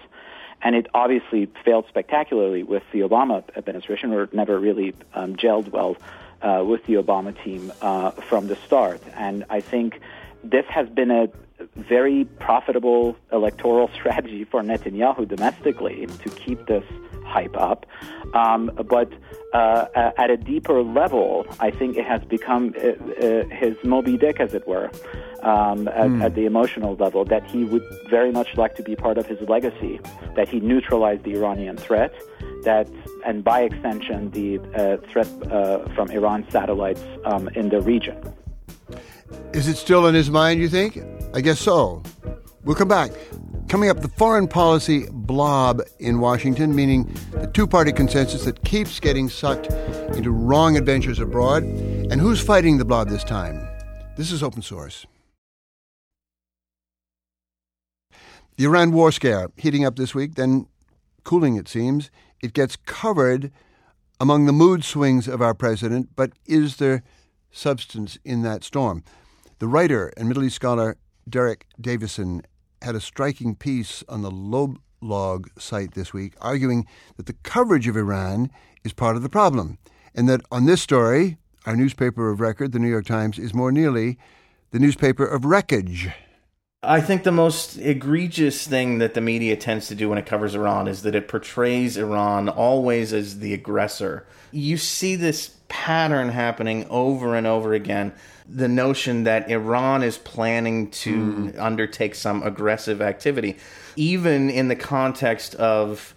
And 0.63 0.75
it 0.75 0.87
obviously 0.95 1.51
failed 1.63 1.85
spectacularly 1.89 2.63
with 2.63 2.83
the 2.91 3.01
Obama 3.01 3.45
administration, 3.55 4.15
or 4.15 4.23
it 4.23 4.33
never 4.33 4.59
really 4.59 4.95
um, 5.13 5.37
gelled 5.37 5.69
well 5.69 5.99
uh, 6.41 6.65
with 6.65 6.87
the 6.87 6.95
Obama 6.95 7.33
team 7.45 7.71
uh, 7.83 8.13
from 8.13 8.47
the 8.47 8.57
start. 8.57 9.03
And 9.15 9.45
I 9.51 9.61
think 9.61 10.01
this 10.43 10.65
has 10.67 10.89
been 10.89 11.11
a 11.11 11.29
very 11.77 12.25
profitable 12.39 13.17
electoral 13.33 13.89
strategy 13.95 14.45
for 14.45 14.63
Netanyahu 14.63 15.29
domestically 15.29 16.07
to 16.07 16.29
keep 16.31 16.67
this 16.67 16.85
hype 17.25 17.57
up. 17.57 17.87
Um, 18.35 18.71
but 18.89 19.11
uh, 19.53 19.87
at 20.17 20.31
a 20.31 20.37
deeper 20.37 20.83
level, 20.83 21.47
I 21.61 21.71
think 21.71 21.97
it 21.97 22.05
has 22.05 22.23
become 22.25 22.75
uh, 22.77 22.89
uh, 22.89 23.45
his 23.49 23.77
Moby 23.85 24.17
Dick, 24.17 24.41
as 24.41 24.55
it 24.55 24.67
were, 24.67 24.91
um, 25.43 25.89
at, 25.89 26.09
mm. 26.11 26.23
at, 26.23 26.35
the 26.35 26.45
emotional 26.45 26.97
level, 26.97 27.25
that 27.25 27.45
he 27.47 27.65
would 27.65 27.85
very 28.11 28.33
much 28.33 28.57
like 28.57 28.75
to 28.77 28.83
be 28.83 28.97
part 28.97 29.17
of 29.17 29.27
his 29.27 29.41
legacy, 29.49 30.01
that 30.37 30.49
he 30.49 30.61
neutralized 30.61 31.23
the 31.25 31.35
Iranian 31.35 31.77
threat, 31.77 32.13
that, 32.65 32.89
and 33.25 33.45
by 33.45 33.61
extension, 33.63 34.31
the 34.31 34.59
uh, 34.75 34.97
threat 35.09 35.29
uh, 35.51 35.89
from 35.95 36.11
Iran 36.11 36.47
satellites 36.51 37.03
um, 37.25 37.49
in 37.55 37.69
the 37.69 37.81
region. 37.81 38.19
Is 39.53 39.69
it 39.69 39.77
still 39.77 40.07
in 40.07 40.15
his 40.15 40.31
mind, 40.31 40.61
you 40.61 40.69
think? 40.69 40.99
I 41.35 41.41
guess 41.41 41.59
so. 41.59 42.01
We'll 42.63 42.77
come 42.77 42.87
back. 42.87 43.11
Coming 43.69 43.91
up, 43.91 44.01
the 44.03 44.09
foreign 44.09 44.47
policy 44.47 45.07
blob 45.11 45.83
in 45.99 46.21
Washington, 46.21 46.77
meaning 46.77 47.13
the 47.33 47.49
two 47.49 47.67
party 47.67 47.91
consensus 47.91 48.45
that 48.45 48.63
keeps 48.63 49.01
getting 49.01 49.29
sucked 49.29 49.67
into 50.17 50.31
wrong 50.31 50.77
adventures 50.77 51.19
abroad. 51.19 51.65
And 51.65 52.21
who's 52.21 52.41
fighting 52.41 52.79
the 52.79 52.85
blob 52.85 53.09
this 53.09 53.25
time? 53.25 53.67
This 54.17 54.31
is 54.31 54.45
open 54.45 54.63
source. 54.63 55.07
The 58.57 58.65
Iran 58.67 58.93
war 58.93 59.11
scare 59.11 59.49
heating 59.57 59.85
up 59.85 59.97
this 59.97 60.15
week, 60.15 60.37
then 60.37 60.69
cooling, 61.25 61.57
it 61.57 61.67
seems. 61.67 62.13
It 62.41 62.53
gets 62.53 62.77
covered 62.77 63.51
among 64.21 64.47
the 64.47 64.53
mood 64.53 64.85
swings 64.85 65.27
of 65.27 65.43
our 65.43 65.55
president, 65.55 66.11
but 66.15 66.31
is 66.47 66.77
there 66.77 67.03
substance 67.51 68.19
in 68.25 68.43
that 68.43 68.63
storm? 68.63 69.03
The 69.59 69.67
writer 69.67 70.13
and 70.17 70.29
Middle 70.29 70.45
East 70.45 70.55
scholar 70.55 70.97
Derek 71.29 71.67
Davison 71.81 72.43
had 72.83 72.95
a 72.95 73.01
striking 73.01 73.55
piece 73.55 74.05
on 74.09 74.23
the 74.23 74.31
LobeLog 74.31 75.47
site 75.59 75.95
this 75.95 76.13
week 76.13 76.35
arguing 76.41 76.87
that 77.17 77.27
the 77.27 77.37
coverage 77.43 77.89
of 77.89 77.97
Iran 77.97 78.51
is 78.85 78.93
part 78.93 79.17
of 79.17 79.23
the 79.23 79.29
problem, 79.29 79.79
and 80.15 80.29
that 80.29 80.43
on 80.51 80.67
this 80.67 80.83
story, 80.83 81.39
our 81.67 81.77
newspaper 81.77 82.31
of 82.31 82.41
record, 82.41 82.73
the 82.73 82.79
New 82.79 82.89
York 82.89 83.07
Times, 83.07 83.39
is 83.39 83.55
more 83.55 83.73
nearly 83.73 84.19
the 84.71 84.79
newspaper 84.79 85.25
of 85.25 85.45
wreckage. 85.45 86.11
I 86.83 87.01
think 87.01 87.23
the 87.23 87.33
most 87.33 87.79
egregious 87.79 88.67
thing 88.67 88.99
that 88.99 89.15
the 89.15 89.23
media 89.23 89.57
tends 89.57 89.89
to 89.89 89.95
do 89.95 90.11
when 90.11 90.19
it 90.19 90.27
covers 90.27 90.55
Iran 90.55 90.87
is 90.87 91.01
that 91.03 91.15
it 91.15 91.29
portrays 91.29 91.97
Iran 91.97 92.51
always 92.51 93.15
as 93.15 93.39
the 93.39 93.55
aggressor. 93.55 94.27
You 94.53 94.77
see 94.77 95.17
this 95.17 95.57
pattern 95.69 96.29
happening 96.29 96.87
over 96.91 97.35
and 97.35 97.47
over 97.47 97.73
again 97.73 98.13
the 98.49 98.69
notion 98.69 99.25
that 99.25 99.51
Iran 99.51 100.03
is 100.03 100.19
planning 100.19 100.91
to 100.91 101.17
mm. 101.17 101.59
undertake 101.59 102.15
some 102.15 102.43
aggressive 102.43 103.01
activity, 103.01 103.57
even 103.97 104.51
in 104.51 104.69
the 104.69 104.77
context 104.77 105.55
of 105.55 106.15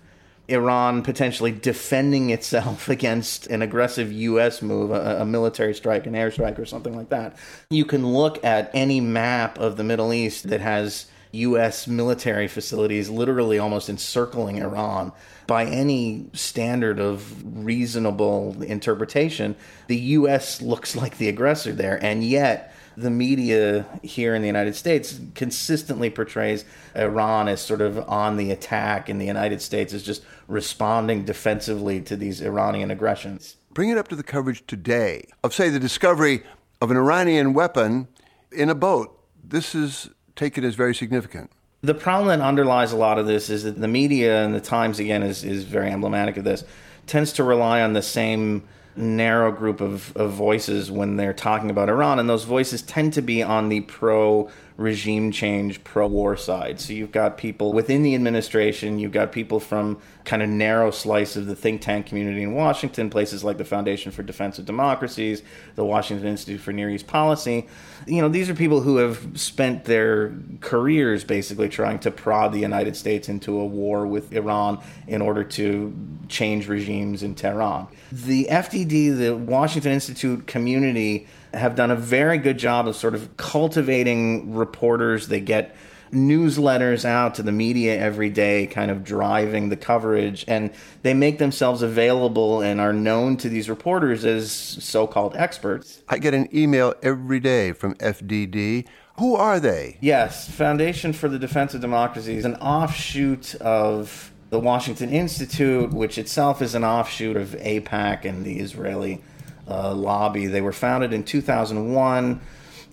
Iran 0.50 1.04
potentially 1.04 1.52
defending 1.52 2.30
itself 2.30 2.90
against 2.90 3.48
an 3.48 3.62
aggressive 3.62 4.12
U.S. 4.12 4.62
move, 4.62 4.92
a, 4.92 5.22
a, 5.22 5.26
military 5.26 5.74
strike, 5.74 6.06
an 6.06 6.14
airstrike, 6.14 6.58
or 6.58 6.66
something 6.66 6.96
like 6.96 7.10
that. 7.10 7.36
You 7.70 7.86
can 7.86 8.14
look 8.14 8.44
at 8.44 8.72
any 8.74 9.02
map 9.02 9.58
of 9.58 9.78
the 9.78 9.84
Middle 9.84 10.14
East 10.14 10.50
that 10.50 10.62
has 10.62 11.08
U.S. 11.32 11.88
military 11.88 12.48
facilities 12.48 13.10
literally 13.10 13.60
almost 13.60 13.90
encircling 13.90 14.58
Iran 14.58 15.12
by 15.48 15.66
any 15.66 16.26
standard 16.34 17.00
of 17.00 17.66
reasonable 17.66 18.62
interpretation, 18.62 19.56
the 19.88 19.98
U.S. 19.98 20.62
looks 20.62 20.96
like 20.96 21.18
the 21.18 21.30
aggressor 21.30 21.72
there, 21.72 21.98
and 22.04 22.24
yet 22.24 22.74
the 22.98 23.10
media 23.10 23.86
here 24.02 24.34
in 24.36 24.42
the 24.42 24.48
United 24.48 24.76
States 24.76 25.20
consistently 25.36 26.10
portrays 26.10 26.66
Iran 26.96 27.48
as 27.48 27.62
sort 27.62 27.82
of 27.82 27.98
on 28.10 28.38
the 28.38 28.52
attack, 28.52 29.08
and 29.08 29.22
the 29.22 29.26
United 29.26 29.62
States 29.62 29.94
is 29.94 30.04
just 30.04 30.24
responding 30.48 31.24
defensively 31.24 32.02
to 32.02 32.16
these 32.16 32.42
Iranian 32.42 32.92
aggressions. 32.92 33.56
Bring 33.72 33.90
it 33.90 33.98
up 33.98 34.08
to 34.08 34.16
the 34.16 34.24
coverage 34.24 34.66
today 34.66 35.28
of, 35.44 35.54
say, 35.54 35.70
the 35.70 35.80
discovery 35.80 36.44
of 36.82 36.90
an 36.92 36.98
Iranian 36.98 37.54
weapon 37.54 38.08
in 38.52 38.70
a 38.70 38.76
boat. 38.76 39.18
This 39.44 39.76
is 39.76 40.10
taken 40.36 40.64
as 40.64 40.76
very 40.76 40.96
significant. 40.96 41.52
The 41.82 41.94
problem 41.94 42.28
that 42.30 42.44
underlies 42.44 42.92
a 42.92 42.98
lot 42.98 43.20
of 43.20 43.28
this 43.28 43.50
is 43.50 43.64
that 43.64 43.80
the 43.80 43.88
media 43.88 44.44
and 44.44 44.54
the 44.54 44.60
Times, 44.60 45.00
again, 45.00 45.22
is, 45.22 45.44
is 45.44 45.64
very 45.64 45.92
emblematic 45.92 46.38
of 46.38 46.44
this, 46.44 46.64
tends 47.06 47.34
to 47.34 47.44
rely 47.44 47.82
on 47.82 47.94
the 47.94 48.02
same 48.02 48.68
narrow 48.96 49.52
group 49.52 49.80
of, 49.80 50.16
of 50.18 50.32
voices 50.32 50.90
when 50.90 51.18
they're 51.18 51.34
talking 51.34 51.70
about 51.70 51.88
Iran, 51.88 52.18
and 52.18 52.28
those 52.28 52.46
voices 52.46 52.82
tend 52.82 53.14
to 53.14 53.22
be 53.22 53.44
on 53.44 53.70
the 53.70 53.82
pro 53.82 54.50
regime 54.78 55.32
change, 55.32 55.84
pro 55.84 56.06
war 56.06 56.38
side. 56.38 56.80
So 56.80 56.94
you've 56.94 57.12
got 57.12 57.38
people 57.38 57.74
within 57.74 58.04
the 58.04 58.14
administration, 58.14 59.00
you've 59.00 59.12
got 59.12 59.32
people 59.32 59.60
from 59.60 60.00
kind 60.24 60.44
of 60.44 60.50
narrow 60.50 60.92
slice 60.92 61.36
of 61.36 61.48
the 61.48 61.56
think 61.56 61.82
tank 61.82 62.06
community 62.06 62.44
in 62.44 62.54
Washington, 62.54 63.10
places 63.10 63.44
like 63.44 63.58
the 63.58 63.66
Foundation 63.66 64.12
for 64.12 64.22
Defense 64.22 64.60
of 64.60 64.66
Democracies, 64.66 65.42
the 65.76 65.84
Washington 65.84 66.28
Institute 66.28 66.62
for 66.62 66.72
Near 66.72 66.92
East 66.92 67.08
Policy. 67.08 67.68
You 68.06 68.22
know, 68.22 68.30
these 68.30 68.52
are 68.52 68.54
people 68.54 68.82
who 68.82 68.98
have 68.98 69.28
spent 69.34 69.86
their 69.86 70.34
careers 70.60 71.24
basically 71.24 71.70
trying 71.70 71.98
to 72.00 72.12
prod 72.12 72.54
the 72.54 72.60
United 72.60 72.96
States 72.96 73.30
into 73.30 73.60
a 73.60 73.66
war 73.66 74.06
with 74.06 74.32
Iran 74.32 74.80
in 75.08 75.24
order 75.24 75.44
to 75.44 75.92
change 76.28 76.68
regimes 76.68 77.24
in 77.24 77.34
Tehran. 77.34 77.88
The 78.12 78.48
FDD, 78.52 79.18
the 79.18 79.36
Washington 79.36 79.94
Institute 79.94 80.46
community, 80.46 81.26
have 81.54 81.76
done 81.76 81.92
a 81.92 81.96
very 81.96 82.38
good 82.38 82.58
job 82.58 82.88
of 82.88 82.96
sort 82.96 83.16
of 83.16 83.38
cultivating 83.38 84.54
reporters. 84.54 85.28
They 85.28 85.40
get 85.40 85.76
newsletters 86.12 87.06
out 87.06 87.36
to 87.36 87.44
the 87.44 87.52
media 87.52 87.98
every 88.00 88.30
day, 88.30 88.68
kind 88.68 88.92
of 88.92 89.04
driving 89.04 89.70
the 89.70 89.76
coverage, 89.76 90.46
and 90.48 90.72
they 91.04 91.14
make 91.14 91.38
themselves 91.38 91.82
available 91.82 92.62
and 92.62 92.80
are 92.80 92.94
known 92.94 93.38
to 93.38 93.50
these 93.50 93.70
reporters 93.70 94.26
as 94.26 94.52
so 94.52 95.08
called 95.08 95.36
experts. 95.36 96.04
I 96.08 96.18
get 96.18 96.34
an 96.34 96.48
email 96.56 96.94
every 97.04 97.40
day 97.40 97.74
from 97.74 97.96
FDD. 97.96 98.88
Who 99.20 99.36
are 99.36 99.60
they? 99.60 99.98
Yes, 100.00 100.50
Foundation 100.50 101.12
for 101.12 101.28
the 101.28 101.40
Defense 101.40 101.74
of 101.74 101.82
Democracy 101.82 102.38
is 102.38 102.46
an 102.46 102.56
offshoot 102.56 103.56
of 103.56 104.32
the 104.50 104.60
Washington 104.60 105.10
Institute, 105.10 105.92
which 105.92 106.18
itself 106.18 106.62
is 106.62 106.76
an 106.76 106.84
offshoot 106.84 107.36
of 107.36 107.50
AIPAC 107.50 108.26
and 108.26 108.46
the 108.46 108.60
Israeli 108.60 109.22
uh, 109.70 109.94
lobby. 109.94 110.48
They 110.48 110.62
were 110.62 110.74
founded 110.74 111.14
in 111.14 111.24
2001. 111.24 112.42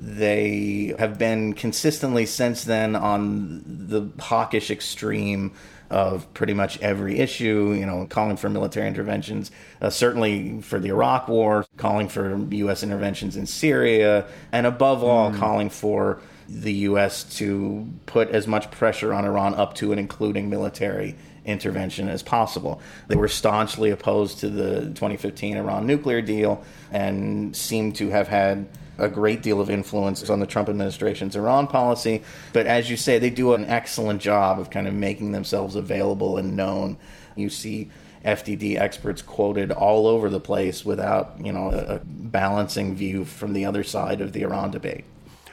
They 0.00 0.94
have 0.98 1.18
been 1.18 1.54
consistently 1.54 2.26
since 2.26 2.64
then 2.64 2.96
on 2.96 3.62
the 3.66 4.10
hawkish 4.22 4.70
extreme 4.70 5.52
of 5.90 6.32
pretty 6.34 6.54
much 6.54 6.80
every 6.80 7.18
issue, 7.18 7.74
you 7.78 7.86
know, 7.86 8.06
calling 8.08 8.36
for 8.36 8.48
military 8.48 8.88
interventions, 8.88 9.50
uh, 9.80 9.90
certainly 9.90 10.60
for 10.60 10.78
the 10.78 10.88
Iraq 10.88 11.28
War, 11.28 11.64
calling 11.76 12.08
for 12.08 12.36
U.S. 12.50 12.82
interventions 12.82 13.36
in 13.36 13.46
Syria, 13.46 14.26
and 14.50 14.66
above 14.66 15.04
all, 15.04 15.30
mm. 15.30 15.38
calling 15.38 15.70
for 15.70 16.20
the 16.48 16.72
U.S. 16.72 17.24
to 17.38 17.88
put 18.06 18.28
as 18.30 18.46
much 18.46 18.70
pressure 18.70 19.12
on 19.14 19.24
Iran 19.24 19.54
up 19.54 19.74
to 19.76 19.92
and 19.92 20.00
including 20.00 20.50
military 20.50 21.16
intervention 21.44 22.08
as 22.08 22.22
possible. 22.22 22.80
They 23.08 23.16
were 23.16 23.28
staunchly 23.28 23.90
opposed 23.90 24.38
to 24.40 24.48
the 24.48 24.80
2015 24.80 25.56
Iran 25.56 25.86
nuclear 25.86 26.22
deal 26.22 26.64
and 26.90 27.54
seem 27.54 27.92
to 27.94 28.10
have 28.10 28.28
had 28.28 28.66
a 28.98 29.08
great 29.08 29.42
deal 29.42 29.60
of 29.60 29.70
influence 29.70 30.28
on 30.30 30.40
the 30.40 30.46
Trump 30.46 30.68
administration's 30.68 31.36
Iran 31.36 31.66
policy. 31.66 32.22
But 32.52 32.66
as 32.66 32.88
you 32.88 32.96
say, 32.96 33.18
they 33.18 33.30
do 33.30 33.54
an 33.54 33.64
excellent 33.64 34.22
job 34.22 34.58
of 34.58 34.70
kind 34.70 34.86
of 34.86 34.94
making 34.94 35.32
themselves 35.32 35.74
available 35.74 36.36
and 36.36 36.56
known. 36.56 36.96
You 37.34 37.50
see 37.50 37.90
FDD 38.24 38.78
experts 38.78 39.20
quoted 39.20 39.70
all 39.70 40.06
over 40.06 40.30
the 40.30 40.40
place 40.40 40.84
without, 40.84 41.34
you 41.42 41.52
know, 41.52 41.70
a, 41.70 41.96
a 41.96 42.00
balancing 42.04 42.94
view 42.94 43.24
from 43.24 43.52
the 43.52 43.64
other 43.64 43.82
side 43.84 44.20
of 44.20 44.32
the 44.32 44.42
Iran 44.42 44.70
debate. 44.70 45.04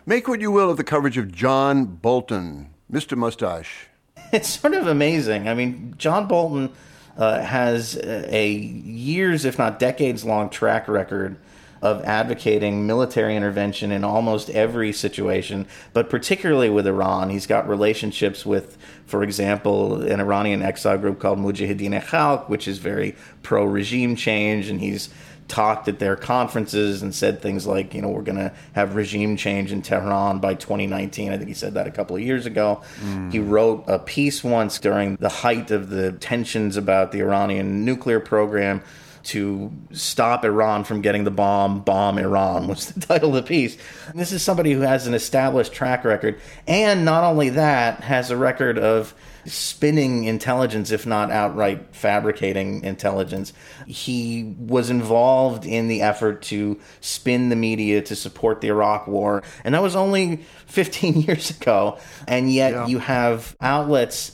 Make 0.06 0.28
what 0.28 0.42
you 0.42 0.52
will 0.52 0.70
of 0.70 0.78
the 0.78 0.84
coverage 0.84 1.18
of 1.18 1.32
John 1.32 1.86
Bolton, 1.86 2.70
Mr. 2.92 3.18
Mustache. 3.18 3.88
It's 4.34 4.60
sort 4.62 4.74
of 4.74 4.88
amazing. 4.88 5.50
I 5.50 5.54
mean, 5.54 5.94
John 5.98 6.26
Bolton 6.26 6.72
uh, 7.18 7.42
has 7.42 8.00
a 8.02 8.48
years, 8.48 9.44
if 9.44 9.60
not 9.60 9.78
decades 9.78 10.24
long 10.24 10.50
track 10.50 10.88
record 10.88 11.36
of 11.82 12.02
advocating 12.04 12.86
military 12.86 13.36
intervention 13.36 13.92
in 13.92 14.04
almost 14.04 14.50
every 14.52 14.94
situation, 14.94 15.68
but 15.94 16.10
particularly 16.10 16.70
with 16.70 16.86
Iran. 16.86 17.30
He's 17.30 17.48
got 17.48 17.68
relationships 17.68 18.46
with, 18.46 18.78
for 19.06 19.24
example, 19.24 20.02
an 20.04 20.22
Iranian 20.22 20.62
exile 20.62 20.98
group 21.00 21.20
called 21.20 21.40
Mujahideen 21.40 22.00
Khalq, 22.04 22.48
which 22.50 22.68
is 22.68 22.78
very 22.78 23.16
pro 23.42 23.66
regime 23.66 24.16
change, 24.16 24.70
and 24.70 24.80
he's 24.80 25.10
talked 25.52 25.90
at 25.90 26.00
their 26.00 26.16
conferences 26.16 27.02
and 27.02 27.14
said 27.14 27.42
things 27.42 27.68
like, 27.68 27.94
you 27.94 28.02
know, 28.02 28.08
we're 28.08 28.22
going 28.22 28.38
to 28.38 28.54
have 28.72 28.96
regime 28.96 29.36
change 29.36 29.74
in 29.74 29.82
Tehran 29.82 30.40
by 30.40 30.54
2019. 30.54 31.30
I 31.30 31.36
think 31.36 31.50
he 31.50 31.54
said 31.54 31.74
that 31.74 31.88
a 31.88 31.92
couple 31.92 32.16
of 32.16 32.22
years 32.22 32.46
ago. 32.46 32.82
Mm. 33.02 33.34
He 33.34 33.40
wrote 33.40 33.84
a 33.86 34.00
piece 34.00 34.46
once 34.46 34.80
during 34.80 35.18
the 35.18 35.28
height 35.28 35.70
of 35.70 35.90
the 35.90 36.14
tensions 36.14 36.78
about 36.78 37.12
the 37.12 37.20
Iranian 37.20 37.84
nuclear 37.84 38.22
program 38.22 38.82
to 39.24 39.72
stop 39.92 40.44
Iran 40.46 40.84
from 40.84 41.02
getting 41.02 41.24
the 41.24 41.32
bomb, 41.32 41.82
bomb 41.82 42.18
Iran 42.18 42.68
was 42.68 42.92
the 42.92 43.00
title 43.08 43.30
of 43.30 43.36
the 43.36 43.48
piece. 43.48 43.78
And 44.08 44.20
this 44.20 44.32
is 44.32 44.42
somebody 44.42 44.74
who 44.74 44.82
has 44.82 45.08
an 45.08 45.14
established 45.14 45.74
track 45.74 46.04
record, 46.04 46.40
and 46.68 47.06
not 47.06 47.24
only 47.24 47.50
that, 47.50 48.02
has 48.02 48.32
a 48.32 48.38
record 48.38 48.78
of 48.78 49.14
spinning 49.46 50.26
intelligence, 50.26 50.92
if 50.92 51.06
not 51.06 51.32
outright 51.32 51.96
fabricating 51.96 52.84
intelligence. 52.84 53.54
He 53.88 54.56
was 54.60 54.90
involved 54.90 55.66
in 55.66 55.88
the 55.88 56.02
effort 56.02 56.44
to 56.44 56.80
spin 57.00 57.50
the 57.50 57.56
media 57.56 58.02
to 58.04 58.16
support 58.16 58.62
the 58.62 58.68
Iraq 58.68 59.08
War, 59.08 59.44
and 59.64 59.74
that 59.74 59.82
was 59.82 59.96
only 59.96 60.38
15 60.68 61.22
years 61.22 61.50
ago. 61.50 61.98
And 62.28 62.52
yet, 62.52 62.74
yeah. 62.74 62.88
you 62.88 63.00
have 63.00 63.56
outlets 63.62 64.34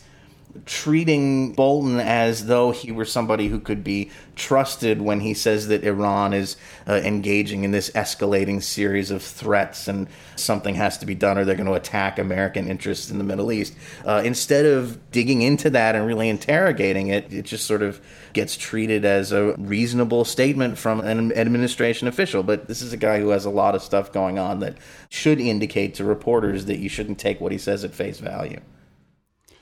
treating 0.66 1.53
Bolton 1.53 1.99
as 1.99 2.45
though 2.47 2.72
he 2.72 2.91
were 2.91 3.05
somebody 3.05 3.47
who 3.47 3.60
could 3.60 3.84
be 3.84 4.12
trusted 4.36 5.01
when 5.01 5.20
he 5.20 5.34
says 5.34 5.68
that 5.68 5.84
Iran 5.84 6.34
is 6.34 6.58
uh, 6.88 6.93
engaging 7.03 7.64
in 7.64 7.72
this 7.72 7.89
escalating 7.91 8.62
series 8.62 9.12
of 9.12 9.22
threats 9.22 9.88
and 9.88 10.08
something 10.36 10.76
has 10.76 10.97
to 10.99 11.05
be 11.05 11.16
done 11.16 11.38
or 11.38 11.45
they're 11.45 11.55
going 11.55 11.68
to 11.68 11.74
attack 11.74 12.20
American 12.20 12.68
interests 12.68 13.10
in 13.10 13.18
the 13.18 13.24
Middle 13.24 13.51
East. 13.51 13.74
Uh, 14.05 14.22
instead 14.24 14.66
of 14.66 15.12
digging 15.12 15.41
into 15.41 15.70
that 15.70 15.95
and 15.95 16.05
really 16.05 16.30
interrogating 16.30 17.08
it, 17.08 17.32
it 17.34 17.45
just 17.45 17.66
sort 17.66 17.82
of 17.82 17.99
gets 18.34 18.55
treated 18.55 19.03
as 19.05 19.32
a 19.32 19.53
reasonable 19.58 20.24
statement 20.24 20.78
from 20.78 20.99
an 21.01 21.32
administration 21.34 22.08
official. 22.08 22.43
But 22.43 22.68
this 22.68 22.82
is 22.82 22.93
a 22.93 22.97
guy 22.97 23.20
who 23.20 23.30
has 23.30 23.45
a 23.45 23.49
lot 23.49 23.76
of 23.76 23.82
stuff 23.82 24.12
going 24.12 24.38
on 24.38 24.60
that 24.60 24.78
should 25.10 25.39
indicate 25.39 25.95
to 25.95 26.03
reporters 26.03 26.66
that 26.66 26.78
you 26.78 26.89
shouldn't 26.89 27.20
take 27.20 27.41
what 27.41 27.51
he 27.51 27.58
says 27.58 27.84
at 27.84 27.93
face 27.93 28.20
value. 28.20 28.62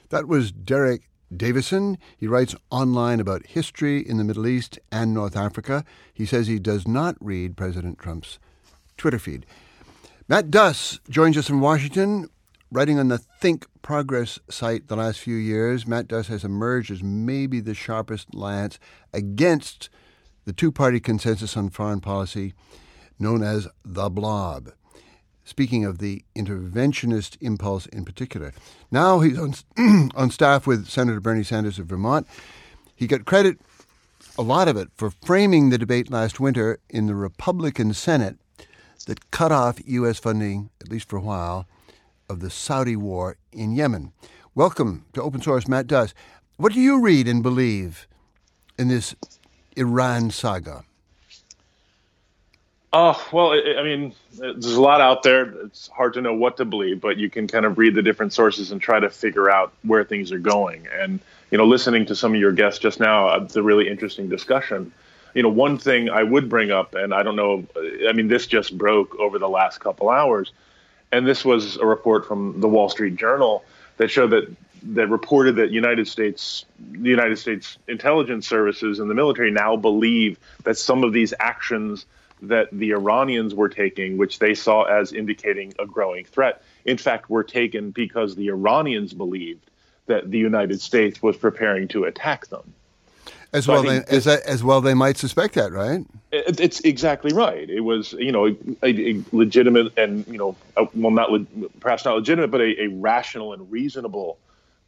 That 0.10 0.28
was 0.28 0.52
Derek 0.52 1.10
Davison. 1.36 1.98
He 2.18 2.28
writes 2.28 2.56
online 2.70 3.20
about 3.20 3.48
history 3.48 4.08
in 4.08 4.18
the 4.18 4.24
Middle 4.24 4.48
East 4.48 4.80
and 4.92 5.14
North 5.14 5.36
Africa. 5.36 5.84
He 6.14 6.26
says 6.26 6.48
he 6.48 6.60
does 6.60 6.88
not 6.88 7.16
read 7.20 7.58
President 7.58 7.98
Trump's 7.98 8.40
Twitter 8.98 9.20
feed. 9.20 9.46
Matt 10.28 10.50
Duss 10.50 11.00
joins 11.10 11.38
us 11.38 11.48
from 11.48 11.62
Washington, 11.62 12.30
writing 12.72 13.00
on 13.00 13.10
the 13.10 13.18
Think 13.18 13.68
Progress 13.82 14.40
site 14.50 14.88
the 14.88 14.96
last 14.96 15.20
few 15.20 15.36
years. 15.36 15.86
Matt 15.86 16.08
Duss 16.08 16.28
has 16.28 16.44
emerged 16.44 16.92
as 16.92 17.04
maybe 17.04 17.60
the 17.60 17.76
sharpest 17.76 18.34
lance 18.34 18.80
against 19.14 19.90
the 20.46 20.54
two 20.54 20.72
party 20.72 21.00
consensus 21.00 21.56
on 21.58 21.70
foreign 21.70 22.02
policy 22.02 22.54
known 23.20 23.44
as 23.44 23.68
the 23.84 24.10
blob 24.10 24.72
speaking 25.46 25.86
of 25.86 26.00
the 26.00 26.24
interventionist 26.36 27.38
impulse 27.40 27.86
in 27.86 28.04
particular. 28.04 28.52
Now 28.92 29.20
he's 29.20 29.40
on, 29.40 29.54
on 30.16 30.32
staff 30.32 30.68
with 30.68 30.88
Senator 30.88 31.22
Bernie 31.22 31.44
Sanders 31.44 31.80
of 31.80 31.86
Vermont. 31.86 32.28
He 32.96 33.08
got 33.08 33.26
credit, 33.26 33.60
a 34.38 34.42
lot 34.42 34.68
of 34.68 34.76
it, 34.76 34.90
for 34.96 35.12
framing 35.12 35.70
the 35.70 35.78
debate 35.78 36.12
last 36.12 36.40
winter 36.40 36.80
in 36.90 37.06
the 37.06 37.16
Republican 37.16 37.94
Senate 37.94 38.38
that 39.06 39.32
cut 39.32 39.52
off 39.52 39.80
U.S. 39.86 40.20
funding, 40.20 40.72
at 40.82 40.90
least 40.90 41.08
for 41.08 41.18
a 41.18 41.22
while, 41.22 41.68
of 42.28 42.40
the 42.40 42.50
Saudi 42.50 42.96
war 42.96 43.38
in 43.52 43.72
Yemen. 43.72 44.12
Welcome 44.56 45.06
to 45.14 45.22
Open 45.22 45.42
Source, 45.42 45.68
Matt 45.68 45.86
Duss. 45.86 46.14
What 46.58 46.74
do 46.74 46.80
you 46.80 47.00
read 47.00 47.28
and 47.28 47.44
believe 47.44 48.08
in 48.80 48.88
this 48.88 49.16
Iran 49.76 50.32
saga? 50.32 50.86
Oh, 52.94 53.28
well, 53.34 53.52
I 53.52 53.84
mean, 53.84 54.14
there's 54.38 54.76
a 54.76 54.82
lot 54.82 55.02
out 55.02 55.24
there. 55.24 55.44
It's 55.66 55.90
hard 55.90 56.14
to 56.14 56.22
know 56.22 56.34
what 56.34 56.58
to 56.58 56.66
believe, 56.66 57.02
but 57.02 57.18
you 57.18 57.30
can 57.30 57.48
kind 57.48 57.66
of 57.66 57.78
read 57.78 57.94
the 57.94 58.02
different 58.02 58.32
sources 58.32 58.72
and 58.72 58.80
try 58.80 59.00
to 59.00 59.10
figure 59.10 59.50
out 59.50 59.74
where 59.84 60.06
things 60.06 60.32
are 60.32 60.40
going. 60.40 60.88
And, 60.94 61.20
you 61.52 61.58
know, 61.58 61.66
listening 61.66 62.06
to 62.06 62.16
some 62.16 62.34
of 62.34 62.40
your 62.40 62.54
guests 62.54 62.80
just 62.80 63.02
now, 63.02 63.28
uh, 63.28 63.40
it's 63.44 63.56
a 63.58 63.64
really 63.64 63.90
interesting 63.90 64.30
discussion. 64.30 64.94
You 65.34 65.44
know, 65.44 65.50
one 65.50 65.78
thing 65.78 66.10
I 66.10 66.24
would 66.24 66.48
bring 66.48 66.72
up, 66.72 66.96
and 66.96 67.14
I 67.14 67.24
don't 67.24 67.36
know, 67.36 67.66
I 68.08 68.14
mean, 68.14 68.30
this 68.30 68.48
just 68.48 68.78
broke 68.78 69.20
over 69.20 69.40
the 69.40 69.50
last 69.50 69.80
couple 69.80 70.10
hours, 70.10 70.54
and 71.12 71.28
this 71.28 71.44
was 71.44 71.76
a 71.76 71.86
report 71.86 72.26
from 72.26 72.62
the 72.62 72.70
Wall 72.70 72.88
Street 72.88 73.18
Journal 73.18 73.66
that 73.98 74.10
showed 74.10 74.30
that 74.30 74.48
that 74.94 75.08
reported 75.08 75.56
that 75.56 75.72
United 75.72 76.08
States, 76.08 76.66
the 76.92 77.10
United 77.10 77.40
States 77.40 77.78
intelligence 77.88 78.48
services 78.48 79.00
and 79.00 79.10
the 79.10 79.16
military 79.16 79.50
now 79.50 79.76
believe 79.76 80.38
that 80.64 80.78
some 80.78 81.04
of 81.04 81.12
these 81.12 81.34
actions 81.40 82.06
that 82.48 82.70
the 82.72 82.92
Iranians 82.92 83.54
were 83.54 83.70
taking, 83.70 84.18
which 84.18 84.40
they 84.40 84.54
saw 84.54 84.84
as 84.84 85.14
indicating 85.14 85.74
a 85.80 85.86
growing 85.86 86.26
threat, 86.26 86.62
in 86.86 86.98
fact, 86.98 87.30
were 87.30 87.44
taken 87.44 87.92
because 87.92 88.36
the 88.36 88.48
Iranians 88.50 89.14
believed 89.14 89.70
that 90.08 90.30
the 90.30 90.38
United 90.38 90.82
States 90.82 91.22
was 91.22 91.36
preparing 91.36 91.88
to 91.90 92.06
attack 92.06 92.48
them. 92.48 92.74
As 93.54 93.66
so 93.66 93.74
well, 93.74 93.84
they, 93.84 94.04
as, 94.08 94.28
as 94.28 94.64
well, 94.64 94.82
they 94.82 94.94
might 94.94 95.18
suspect 95.18 95.54
that, 95.56 95.72
right? 95.72 96.06
It, 96.32 96.60
it's 96.60 96.82
exactly 96.82 97.34
right. 97.34 97.70
It 97.70 97.80
was, 97.80 98.14
you 98.14 98.32
know, 98.32 98.48
a, 98.48 98.56
a 98.84 99.24
legitimate 99.32 99.98
and, 99.98 100.28
you 100.28 100.38
know, 100.38 100.56
a, 100.76 100.88
well, 100.94 101.12
not 101.12 101.32
le- 101.32 101.46
perhaps 101.80 102.04
not 102.04 102.16
legitimate, 102.16 102.52
but 102.52 102.62
a, 102.62 102.84
a 102.84 102.88
rational 102.88 103.54
and 103.54 103.72
reasonable 103.72 104.38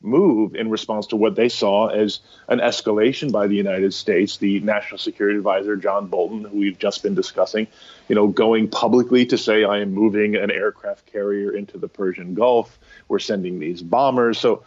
move 0.02 0.56
in 0.56 0.70
response 0.70 1.08
to 1.08 1.16
what 1.16 1.36
they 1.36 1.50
saw 1.50 1.88
as 1.88 2.20
an 2.48 2.60
escalation 2.60 3.32
by 3.32 3.48
the 3.48 3.56
United 3.56 3.94
States. 3.94 4.38
The 4.38 4.60
National 4.60 4.98
Security 4.98 5.38
Advisor 5.38 5.76
John 5.76 6.08
Bolton, 6.08 6.44
who 6.44 6.58
we've 6.58 6.78
just 6.78 7.04
been 7.04 7.16
discussing, 7.16 7.68
you 8.08 8.16
know, 8.16 8.28
going 8.28 8.70
publicly 8.70 9.26
to 9.28 9.38
say 9.38 9.64
I 9.64 9.80
am 9.80 9.94
moving 9.94 10.36
an 10.36 10.52
aircraft 10.52 11.06
carrier 11.12 11.56
into 11.56 11.78
the 11.78 11.88
Persian 11.88 12.36
Gulf. 12.36 12.78
We're 13.08 13.20
sending 13.20 13.60
these 13.60 13.82
bombers. 13.82 14.40
So 14.40 14.64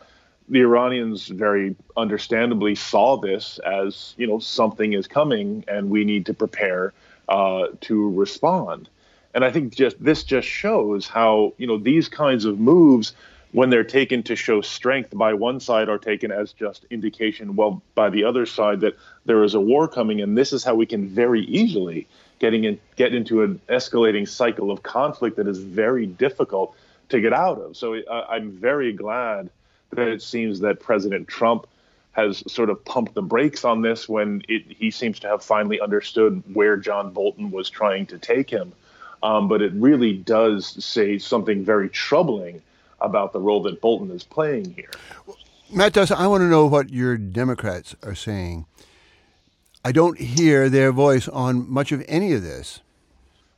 the 0.48 0.60
Iranians 0.60 1.28
very 1.28 1.76
understandably 1.96 2.74
saw 2.74 3.16
this 3.16 3.60
as 3.60 4.14
you 4.16 4.26
know 4.26 4.40
something 4.40 4.92
is 4.92 5.06
coming 5.06 5.64
and 5.68 5.90
we 5.90 6.04
need 6.04 6.26
to 6.26 6.34
prepare 6.34 6.92
uh, 7.28 7.68
to 7.82 8.10
respond. 8.10 8.88
And 9.32 9.44
I 9.44 9.52
think 9.52 9.72
just 9.72 10.02
this 10.02 10.24
just 10.24 10.48
shows 10.48 11.06
how 11.06 11.54
you 11.56 11.68
know 11.68 11.78
these 11.78 12.08
kinds 12.08 12.44
of 12.44 12.58
moves 12.58 13.14
when 13.52 13.70
they're 13.70 13.84
taken 13.84 14.22
to 14.22 14.36
show 14.36 14.60
strength 14.60 15.10
by 15.12 15.34
one 15.34 15.60
side 15.60 15.88
are 15.88 15.98
taken 15.98 16.30
as 16.30 16.52
just 16.52 16.84
indication 16.90 17.56
well 17.56 17.82
by 17.94 18.10
the 18.10 18.24
other 18.24 18.46
side 18.46 18.80
that 18.80 18.96
there 19.24 19.42
is 19.42 19.54
a 19.54 19.60
war 19.60 19.88
coming 19.88 20.20
and 20.20 20.36
this 20.36 20.52
is 20.52 20.62
how 20.62 20.74
we 20.74 20.86
can 20.86 21.08
very 21.08 21.42
easily 21.42 22.06
getting 22.38 22.64
in, 22.64 22.78
get 22.96 23.14
into 23.14 23.42
an 23.42 23.60
escalating 23.68 24.26
cycle 24.26 24.70
of 24.70 24.82
conflict 24.82 25.36
that 25.36 25.48
is 25.48 25.58
very 25.58 26.06
difficult 26.06 26.74
to 27.08 27.20
get 27.20 27.32
out 27.32 27.58
of. 27.58 27.76
So 27.76 27.94
uh, 27.94 28.26
i'm 28.28 28.52
very 28.52 28.92
glad 28.92 29.50
that 29.90 30.08
it 30.08 30.22
seems 30.22 30.60
that 30.60 30.80
president 30.80 31.26
trump 31.26 31.66
has 32.12 32.42
sort 32.52 32.70
of 32.70 32.84
pumped 32.84 33.14
the 33.14 33.22
brakes 33.22 33.64
on 33.64 33.82
this 33.82 34.08
when 34.08 34.42
it, 34.48 34.64
he 34.68 34.90
seems 34.90 35.20
to 35.20 35.28
have 35.28 35.44
finally 35.44 35.80
understood 35.80 36.42
where 36.52 36.76
john 36.76 37.12
bolton 37.12 37.50
was 37.50 37.68
trying 37.68 38.06
to 38.06 38.18
take 38.18 38.50
him. 38.50 38.72
Um, 39.22 39.48
but 39.48 39.60
it 39.60 39.72
really 39.74 40.14
does 40.14 40.82
say 40.82 41.18
something 41.18 41.62
very 41.62 41.90
troubling 41.90 42.62
about 43.00 43.32
the 43.32 43.40
role 43.40 43.62
that 43.62 43.80
Bolton 43.80 44.10
is 44.10 44.24
playing 44.24 44.72
here. 44.74 44.90
Matt 45.72 45.92
Duss, 45.92 46.10
I 46.10 46.26
want 46.26 46.42
to 46.42 46.48
know 46.48 46.66
what 46.66 46.90
your 46.90 47.16
Democrats 47.16 47.94
are 48.02 48.14
saying. 48.14 48.66
I 49.84 49.92
don't 49.92 50.18
hear 50.18 50.68
their 50.68 50.92
voice 50.92 51.28
on 51.28 51.70
much 51.70 51.92
of 51.92 52.04
any 52.08 52.32
of 52.32 52.42
this. 52.42 52.80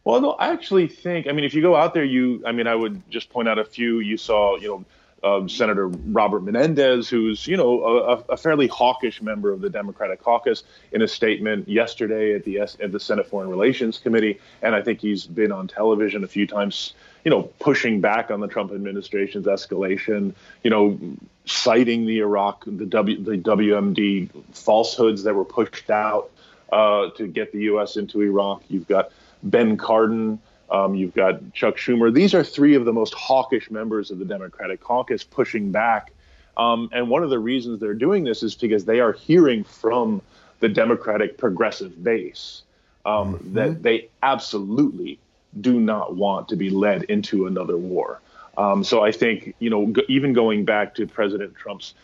Well, 0.05 0.21
no, 0.21 0.33
I 0.33 0.53
actually 0.53 0.89
think. 0.89 1.27
I 1.27 1.33
mean, 1.33 1.45
if 1.45 1.55
you 1.55 1.63
go 1.63 1.77
out 1.77 1.95
there, 1.95 2.05
you. 2.05 2.43
I 2.45 2.53
mean, 2.53 2.67
I 2.67 2.75
would 2.75 3.09
just 3.11 3.31
point 3.31 3.49
out 3.49 3.59
a 3.59 3.65
few. 3.65 4.01
You 4.01 4.17
saw, 4.17 4.57
you 4.57 4.69
know, 4.69 4.85
um, 5.25 5.49
Senator 5.49 5.89
Robert 5.89 6.43
Menendez, 6.43 7.09
who's 7.09 7.47
you 7.47 7.57
know 7.57 7.85
a, 7.85 8.33
a, 8.33 8.37
fairly 8.37 8.67
hawkish 8.67 9.23
member 9.23 9.53
of 9.53 9.61
the 9.61 9.71
Democratic 9.71 10.23
caucus, 10.23 10.65
in 10.91 11.03
a 11.03 11.09
statement 11.09 11.69
yesterday 11.69 12.35
at 12.35 12.45
the 12.45 12.61
at 12.61 12.93
the 12.93 13.01
Senate 13.01 13.27
Foreign 13.27 13.49
Relations 13.49 13.99
Committee, 13.99 14.41
and 14.63 14.75
I 14.75 14.83
think 14.83 15.01
he's 15.01 15.27
been 15.27 15.53
on 15.53 15.69
television 15.69 16.25
a 16.25 16.29
few 16.29 16.47
times, 16.47 16.95
you 17.25 17.31
know, 17.31 17.43
pushing 17.61 18.01
back 18.01 18.31
on 18.31 18.41
the 18.41 18.49
Trump 18.49 18.73
administration's 18.73 19.47
escalation, 19.47 20.35
you 20.65 20.71
know, 20.71 20.99
citing 21.45 22.07
the 22.07 22.19
Iraq 22.19 22.65
the 22.67 22.87
W 22.87 23.23
the 23.23 23.39
WMD 23.39 24.29
falsehoods 24.53 25.23
that 25.23 25.35
were 25.35 25.45
pushed 25.45 25.91
out 25.91 26.31
uh, 26.73 27.11
to 27.11 27.29
get 27.29 27.53
the 27.53 27.61
U.S. 27.65 27.97
into 27.97 28.23
Iraq. 28.23 28.63
You've 28.69 28.89
got 28.89 29.13
Ben 29.43 29.77
Cardin 29.77 30.39
um, 30.73 30.95
you've 30.95 31.15
got 31.15 31.53
Chuck 31.53 31.77
Schumer. 31.77 32.13
These 32.13 32.35
are 32.35 32.43
three 32.43 32.75
of 32.75 32.87
the 32.87 32.93
most 32.93 33.13
hawkish 33.13 33.71
members 33.71 34.11
of 34.11 34.19
the 34.19 34.25
Democratic 34.25 34.81
caucus 34.81 35.23
pushing 35.23 35.71
back. 35.71 36.13
Um, 36.57 36.89
and 36.93 37.09
one 37.09 37.23
of 37.23 37.31
the 37.31 37.39
reasons 37.39 37.79
they're 37.79 37.95
doing 37.95 38.25
this 38.25 38.43
is 38.43 38.55
because 38.55 38.85
they 38.87 39.01
are 39.01 39.13
hearing 39.13 39.65
from 39.65 40.23
the 40.61 40.69
Democratic 40.69 41.37
progressive 41.37 42.03
base 42.03 42.63
um, 43.05 43.35
mm-hmm. 43.35 43.55
that 43.55 43.83
they 43.83 44.09
absolutely 44.23 45.19
do 45.61 45.79
not 45.79 46.17
want 46.17 46.49
to 46.49 46.57
be 46.57 46.71
led 46.71 47.03
into 47.05 47.47
another 47.47 47.77
war. 47.77 48.21
Um, 48.57 48.83
so 48.85 49.03
I 49.03 49.13
think, 49.13 49.55
you 49.59 49.71
know, 49.71 49.87
g- 49.93 50.05
even 50.09 50.33
going 50.33 50.65
back 50.65 50.95
to 50.95 51.07
President 51.07 51.55
Trump's 51.55 51.95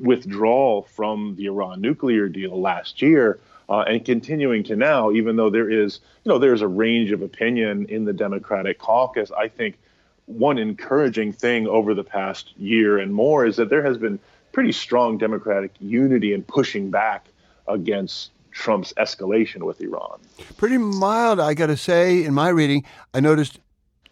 withdrawal 0.00 0.82
from 0.82 1.36
the 1.36 1.46
Iran 1.46 1.80
nuclear 1.80 2.28
deal 2.28 2.60
last 2.60 3.00
year, 3.00 3.38
uh, 3.70 3.84
and 3.86 4.04
continuing 4.04 4.64
to 4.64 4.74
now, 4.74 5.12
even 5.12 5.36
though 5.36 5.48
there 5.48 5.70
is, 5.70 6.00
you 6.24 6.28
know, 6.28 6.38
there's 6.38 6.60
a 6.60 6.68
range 6.68 7.12
of 7.12 7.22
opinion 7.22 7.86
in 7.88 8.04
the 8.04 8.12
Democratic 8.12 8.78
caucus, 8.78 9.30
I 9.30 9.46
think 9.46 9.78
one 10.26 10.58
encouraging 10.58 11.32
thing 11.32 11.68
over 11.68 11.94
the 11.94 12.02
past 12.02 12.52
year 12.58 12.98
and 12.98 13.14
more 13.14 13.46
is 13.46 13.56
that 13.56 13.70
there 13.70 13.84
has 13.84 13.96
been 13.96 14.18
pretty 14.52 14.72
strong 14.72 15.18
Democratic 15.18 15.70
unity 15.78 16.32
in 16.32 16.42
pushing 16.42 16.90
back 16.90 17.26
against 17.68 18.32
Trump's 18.50 18.92
escalation 18.94 19.62
with 19.62 19.80
Iran. 19.80 20.18
Pretty 20.56 20.76
mild, 20.76 21.38
I 21.38 21.54
got 21.54 21.68
to 21.68 21.76
say. 21.76 22.24
In 22.24 22.34
my 22.34 22.48
reading, 22.48 22.84
I 23.14 23.20
noticed 23.20 23.60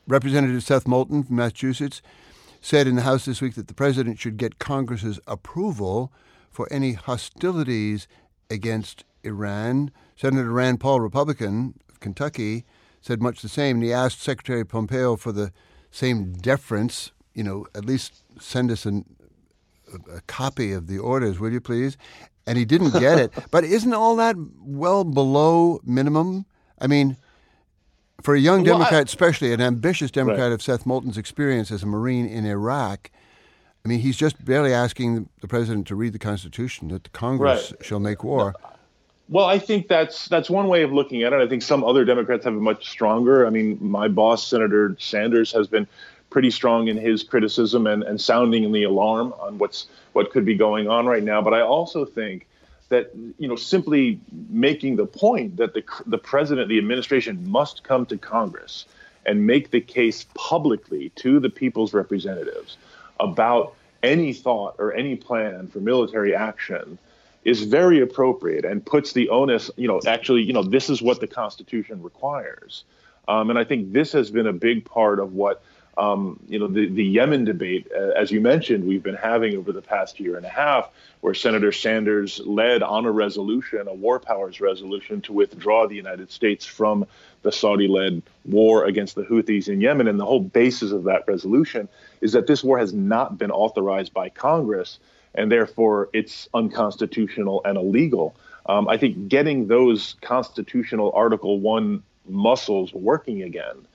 Representative 0.06 0.62
Seth 0.62 0.86
Moulton 0.86 1.24
from 1.24 1.34
Massachusetts 1.34 2.00
said 2.60 2.86
in 2.86 2.94
the 2.94 3.02
House 3.02 3.24
this 3.24 3.40
week 3.40 3.54
that 3.54 3.66
the 3.66 3.74
president 3.74 4.20
should 4.20 4.36
get 4.36 4.60
Congress's 4.60 5.18
approval 5.26 6.12
for 6.50 6.72
any 6.72 6.92
hostilities 6.92 8.06
against 8.50 9.04
Iran. 9.22 9.90
Senator 10.16 10.50
Rand 10.50 10.80
Paul, 10.80 11.00
Republican 11.00 11.74
of 11.88 12.00
Kentucky, 12.00 12.64
said 13.00 13.22
much 13.22 13.42
the 13.42 13.48
same. 13.48 13.76
And 13.76 13.84
he 13.84 13.92
asked 13.92 14.20
Secretary 14.20 14.64
Pompeo 14.64 15.16
for 15.16 15.32
the 15.32 15.52
same 15.90 16.32
deference, 16.32 17.12
you 17.34 17.44
know, 17.44 17.66
at 17.74 17.84
least 17.84 18.24
send 18.40 18.70
us 18.70 18.84
an, 18.84 19.04
a, 19.92 20.16
a 20.16 20.20
copy 20.22 20.72
of 20.72 20.86
the 20.86 20.98
orders, 20.98 21.38
will 21.38 21.52
you 21.52 21.60
please? 21.60 21.96
And 22.46 22.58
he 22.58 22.64
didn't 22.64 22.92
get 22.92 23.18
it. 23.18 23.32
but 23.50 23.64
isn't 23.64 23.92
all 23.92 24.16
that 24.16 24.36
well 24.60 25.04
below 25.04 25.80
minimum? 25.84 26.46
I 26.80 26.86
mean, 26.86 27.16
for 28.22 28.34
a 28.34 28.40
young 28.40 28.64
Democrat, 28.64 28.92
well, 28.92 29.00
I, 29.00 29.02
especially 29.02 29.52
an 29.52 29.60
ambitious 29.60 30.10
Democrat 30.10 30.40
right. 30.40 30.52
of 30.52 30.62
Seth 30.62 30.86
Moulton's 30.86 31.18
experience 31.18 31.70
as 31.70 31.82
a 31.82 31.86
Marine 31.86 32.26
in 32.26 32.44
Iraq, 32.46 33.10
I 33.84 33.88
mean, 33.88 34.00
he's 34.00 34.16
just 34.16 34.44
barely 34.44 34.74
asking 34.74 35.28
the 35.40 35.48
president 35.48 35.86
to 35.86 35.94
read 35.94 36.12
the 36.12 36.18
Constitution 36.18 36.88
that 36.88 37.04
the 37.04 37.10
Congress 37.10 37.72
right. 37.72 37.86
shall 37.86 38.00
make 38.00 38.24
war. 38.24 38.54
Well, 39.30 39.44
I 39.44 39.58
think 39.58 39.88
that's 39.88 40.26
that's 40.28 40.48
one 40.48 40.68
way 40.68 40.82
of 40.82 40.92
looking 40.92 41.22
at 41.22 41.32
it. 41.32 41.40
I 41.40 41.46
think 41.46 41.62
some 41.62 41.84
other 41.84 42.04
Democrats 42.04 42.44
have 42.44 42.54
a 42.54 42.60
much 42.60 42.88
stronger. 42.88 43.46
I 43.46 43.50
mean, 43.50 43.76
my 43.80 44.08
boss, 44.08 44.46
Senator 44.46 44.96
Sanders, 44.98 45.52
has 45.52 45.68
been 45.68 45.86
pretty 46.30 46.50
strong 46.50 46.88
in 46.88 46.96
his 46.96 47.22
criticism 47.22 47.86
and, 47.86 48.02
and 48.02 48.20
sounding 48.20 48.70
the 48.72 48.84
alarm 48.84 49.34
on 49.40 49.58
what's 49.58 49.86
what 50.14 50.30
could 50.30 50.44
be 50.44 50.54
going 50.54 50.88
on 50.88 51.06
right 51.06 51.22
now. 51.22 51.42
But 51.42 51.52
I 51.52 51.60
also 51.60 52.06
think 52.06 52.46
that 52.88 53.10
you 53.38 53.48
know 53.48 53.56
simply 53.56 54.18
making 54.48 54.96
the 54.96 55.06
point 55.06 55.58
that 55.58 55.74
the 55.74 55.84
the 56.06 56.18
president, 56.18 56.70
the 56.70 56.78
administration 56.78 57.50
must 57.50 57.84
come 57.84 58.06
to 58.06 58.16
Congress 58.16 58.86
and 59.26 59.46
make 59.46 59.70
the 59.70 59.80
case 59.80 60.24
publicly 60.32 61.10
to 61.16 61.38
the 61.38 61.50
people's 61.50 61.92
representatives 61.92 62.78
about 63.20 63.74
any 64.02 64.32
thought 64.32 64.76
or 64.78 64.94
any 64.94 65.16
plan 65.16 65.66
for 65.68 65.80
military 65.80 66.34
action 66.34 66.98
is 67.48 67.62
very 67.62 68.00
appropriate 68.00 68.64
and 68.66 68.84
puts 68.84 69.12
the 69.14 69.30
onus, 69.30 69.70
you 69.76 69.88
know, 69.88 70.00
actually, 70.06 70.42
you 70.42 70.52
know, 70.52 70.62
this 70.62 70.90
is 70.90 71.00
what 71.00 71.18
the 71.20 71.26
Constitution 71.26 72.02
requires. 72.02 72.84
Um, 73.26 73.48
and 73.50 73.58
I 73.58 73.64
think 73.64 73.92
this 73.92 74.12
has 74.12 74.30
been 74.30 74.46
a 74.46 74.52
big 74.52 74.84
part 74.84 75.18
of 75.18 75.32
what, 75.32 75.62
um, 75.96 76.38
you 76.46 76.58
know, 76.58 76.68
the, 76.68 76.88
the 76.88 77.04
Yemen 77.04 77.44
debate, 77.44 77.88
uh, 77.94 78.10
as 78.22 78.30
you 78.30 78.40
mentioned, 78.42 78.84
we've 78.84 79.02
been 79.02 79.16
having 79.16 79.56
over 79.56 79.72
the 79.72 79.82
past 79.82 80.20
year 80.20 80.36
and 80.36 80.44
a 80.44 80.50
half, 80.50 80.90
where 81.22 81.34
Senator 81.34 81.72
Sanders 81.72 82.38
led 82.44 82.82
on 82.82 83.06
a 83.06 83.10
resolution, 83.10 83.88
a 83.88 83.94
war 83.94 84.20
powers 84.20 84.60
resolution, 84.60 85.20
to 85.22 85.32
withdraw 85.32 85.88
the 85.88 85.96
United 85.96 86.30
States 86.30 86.66
from 86.66 87.06
the 87.42 87.50
Saudi 87.50 87.88
led 87.88 88.22
war 88.44 88.84
against 88.84 89.14
the 89.14 89.22
Houthis 89.22 89.68
in 89.68 89.80
Yemen. 89.80 90.06
And 90.06 90.20
the 90.20 90.26
whole 90.26 90.40
basis 90.40 90.92
of 90.92 91.04
that 91.04 91.26
resolution 91.26 91.88
is 92.20 92.32
that 92.32 92.46
this 92.46 92.62
war 92.62 92.78
has 92.78 92.92
not 92.92 93.38
been 93.38 93.50
authorized 93.50 94.12
by 94.12 94.28
Congress 94.28 94.98
and 95.34 95.50
therefore 95.50 96.08
it's 96.12 96.48
unconstitutional 96.54 97.62
and 97.64 97.76
illegal. 97.76 98.34
Um, 98.66 98.88
I 98.88 98.96
think 98.96 99.28
getting 99.28 99.68
those 99.68 100.16
constitutional 100.20 101.12
Article 101.14 101.58
1 101.60 102.02
muscles 102.28 102.92
working 102.92 103.42
again 103.42 103.86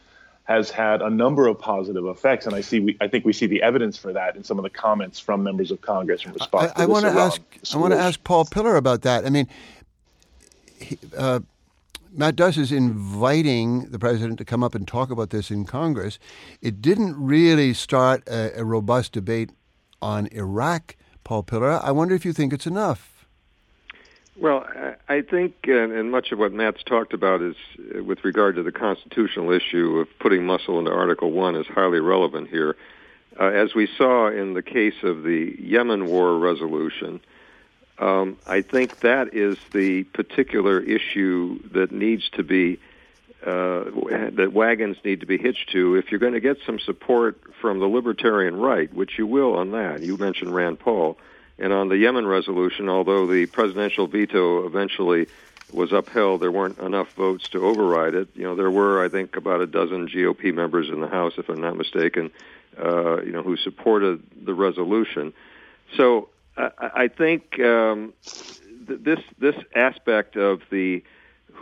has 0.46 0.70
had 0.70 1.02
a 1.02 1.10
number 1.10 1.48
of 1.48 1.58
positive 1.58 2.06
effects, 2.06 2.46
and 2.46 2.54
I 2.54 2.62
see. 2.62 2.80
We, 2.82 2.98
I 3.00 3.08
think 3.08 3.24
we 3.24 3.32
see 3.32 3.46
the 3.46 3.62
evidence 3.62 3.98
for 3.98 4.12
that 4.12 4.36
in 4.36 4.44
some 4.44 4.60
of 4.60 4.64
the 4.64 4.70
comments 4.70 5.18
from 5.20 5.42
members 5.42 5.72
of 5.72 5.80
Congress 5.82 6.26
in 6.26 6.34
response. 6.34 6.72
I, 6.76 6.84
I 6.84 6.86
want 6.86 7.06
to 7.06 7.12
ask. 7.12 7.42
Schools. 7.64 7.76
I 7.76 7.78
want 7.78 7.94
to 7.94 8.00
ask 8.00 8.22
Paul 8.24 8.46
Pillar 8.46 8.76
about 8.76 9.04
that. 9.04 9.26
I 9.26 9.30
mean, 9.30 9.48
he, 10.80 10.98
uh, 11.18 11.40
Matt 12.12 12.36
Duss 12.36 12.58
is 12.58 12.72
inviting 12.72 13.90
the 13.90 13.98
president 13.98 14.38
to 14.40 14.46
come 14.46 14.64
up 14.64 14.76
and 14.76 14.88
talk 14.88 15.12
about 15.12 15.30
this 15.30 15.50
in 15.50 15.66
Congress. 15.66 16.20
It 16.62 16.82
didn't 16.82 17.16
really 17.16 17.74
start 17.74 18.28
a, 18.28 18.60
a 18.60 18.66
robust 18.66 19.14
debate 19.14 19.50
on 20.02 20.28
Iraq 20.28 20.98
Paul 21.24 21.44
Pillar. 21.44 21.80
I 21.84 21.92
wonder 21.92 22.16
if 22.16 22.26
you 22.26 22.34
think 22.34 22.54
it's 22.54 22.68
enough. 22.68 23.14
Well, 24.36 24.66
I 25.08 25.22
think, 25.22 25.56
and 25.68 26.10
much 26.10 26.32
of 26.32 26.40
what 26.40 26.54
Matt's 26.54 26.82
talked 26.84 27.14
about 27.14 27.42
is 27.42 27.56
uh, 27.96 28.04
with 28.04 28.24
regard 28.26 28.56
to 28.56 28.64
the 28.64 28.72
constitutional 28.72 29.52
issue 29.52 30.00
of 30.00 30.08
putting 30.20 30.44
muscle 30.44 30.80
into 30.80 30.92
Article 30.92 31.32
1 31.32 31.56
is 31.56 31.68
highly 31.68 32.00
relevant 32.00 32.50
here. 32.50 32.76
Uh, 33.40 33.46
as 33.46 33.76
we 33.76 33.88
saw 33.96 34.30
in 34.30 34.56
the 34.56 34.64
case 34.64 35.04
of 35.04 35.24
the 35.24 35.56
Yemen 35.60 36.08
war 36.08 36.38
resolution, 36.40 37.22
um, 38.00 38.38
I 38.48 38.62
think 38.62 39.02
that 39.02 39.36
is 39.36 39.58
the 39.72 40.04
particular 40.06 40.80
issue 40.80 41.60
that 41.70 41.92
needs 41.92 42.28
to 42.32 42.44
be 42.44 42.80
uh, 43.46 43.84
that 44.36 44.52
wagons 44.54 44.98
need 45.04 45.20
to 45.20 45.26
be 45.26 45.38
hitched 45.38 45.72
to 45.72 45.96
if 45.96 46.12
you're 46.12 46.20
going 46.20 46.34
to 46.34 46.40
get 46.40 46.58
some 46.66 46.80
support 46.80 47.42
from 47.62 47.80
the 47.80 47.86
libertarian 47.86 48.56
right, 48.56 48.94
which 48.94 49.18
you 49.18 49.28
will 49.28 49.56
on 49.56 49.72
that. 49.72 50.02
You 50.02 50.18
mentioned 50.18 50.54
Rand 50.54 50.80
Paul. 50.80 51.18
And 51.60 51.72
on 51.72 51.90
the 51.90 51.98
Yemen 51.98 52.26
resolution, 52.26 52.90
although 52.90 53.28
the 53.28 53.46
presidential 53.46 54.08
veto 54.08 54.66
eventually 54.66 55.28
was 55.72 55.92
upheld, 55.92 56.42
there 56.42 56.52
weren't 56.52 56.80
enough 56.80 57.14
votes 57.14 57.48
to 57.50 57.66
override 57.66 58.16
it. 58.16 58.30
You 58.36 58.44
know, 58.44 58.56
there 58.56 58.72
were, 58.72 59.04
I 59.04 59.10
think, 59.10 59.36
about 59.36 59.62
a 59.62 59.68
dozen 59.68 60.08
GOP 60.08 60.54
members 60.54 60.90
in 60.90 61.00
the 61.00 61.08
House, 61.08 61.34
if 61.38 61.50
I'm 61.50 61.62
not 61.62 61.76
mistaken, 61.76 62.32
uh, 62.78 63.22
you 63.22 63.32
know, 63.32 63.44
who 63.44 63.58
supported 63.58 64.24
the 64.46 64.54
resolution. 64.54 65.34
So 65.98 66.30
I, 66.58 66.70
I 66.96 67.08
think 67.08 67.60
um, 67.60 68.14
th- 68.88 69.00
this 69.02 69.20
this 69.40 69.56
aspect 69.76 70.36
of 70.36 70.62
the 70.70 71.04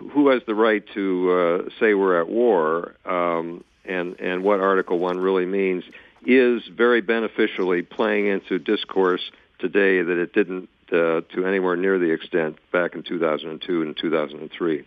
who 0.10 0.30
has 0.30 0.42
the 0.46 0.56
right 0.56 0.84
to 0.94 1.32
uh, 1.32 1.70
say 1.80 1.94
we're 1.94 2.20
at 2.20 2.30
war 2.30 2.96
um, 3.06 3.64
and 3.86 4.20
and 4.20 4.44
what 4.44 4.60
Article 4.60 5.00
One 5.00 5.18
really 5.18 5.46
means 5.46 5.84
is 6.26 6.64
very 6.68 7.02
beneficially 7.02 7.82
playing 7.82 8.28
into 8.28 8.60
discourse 8.60 9.32
today 9.60 10.02
that 10.02 10.18
it 10.18 10.34
didn't 10.34 10.70
uh, 10.92 11.22
to 11.34 11.46
anywhere 11.46 11.76
near 11.76 11.98
the 11.98 12.12
extent 12.12 12.58
back 12.72 12.96
in 12.96 13.04
2002 13.04 13.82
and 13.82 13.98
2003. 13.98 14.86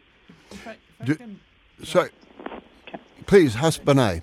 Do, 1.05 1.19
sorry, 1.83 2.11
please, 3.27 3.55
Huss 3.55 3.79
Banai. 3.79 4.23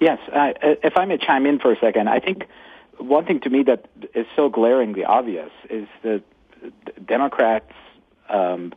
Yes, 0.00 0.18
uh, 0.32 0.52
if 0.62 0.96
I 0.96 1.04
may 1.04 1.18
chime 1.18 1.46
in 1.46 1.58
for 1.58 1.72
a 1.72 1.78
second, 1.78 2.08
I 2.08 2.20
think 2.20 2.46
one 2.98 3.26
thing 3.26 3.40
to 3.40 3.50
me 3.50 3.62
that 3.64 3.86
is 4.14 4.26
so 4.34 4.48
glaringly 4.48 5.04
obvious 5.04 5.50
is 5.68 5.86
that 6.02 6.22
Democrats. 7.04 7.72
Um, 8.28 8.72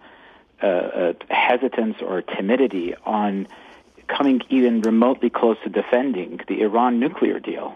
uh, 0.62 0.66
uh, 0.66 1.14
hesitance 1.30 1.97
or 2.01 2.22
timidity 2.22 2.95
on 3.05 3.47
coming 4.08 4.41
even 4.49 4.82
remotely 4.82 5.30
close 5.30 5.58
to 5.64 5.70
defending 5.70 6.39
the 6.47 6.62
Iran 6.62 6.99
nuclear 6.99 7.39
deal, 7.39 7.76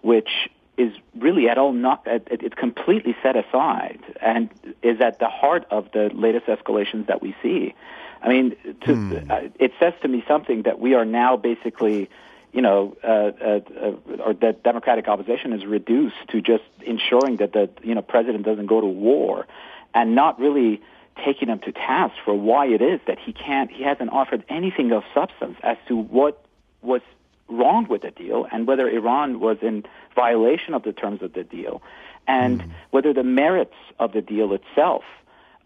which 0.00 0.48
is 0.76 0.92
really 1.18 1.48
at 1.48 1.58
all 1.58 1.72
not 1.72 2.02
it's 2.06 2.54
completely 2.54 3.14
set 3.22 3.36
aside 3.36 4.00
and 4.20 4.48
is 4.82 5.00
at 5.00 5.18
the 5.18 5.28
heart 5.28 5.66
of 5.70 5.90
the 5.92 6.10
latest 6.14 6.46
escalations 6.46 7.06
that 7.06 7.20
we 7.20 7.36
see. 7.42 7.74
I 8.22 8.28
mean, 8.28 8.56
to, 8.86 8.94
hmm. 8.94 9.30
uh, 9.30 9.40
it 9.58 9.72
says 9.78 9.92
to 10.02 10.08
me 10.08 10.24
something 10.26 10.62
that 10.62 10.78
we 10.78 10.94
are 10.94 11.04
now 11.04 11.36
basically 11.36 12.08
you 12.52 12.60
know, 12.60 12.94
uh, 13.02 13.06
uh, 13.06 13.60
uh, 13.80 14.22
or 14.22 14.34
that 14.34 14.62
Democratic 14.62 15.08
opposition 15.08 15.54
is 15.54 15.64
reduced 15.64 16.16
to 16.28 16.42
just 16.42 16.64
ensuring 16.82 17.38
that 17.38 17.52
the 17.54 17.70
you 17.82 17.94
know 17.94 18.02
president 18.02 18.44
doesn't 18.44 18.66
go 18.66 18.80
to 18.80 18.86
war, 18.86 19.46
and 19.94 20.14
not 20.14 20.38
really 20.38 20.82
taking 21.16 21.48
him 21.48 21.58
to 21.60 21.72
task 21.72 22.14
for 22.24 22.34
why 22.34 22.66
it 22.66 22.82
is 22.82 23.00
that 23.06 23.18
he 23.18 23.32
can't, 23.32 23.70
he 23.70 23.82
hasn't 23.82 24.10
offered 24.10 24.44
anything 24.48 24.92
of 24.92 25.04
substance 25.14 25.56
as 25.62 25.76
to 25.88 25.96
what 25.96 26.44
was 26.80 27.02
wrong 27.48 27.86
with 27.88 28.02
the 28.02 28.10
deal 28.10 28.46
and 28.50 28.66
whether 28.66 28.88
Iran 28.88 29.40
was 29.40 29.58
in 29.62 29.84
violation 30.14 30.74
of 30.74 30.82
the 30.82 30.92
terms 30.92 31.22
of 31.22 31.32
the 31.32 31.44
deal, 31.44 31.82
and 32.26 32.62
mm. 32.62 32.70
whether 32.90 33.12
the 33.12 33.24
merits 33.24 33.74
of 33.98 34.12
the 34.12 34.22
deal 34.22 34.52
itself 34.52 35.04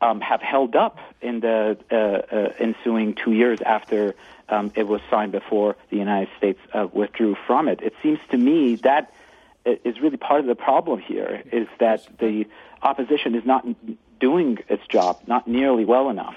um, 0.00 0.20
have 0.20 0.42
held 0.42 0.76
up 0.76 0.98
in 1.22 1.40
the 1.40 1.76
uh, 1.90 1.94
uh, 1.94 2.52
ensuing 2.58 3.14
two 3.14 3.32
years 3.32 3.60
after 3.62 4.14
um, 4.48 4.70
it 4.74 4.86
was 4.86 5.00
signed 5.10 5.32
before 5.32 5.76
the 5.90 5.96
United 5.96 6.28
States 6.36 6.60
uh, 6.72 6.86
withdrew 6.92 7.36
from 7.46 7.68
it. 7.68 7.80
It 7.82 7.94
seems 8.02 8.18
to 8.30 8.36
me 8.36 8.76
that 8.76 9.12
is 9.64 10.00
really 10.00 10.16
part 10.16 10.40
of 10.40 10.46
the 10.46 10.54
problem 10.54 11.00
here 11.00 11.42
is 11.50 11.66
that 11.80 12.06
the 12.18 12.46
opposition 12.82 13.34
is 13.34 13.44
not 13.44 13.66
doing 14.20 14.58
its 14.68 14.86
job, 14.88 15.20
not 15.26 15.46
nearly 15.46 15.84
well 15.84 16.10
enough 16.10 16.36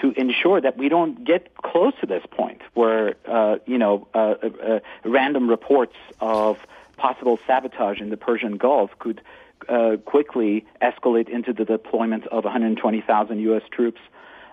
to 0.00 0.12
ensure 0.12 0.60
that 0.60 0.76
we 0.76 0.88
don't 0.88 1.24
get 1.24 1.54
close 1.56 1.92
to 2.00 2.06
this 2.06 2.24
point 2.30 2.62
where, 2.74 3.16
uh, 3.26 3.56
you 3.66 3.78
know, 3.78 4.08
uh, 4.14 4.34
uh, 4.42 4.80
random 5.04 5.48
reports 5.48 5.96
of 6.20 6.58
possible 6.96 7.38
sabotage 7.46 8.00
in 8.00 8.10
the 8.10 8.16
Persian 8.16 8.56
Gulf 8.56 8.90
could 8.98 9.20
uh, 9.68 9.96
quickly 10.04 10.66
escalate 10.80 11.28
into 11.28 11.52
the 11.52 11.64
deployment 11.64 12.26
of 12.28 12.44
120,000 12.44 13.40
U.S. 13.40 13.62
troops 13.70 14.00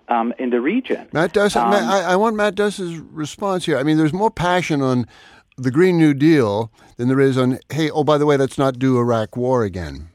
um, 0.10 0.34
in 0.38 0.50
the 0.50 0.62
region. 0.62 1.08
Matt 1.12 1.34
Duss, 1.34 1.56
um, 1.56 1.72
I, 1.72 2.02
I, 2.02 2.16
want 2.16 2.36
Matt 2.36 2.56
Duss's 2.56 2.98
response 2.98 3.66
here. 3.66 3.78
I 3.78 3.84
mean, 3.84 3.98
there's 3.98 4.14
more 4.14 4.32
passion 4.32 4.82
on 4.82 5.06
the 5.58 5.72
Green 5.72 5.98
New 5.98 6.14
Deal 6.14 6.72
than 6.98 7.08
there 7.08 7.20
is 7.20 7.38
on, 7.38 7.60
hey, 7.70 7.90
oh, 7.90 8.04
by 8.04 8.18
the 8.18 8.26
way, 8.26 8.38
let's 8.38 8.58
not 8.58 8.80
do 8.80 8.98
Iraq 8.98 9.36
war 9.36 9.64
again. 9.64 10.10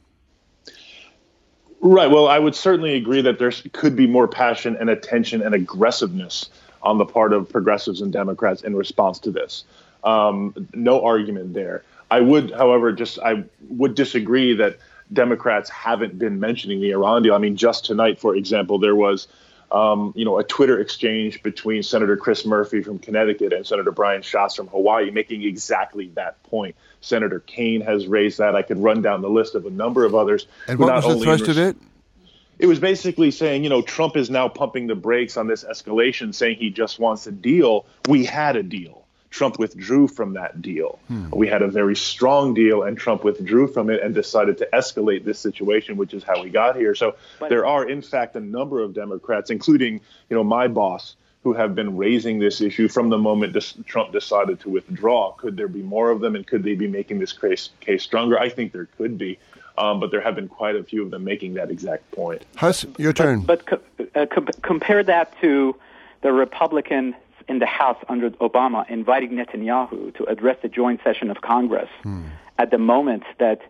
Right. 1.85 2.09
Well, 2.09 2.29
I 2.29 2.39
would 2.39 2.55
certainly 2.55 2.95
agree 2.95 3.23
that 3.23 3.41
there 3.41 3.53
could 3.73 3.97
be 3.97 4.07
more 4.07 4.29
passion 4.29 4.77
and 4.79 4.89
attention 4.89 5.43
and 5.43 5.53
aggressiveness 5.53 6.49
on 6.81 6.99
the 6.99 7.05
part 7.05 7.33
of 7.33 7.49
progressives 7.49 8.01
and 8.01 8.13
Democrats 8.13 8.63
in 8.63 8.77
response 8.77 9.19
to 9.21 9.33
this. 9.33 9.65
Um, 10.05 10.69
no 10.75 11.05
argument 11.05 11.55
there. 11.55 11.83
I 12.09 12.21
would, 12.21 12.53
however, 12.53 12.93
just 12.93 13.19
I 13.19 13.43
would 13.69 13.97
disagree 13.97 14.55
that 14.55 14.79
Democrats 15.13 15.69
haven't 15.71 16.19
been 16.19 16.39
mentioning 16.39 16.81
the 16.81 16.93
Iran 16.93 17.23
deal. 17.23 17.35
I 17.35 17.39
mean, 17.39 17.57
just 17.57 17.85
tonight, 17.85 18.21
for 18.21 18.37
example, 18.37 18.79
there 18.79 18.95
was 18.95 19.27
um, 19.73 20.13
you 20.15 20.25
know, 20.25 20.39
a 20.39 20.45
Twitter 20.45 20.79
exchange 20.79 21.43
between 21.43 21.83
Senator 21.83 22.17
Chris 22.17 22.45
Murphy 22.45 22.83
from 22.83 22.99
Connecticut 22.99 23.55
and 23.55 23.67
Senator 23.67 23.91
Brian 23.91 24.21
Schatz 24.21 24.55
from 24.55 24.69
Hawaii, 24.69 25.11
making 25.11 25.43
exactly 25.43 26.09
that 26.15 26.43
point. 26.45 26.77
Senator 27.01 27.41
Kaine 27.41 27.81
has 27.81 28.07
raised 28.07 28.39
that. 28.39 28.55
I 28.55 28.63
could 28.63 28.79
run 28.79 29.01
down 29.01 29.23
the 29.23 29.31
list 29.31 29.55
of 29.55 29.65
a 29.65 29.71
number 29.71 30.05
of 30.05 30.15
others. 30.15 30.47
And 30.69 30.79
what 30.79 30.95
was 31.03 31.19
the 31.19 31.25
thrust 31.25 31.49
of 31.49 31.59
it? 31.59 31.77
It 32.59 32.67
was 32.67 32.79
basically 32.79 33.31
saying, 33.31 33.65
you 33.65 33.71
know, 33.71 33.83
Trump 33.83 34.17
is 34.17 34.31
now 34.31 34.49
pumping 34.49 34.87
the 34.87 34.95
brakes 34.95 35.37
on 35.37 35.49
this 35.49 35.65
escalation, 35.65 36.35
saying 36.35 36.59
he 36.59 36.71
just 36.71 36.99
wants 36.99 37.27
a 37.27 37.33
deal. 37.33 37.87
We 38.09 38.25
had 38.25 38.57
a 38.57 38.63
deal. 38.63 39.02
Trump 39.33 39.59
withdrew 39.59 40.07
from 40.09 40.35
that 40.35 40.61
deal. 40.61 40.99
Hmm. 41.09 41.31
We 41.33 41.49
had 41.49 41.63
a 41.63 41.69
very 41.69 41.97
strong 41.97 42.53
deal, 42.53 42.83
and 42.83 42.97
Trump 42.97 43.25
withdrew 43.25 43.67
from 43.67 43.89
it 43.89 44.03
and 44.03 44.15
decided 44.15 44.59
to 44.59 44.69
escalate 44.73 45.25
this 45.25 45.41
situation, 45.41 45.97
which 45.97 46.13
is 46.13 46.23
how 46.23 46.43
we 46.43 46.51
got 46.51 46.77
here. 46.77 46.95
So 46.95 47.17
but, 47.41 47.49
there 47.49 47.67
are, 47.67 47.89
in 47.89 48.03
fact, 48.03 48.37
a 48.37 48.41
number 48.41 48.83
of 48.83 48.95
Democrats, 48.95 49.51
including 49.51 50.01
you 50.29 50.37
know 50.37 50.45
my 50.45 50.69
boss, 50.69 51.17
who 51.45 51.55
have 51.55 51.75
been 51.75 51.97
raising 51.97 52.39
this 52.39 52.61
issue 52.61 52.89
from 52.89 53.09
the 53.09 53.19
moment 53.19 53.55
this, 53.55 53.75
Trump 53.87 54.13
decided 54.13 54.61
to 54.61 54.69
withdraw. 54.69 55.33
Could 55.33 55.57
there 55.57 55.67
be 55.67 55.83
more 55.83 56.11
of 56.11 56.21
them, 56.21 56.37
and 56.37 56.47
could 56.47 56.63
they 56.63 56.75
be 56.75 56.87
making 56.87 57.19
this 57.19 57.33
case, 57.33 57.71
case 57.81 58.03
stronger? 58.03 58.39
I 58.39 58.51
think 58.51 58.73
there 58.73 58.87
could 58.99 59.17
be. 59.17 59.39
Um, 59.79 59.99
but 59.99 60.11
there 60.11 60.21
have 60.21 60.35
been 60.35 60.49
quite 60.49 60.77
a 60.77 60.85
few 60.85 61.03
of 61.03 61.11
them 61.11 61.25
making 61.25 61.55
that 61.55 61.71
exact 61.71 62.11
point. 62.11 62.45
Huss, 62.57 62.85
your 62.99 63.15
turn. 63.15 63.41
But, 63.41 63.65
but 63.65 63.81
co- 63.97 64.21
uh, 64.21 64.27
co- 64.27 64.61
compare 64.61 65.03
that 65.03 65.41
to 65.41 65.75
the 66.21 66.33
Republican 66.33 67.15
in 67.53 67.59
the 67.59 67.67
House 67.67 67.99
under 68.09 68.31
Obama 68.49 68.89
inviting 68.89 69.33
Netanyahu 69.33 70.15
to 70.17 70.25
address 70.25 70.57
the 70.63 70.69
joint 70.69 71.01
session 71.05 71.31
of 71.31 71.43
Congress 71.43 71.91
hmm. 72.03 72.25
at 72.59 72.71
the 72.71 72.79
moment 72.79 73.25
that 73.39 73.61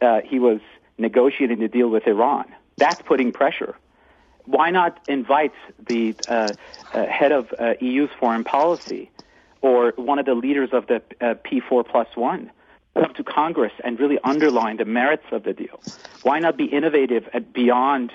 uh, 0.00 0.20
he 0.24 0.38
was 0.38 0.60
negotiating 0.98 1.60
the 1.60 1.68
deal 1.68 1.88
with 1.88 2.06
Iran. 2.06 2.46
That's 2.78 3.00
putting 3.02 3.32
pressure. 3.32 3.76
Why 4.46 4.70
not 4.70 4.98
invite 5.08 5.52
the 5.86 6.14
uh, 6.28 6.48
uh, 6.94 7.06
head 7.06 7.32
of 7.32 7.52
uh, 7.58 7.74
EU's 7.80 8.10
foreign 8.18 8.44
policy 8.44 9.10
or 9.60 9.92
one 9.96 10.18
of 10.18 10.26
the 10.26 10.34
leaders 10.34 10.70
of 10.72 10.86
the 10.86 11.02
uh, 11.20 11.34
P4 11.46 11.86
plus 11.86 12.08
one 12.14 12.50
come 12.94 13.12
to 13.14 13.24
Congress 13.24 13.72
and 13.84 14.00
really 14.00 14.18
underline 14.24 14.78
the 14.78 14.84
merits 14.86 15.26
of 15.30 15.42
the 15.42 15.52
deal? 15.52 15.78
Why 16.22 16.38
not 16.38 16.56
be 16.56 16.64
innovative 16.64 17.28
at 17.34 17.52
beyond 17.52 18.12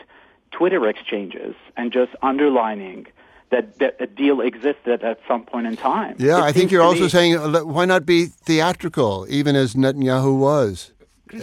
Twitter 0.51 0.87
exchanges 0.87 1.55
and 1.77 1.91
just 1.91 2.11
underlining 2.23 3.07
that, 3.51 3.77
that 3.79 3.97
a 3.99 4.07
deal 4.07 4.41
existed 4.41 5.03
at 5.03 5.19
some 5.27 5.43
point 5.43 5.67
in 5.67 5.77
time. 5.77 6.15
Yeah, 6.17 6.39
it 6.39 6.43
I 6.43 6.51
think 6.51 6.71
you're 6.71 6.81
also 6.81 7.03
me, 7.03 7.09
saying 7.09 7.37
uh, 7.37 7.61
why 7.61 7.85
not 7.85 8.05
be 8.05 8.25
theatrical, 8.25 9.27
even 9.29 9.55
as 9.55 9.75
Netanyahu 9.75 10.37
was? 10.37 10.91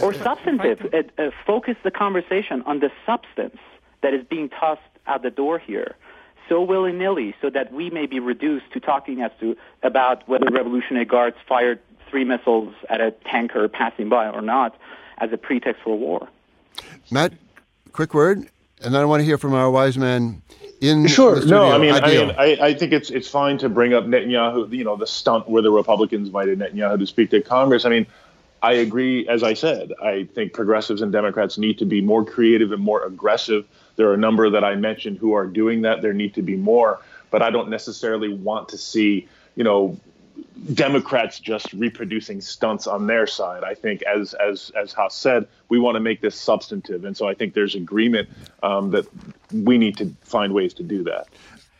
Or 0.03 0.13
substantive. 0.13 0.87
Uh, 0.93 1.03
uh, 1.23 1.31
focus 1.47 1.77
the 1.83 1.91
conversation 1.91 2.63
on 2.63 2.81
the 2.81 2.91
substance 3.07 3.59
that 4.03 4.13
is 4.13 4.25
being 4.27 4.49
tossed 4.49 4.83
out 5.07 5.23
the 5.23 5.31
door 5.31 5.59
here 5.59 5.95
so 6.49 6.63
willy 6.63 6.93
nilly, 6.93 7.35
so 7.41 7.51
that 7.51 7.73
we 7.73 7.91
may 7.91 8.07
be 8.07 8.19
reduced 8.21 8.73
to 8.73 8.81
talking 8.81 9.21
as 9.21 9.31
to 9.41 9.57
about 9.83 10.27
whether 10.29 10.47
Revolutionary 10.51 11.05
Guards 11.05 11.37
fired 11.47 11.79
three 12.09 12.25
missiles 12.25 12.75
at 12.89 13.01
a 13.01 13.11
tanker 13.11 13.69
passing 13.69 14.09
by 14.09 14.29
or 14.29 14.41
not 14.41 14.75
as 15.19 15.31
a 15.33 15.37
pretext 15.37 15.83
for 15.83 15.99
war. 15.99 16.29
Matt, 17.11 17.35
quick 17.93 18.15
word, 18.15 18.49
and 18.83 18.95
then 18.95 19.03
I 19.03 19.05
want 19.05 19.21
to 19.21 19.25
hear 19.25 19.37
from 19.37 19.53
our 19.53 19.71
wise 19.71 19.99
man 19.99 20.43
in 20.81 21.07
sure. 21.07 21.45
No 21.45 21.71
i 21.71 21.79
mean 21.79 21.95
I, 21.95 22.07
mean 22.07 22.31
I, 22.39 22.59
I, 22.61 22.75
think 22.75 22.93
it's 22.93 23.11
it's 23.11 23.29
fine 23.29 23.59
to 23.59 23.69
bring 23.69 23.95
up 23.95 24.05
netanyahu 24.05 24.73
you 24.73 24.85
know 24.85 24.97
the 24.97 25.07
stunt 25.07 25.49
where 25.49 25.63
the 25.63 25.71
republicans 25.71 26.29
invited 26.29 26.59
netanyahu 26.59 26.99
to 26.99 27.07
speak 27.07 27.31
to 27.31 27.41
congress. 27.41 27.85
I 27.85 27.89
mean 27.89 28.07
i 28.63 28.73
agree 28.73 29.27
as 29.29 29.43
i 29.43 29.55
said 29.55 29.93
i 30.03 30.25
think 30.35 30.53
progressives 30.53 31.03
and 31.03 31.13
democrats 31.13 31.59
need 31.59 31.79
to 31.79 31.85
be 31.85 32.01
more 32.01 32.25
creative 32.25 32.73
and 32.73 32.83
more 32.83 33.05
aggressive. 33.05 33.67
There 33.97 34.09
are 34.09 34.15
a 34.15 34.19
number 34.19 34.51
that 34.51 34.65
i 34.65 34.75
mentioned 34.77 35.19
who 35.19 35.35
are 35.35 35.47
doing 35.47 35.83
that. 35.83 36.03
There 36.03 36.13
need 36.13 36.35
to 36.35 36.43
be 36.43 36.57
more 36.57 37.01
but 37.31 37.43
i 37.43 37.51
don't 37.51 37.69
necessarily 37.69 38.33
want 38.33 38.69
to 38.71 38.79
see 38.79 39.29
you 39.57 39.65
know 39.65 39.99
Democrats 40.75 41.41
just 41.41 41.73
reproducing 41.73 42.41
stunts 42.41 42.87
on 42.87 43.07
their 43.07 43.27
side. 43.27 43.65
I 43.65 43.75
think, 43.75 44.03
as 44.03 44.35
as 44.35 44.71
as 44.77 44.93
Huss 44.93 45.15
said, 45.15 45.47
we 45.69 45.79
want 45.79 45.97
to 45.97 46.01
make 46.01 46.21
this 46.21 46.37
substantive, 46.37 47.05
and 47.05 47.17
so 47.17 47.29
I 47.29 47.35
think 47.35 47.55
there's 47.55 47.75
agreement 47.75 48.29
um, 48.63 48.91
that 48.91 49.07
we 49.53 49.79
need 49.79 49.97
to 49.99 50.15
find 50.23 50.53
ways 50.53 50.75
to 50.75 50.83
do 50.83 51.05
that. 51.05 51.29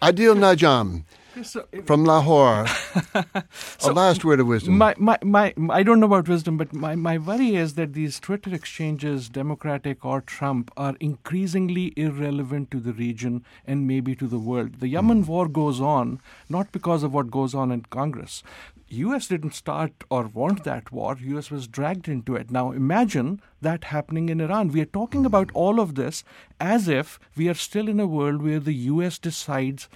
Adil 0.01 0.37
Najam, 0.37 1.03
so, 1.43 1.67
from 1.85 2.05
Lahore. 2.05 2.67
so, 3.79 3.91
a 3.91 3.93
last 3.93 4.25
word 4.25 4.41
of 4.41 4.47
wisdom. 4.47 4.79
My, 4.79 4.95
my, 4.99 5.19
my, 5.23 5.55
I 5.71 5.83
don't 5.83 6.01
know 6.01 6.07
about 6.07 6.29
wisdom, 6.29 6.57
but 6.57 6.73
my, 6.73 6.95
my 6.95 7.19
worry 7.19 7.57
is 7.57 7.75
that 7.75 7.95
these 7.95 8.21
Twitter 8.21 8.55
exchanges, 8.55 9.29
Democratic 9.29 10.05
or 10.05 10.21
Trump, 10.21 10.71
are 10.77 10.97
increasingly 11.01 11.93
irrelevant 11.97 12.71
to 12.71 12.81
the 12.81 12.93
region 12.93 13.45
and 13.67 13.87
maybe 13.87 14.15
to 14.17 14.27
the 14.27 14.39
world. 14.39 14.81
The 14.81 14.89
Yemen 14.89 15.25
mm. 15.25 15.29
war 15.29 15.49
goes 15.49 15.81
on 15.81 16.21
not 16.49 16.73
because 16.73 17.03
of 17.03 17.13
what 17.13 17.31
goes 17.31 17.55
on 17.55 17.71
in 17.71 17.83
Congress. 17.83 18.43
US 18.91 19.29
didn't 19.29 19.55
start 19.55 19.93
or 20.09 20.25
want 20.25 20.65
that 20.65 20.91
war. 20.91 21.17
US 21.21 21.51
was 21.51 21.69
dragged 21.69 22.09
into 22.09 22.35
it. 22.37 22.51
Now 22.51 22.73
imagine 22.73 23.43
that 23.61 23.85
happening 23.85 24.31
in 24.31 24.41
Iran. 24.41 24.69
We 24.69 24.81
are 24.81 24.87
talking 24.87 25.27
about 25.27 25.51
all 25.53 25.79
of 25.79 25.95
this 25.95 26.25
as 26.59 26.89
if 26.89 27.19
we 27.37 27.49
are 27.49 27.55
still 27.55 27.89
in 27.89 28.01
a 28.01 28.07
world 28.07 28.43
where 28.43 28.61
the 28.61 28.73
US 28.75 29.19
decides 29.19 29.89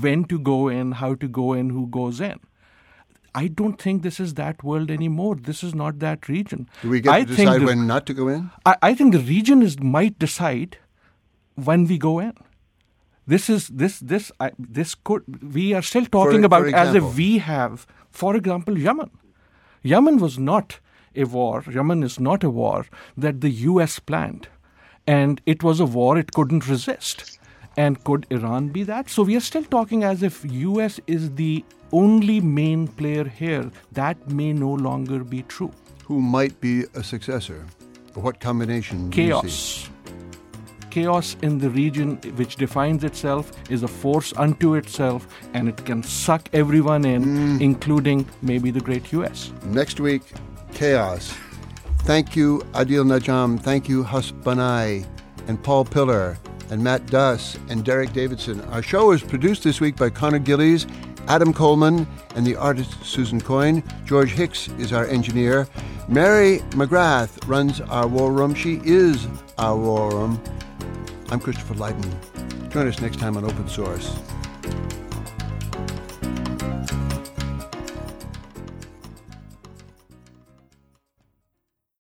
when 0.00 0.24
to 0.24 0.38
go 0.38 0.68
in, 0.68 0.92
how 0.92 1.14
to 1.14 1.28
go 1.28 1.52
in, 1.52 1.70
who 1.70 1.86
goes 1.86 2.20
in. 2.20 2.40
I 3.34 3.48
don't 3.48 3.80
think 3.80 4.02
this 4.02 4.20
is 4.20 4.34
that 4.34 4.62
world 4.62 4.90
anymore. 4.90 5.36
This 5.36 5.62
is 5.62 5.74
not 5.74 5.98
that 6.00 6.28
region. 6.28 6.68
Do 6.82 6.90
we 6.90 7.00
get 7.00 7.12
I 7.12 7.20
to 7.20 7.26
decide 7.34 7.60
the, 7.62 7.66
when 7.66 7.86
not 7.86 8.06
to 8.06 8.14
go 8.14 8.28
in? 8.28 8.50
I, 8.66 8.76
I, 8.82 8.94
think 8.94 9.12
the 9.12 9.20
region 9.20 9.62
is 9.62 9.80
might 9.80 10.18
decide 10.18 10.76
when 11.54 11.86
we 11.86 11.96
go 11.96 12.18
in. 12.18 12.34
This 13.26 13.48
is 13.48 13.68
this 13.68 14.00
this 14.00 14.30
I, 14.40 14.50
this 14.58 14.94
could 14.94 15.54
we 15.54 15.72
are 15.72 15.82
still 15.82 16.04
talking 16.04 16.40
for, 16.40 16.46
about 16.46 16.70
for 16.70 16.76
as 16.76 16.94
if 16.94 17.16
we 17.16 17.38
have, 17.38 17.86
for 18.10 18.36
example, 18.36 18.78
Yemen. 18.78 19.10
Yemen 19.82 20.18
was 20.18 20.38
not 20.38 20.80
a 21.14 21.24
war. 21.24 21.64
Yemen 21.70 22.02
is 22.02 22.18
not 22.20 22.44
a 22.44 22.50
war 22.50 22.86
that 23.16 23.40
the 23.40 23.50
U.S. 23.50 23.98
planned, 23.98 24.48
and 25.06 25.40
it 25.46 25.62
was 25.62 25.80
a 25.80 25.86
war 25.86 26.18
it 26.18 26.32
couldn't 26.32 26.68
resist. 26.68 27.38
And 27.76 28.02
could 28.04 28.26
Iran 28.30 28.68
be 28.68 28.82
that? 28.84 29.08
So 29.08 29.22
we 29.22 29.36
are 29.36 29.40
still 29.40 29.64
talking 29.64 30.04
as 30.04 30.22
if 30.22 30.44
US 30.44 31.00
is 31.06 31.34
the 31.34 31.64
only 31.92 32.40
main 32.40 32.88
player 32.88 33.24
here. 33.24 33.70
That 33.92 34.30
may 34.30 34.52
no 34.52 34.72
longer 34.72 35.24
be 35.24 35.42
true. 35.42 35.72
Who 36.04 36.20
might 36.20 36.60
be 36.60 36.84
a 36.94 37.02
successor? 37.02 37.66
What 38.14 38.40
combination? 38.40 39.10
Chaos. 39.10 39.88
chaos 40.90 41.36
in 41.40 41.56
the 41.56 41.70
region 41.70 42.16
which 42.36 42.56
defines 42.56 43.02
itself 43.02 43.50
is 43.70 43.82
a 43.82 43.88
force 43.88 44.34
unto 44.36 44.74
itself 44.74 45.26
and 45.54 45.66
it 45.66 45.84
can 45.86 46.02
suck 46.02 46.50
everyone 46.52 47.06
in, 47.06 47.24
mm. 47.24 47.60
including 47.62 48.26
maybe 48.42 48.70
the 48.70 48.80
great 48.80 49.10
US. 49.12 49.52
Next 49.64 50.00
week, 50.00 50.22
chaos. 50.74 51.32
Thank 52.00 52.36
you, 52.36 52.58
Adil 52.72 53.06
Najam. 53.06 53.58
Thank 53.58 53.88
you, 53.88 54.02
Huss 54.02 54.32
Banai 54.32 55.06
and 55.48 55.62
Paul 55.62 55.86
Pillar 55.86 56.36
and 56.72 56.82
Matt 56.82 57.04
Duss 57.06 57.58
and 57.68 57.84
Derek 57.84 58.14
Davison. 58.14 58.62
Our 58.70 58.82
show 58.82 59.12
is 59.12 59.22
produced 59.22 59.62
this 59.62 59.78
week 59.78 59.94
by 59.94 60.08
Connor 60.08 60.38
Gillies, 60.38 60.86
Adam 61.28 61.52
Coleman, 61.52 62.06
and 62.34 62.46
the 62.46 62.56
artist 62.56 63.04
Susan 63.04 63.42
Coyne. 63.42 63.84
George 64.06 64.30
Hicks 64.30 64.68
is 64.78 64.90
our 64.90 65.06
engineer. 65.06 65.68
Mary 66.08 66.60
McGrath 66.70 67.46
runs 67.46 67.82
our 67.82 68.08
war 68.08 68.32
room. 68.32 68.54
She 68.54 68.80
is 68.84 69.28
our 69.58 69.76
war 69.76 70.12
room. 70.12 70.42
I'm 71.30 71.40
Christopher 71.40 71.74
Lydon. 71.74 72.10
Join 72.70 72.88
us 72.88 73.02
next 73.02 73.18
time 73.18 73.36
on 73.36 73.44
Open 73.44 73.68
Source. 73.68 74.18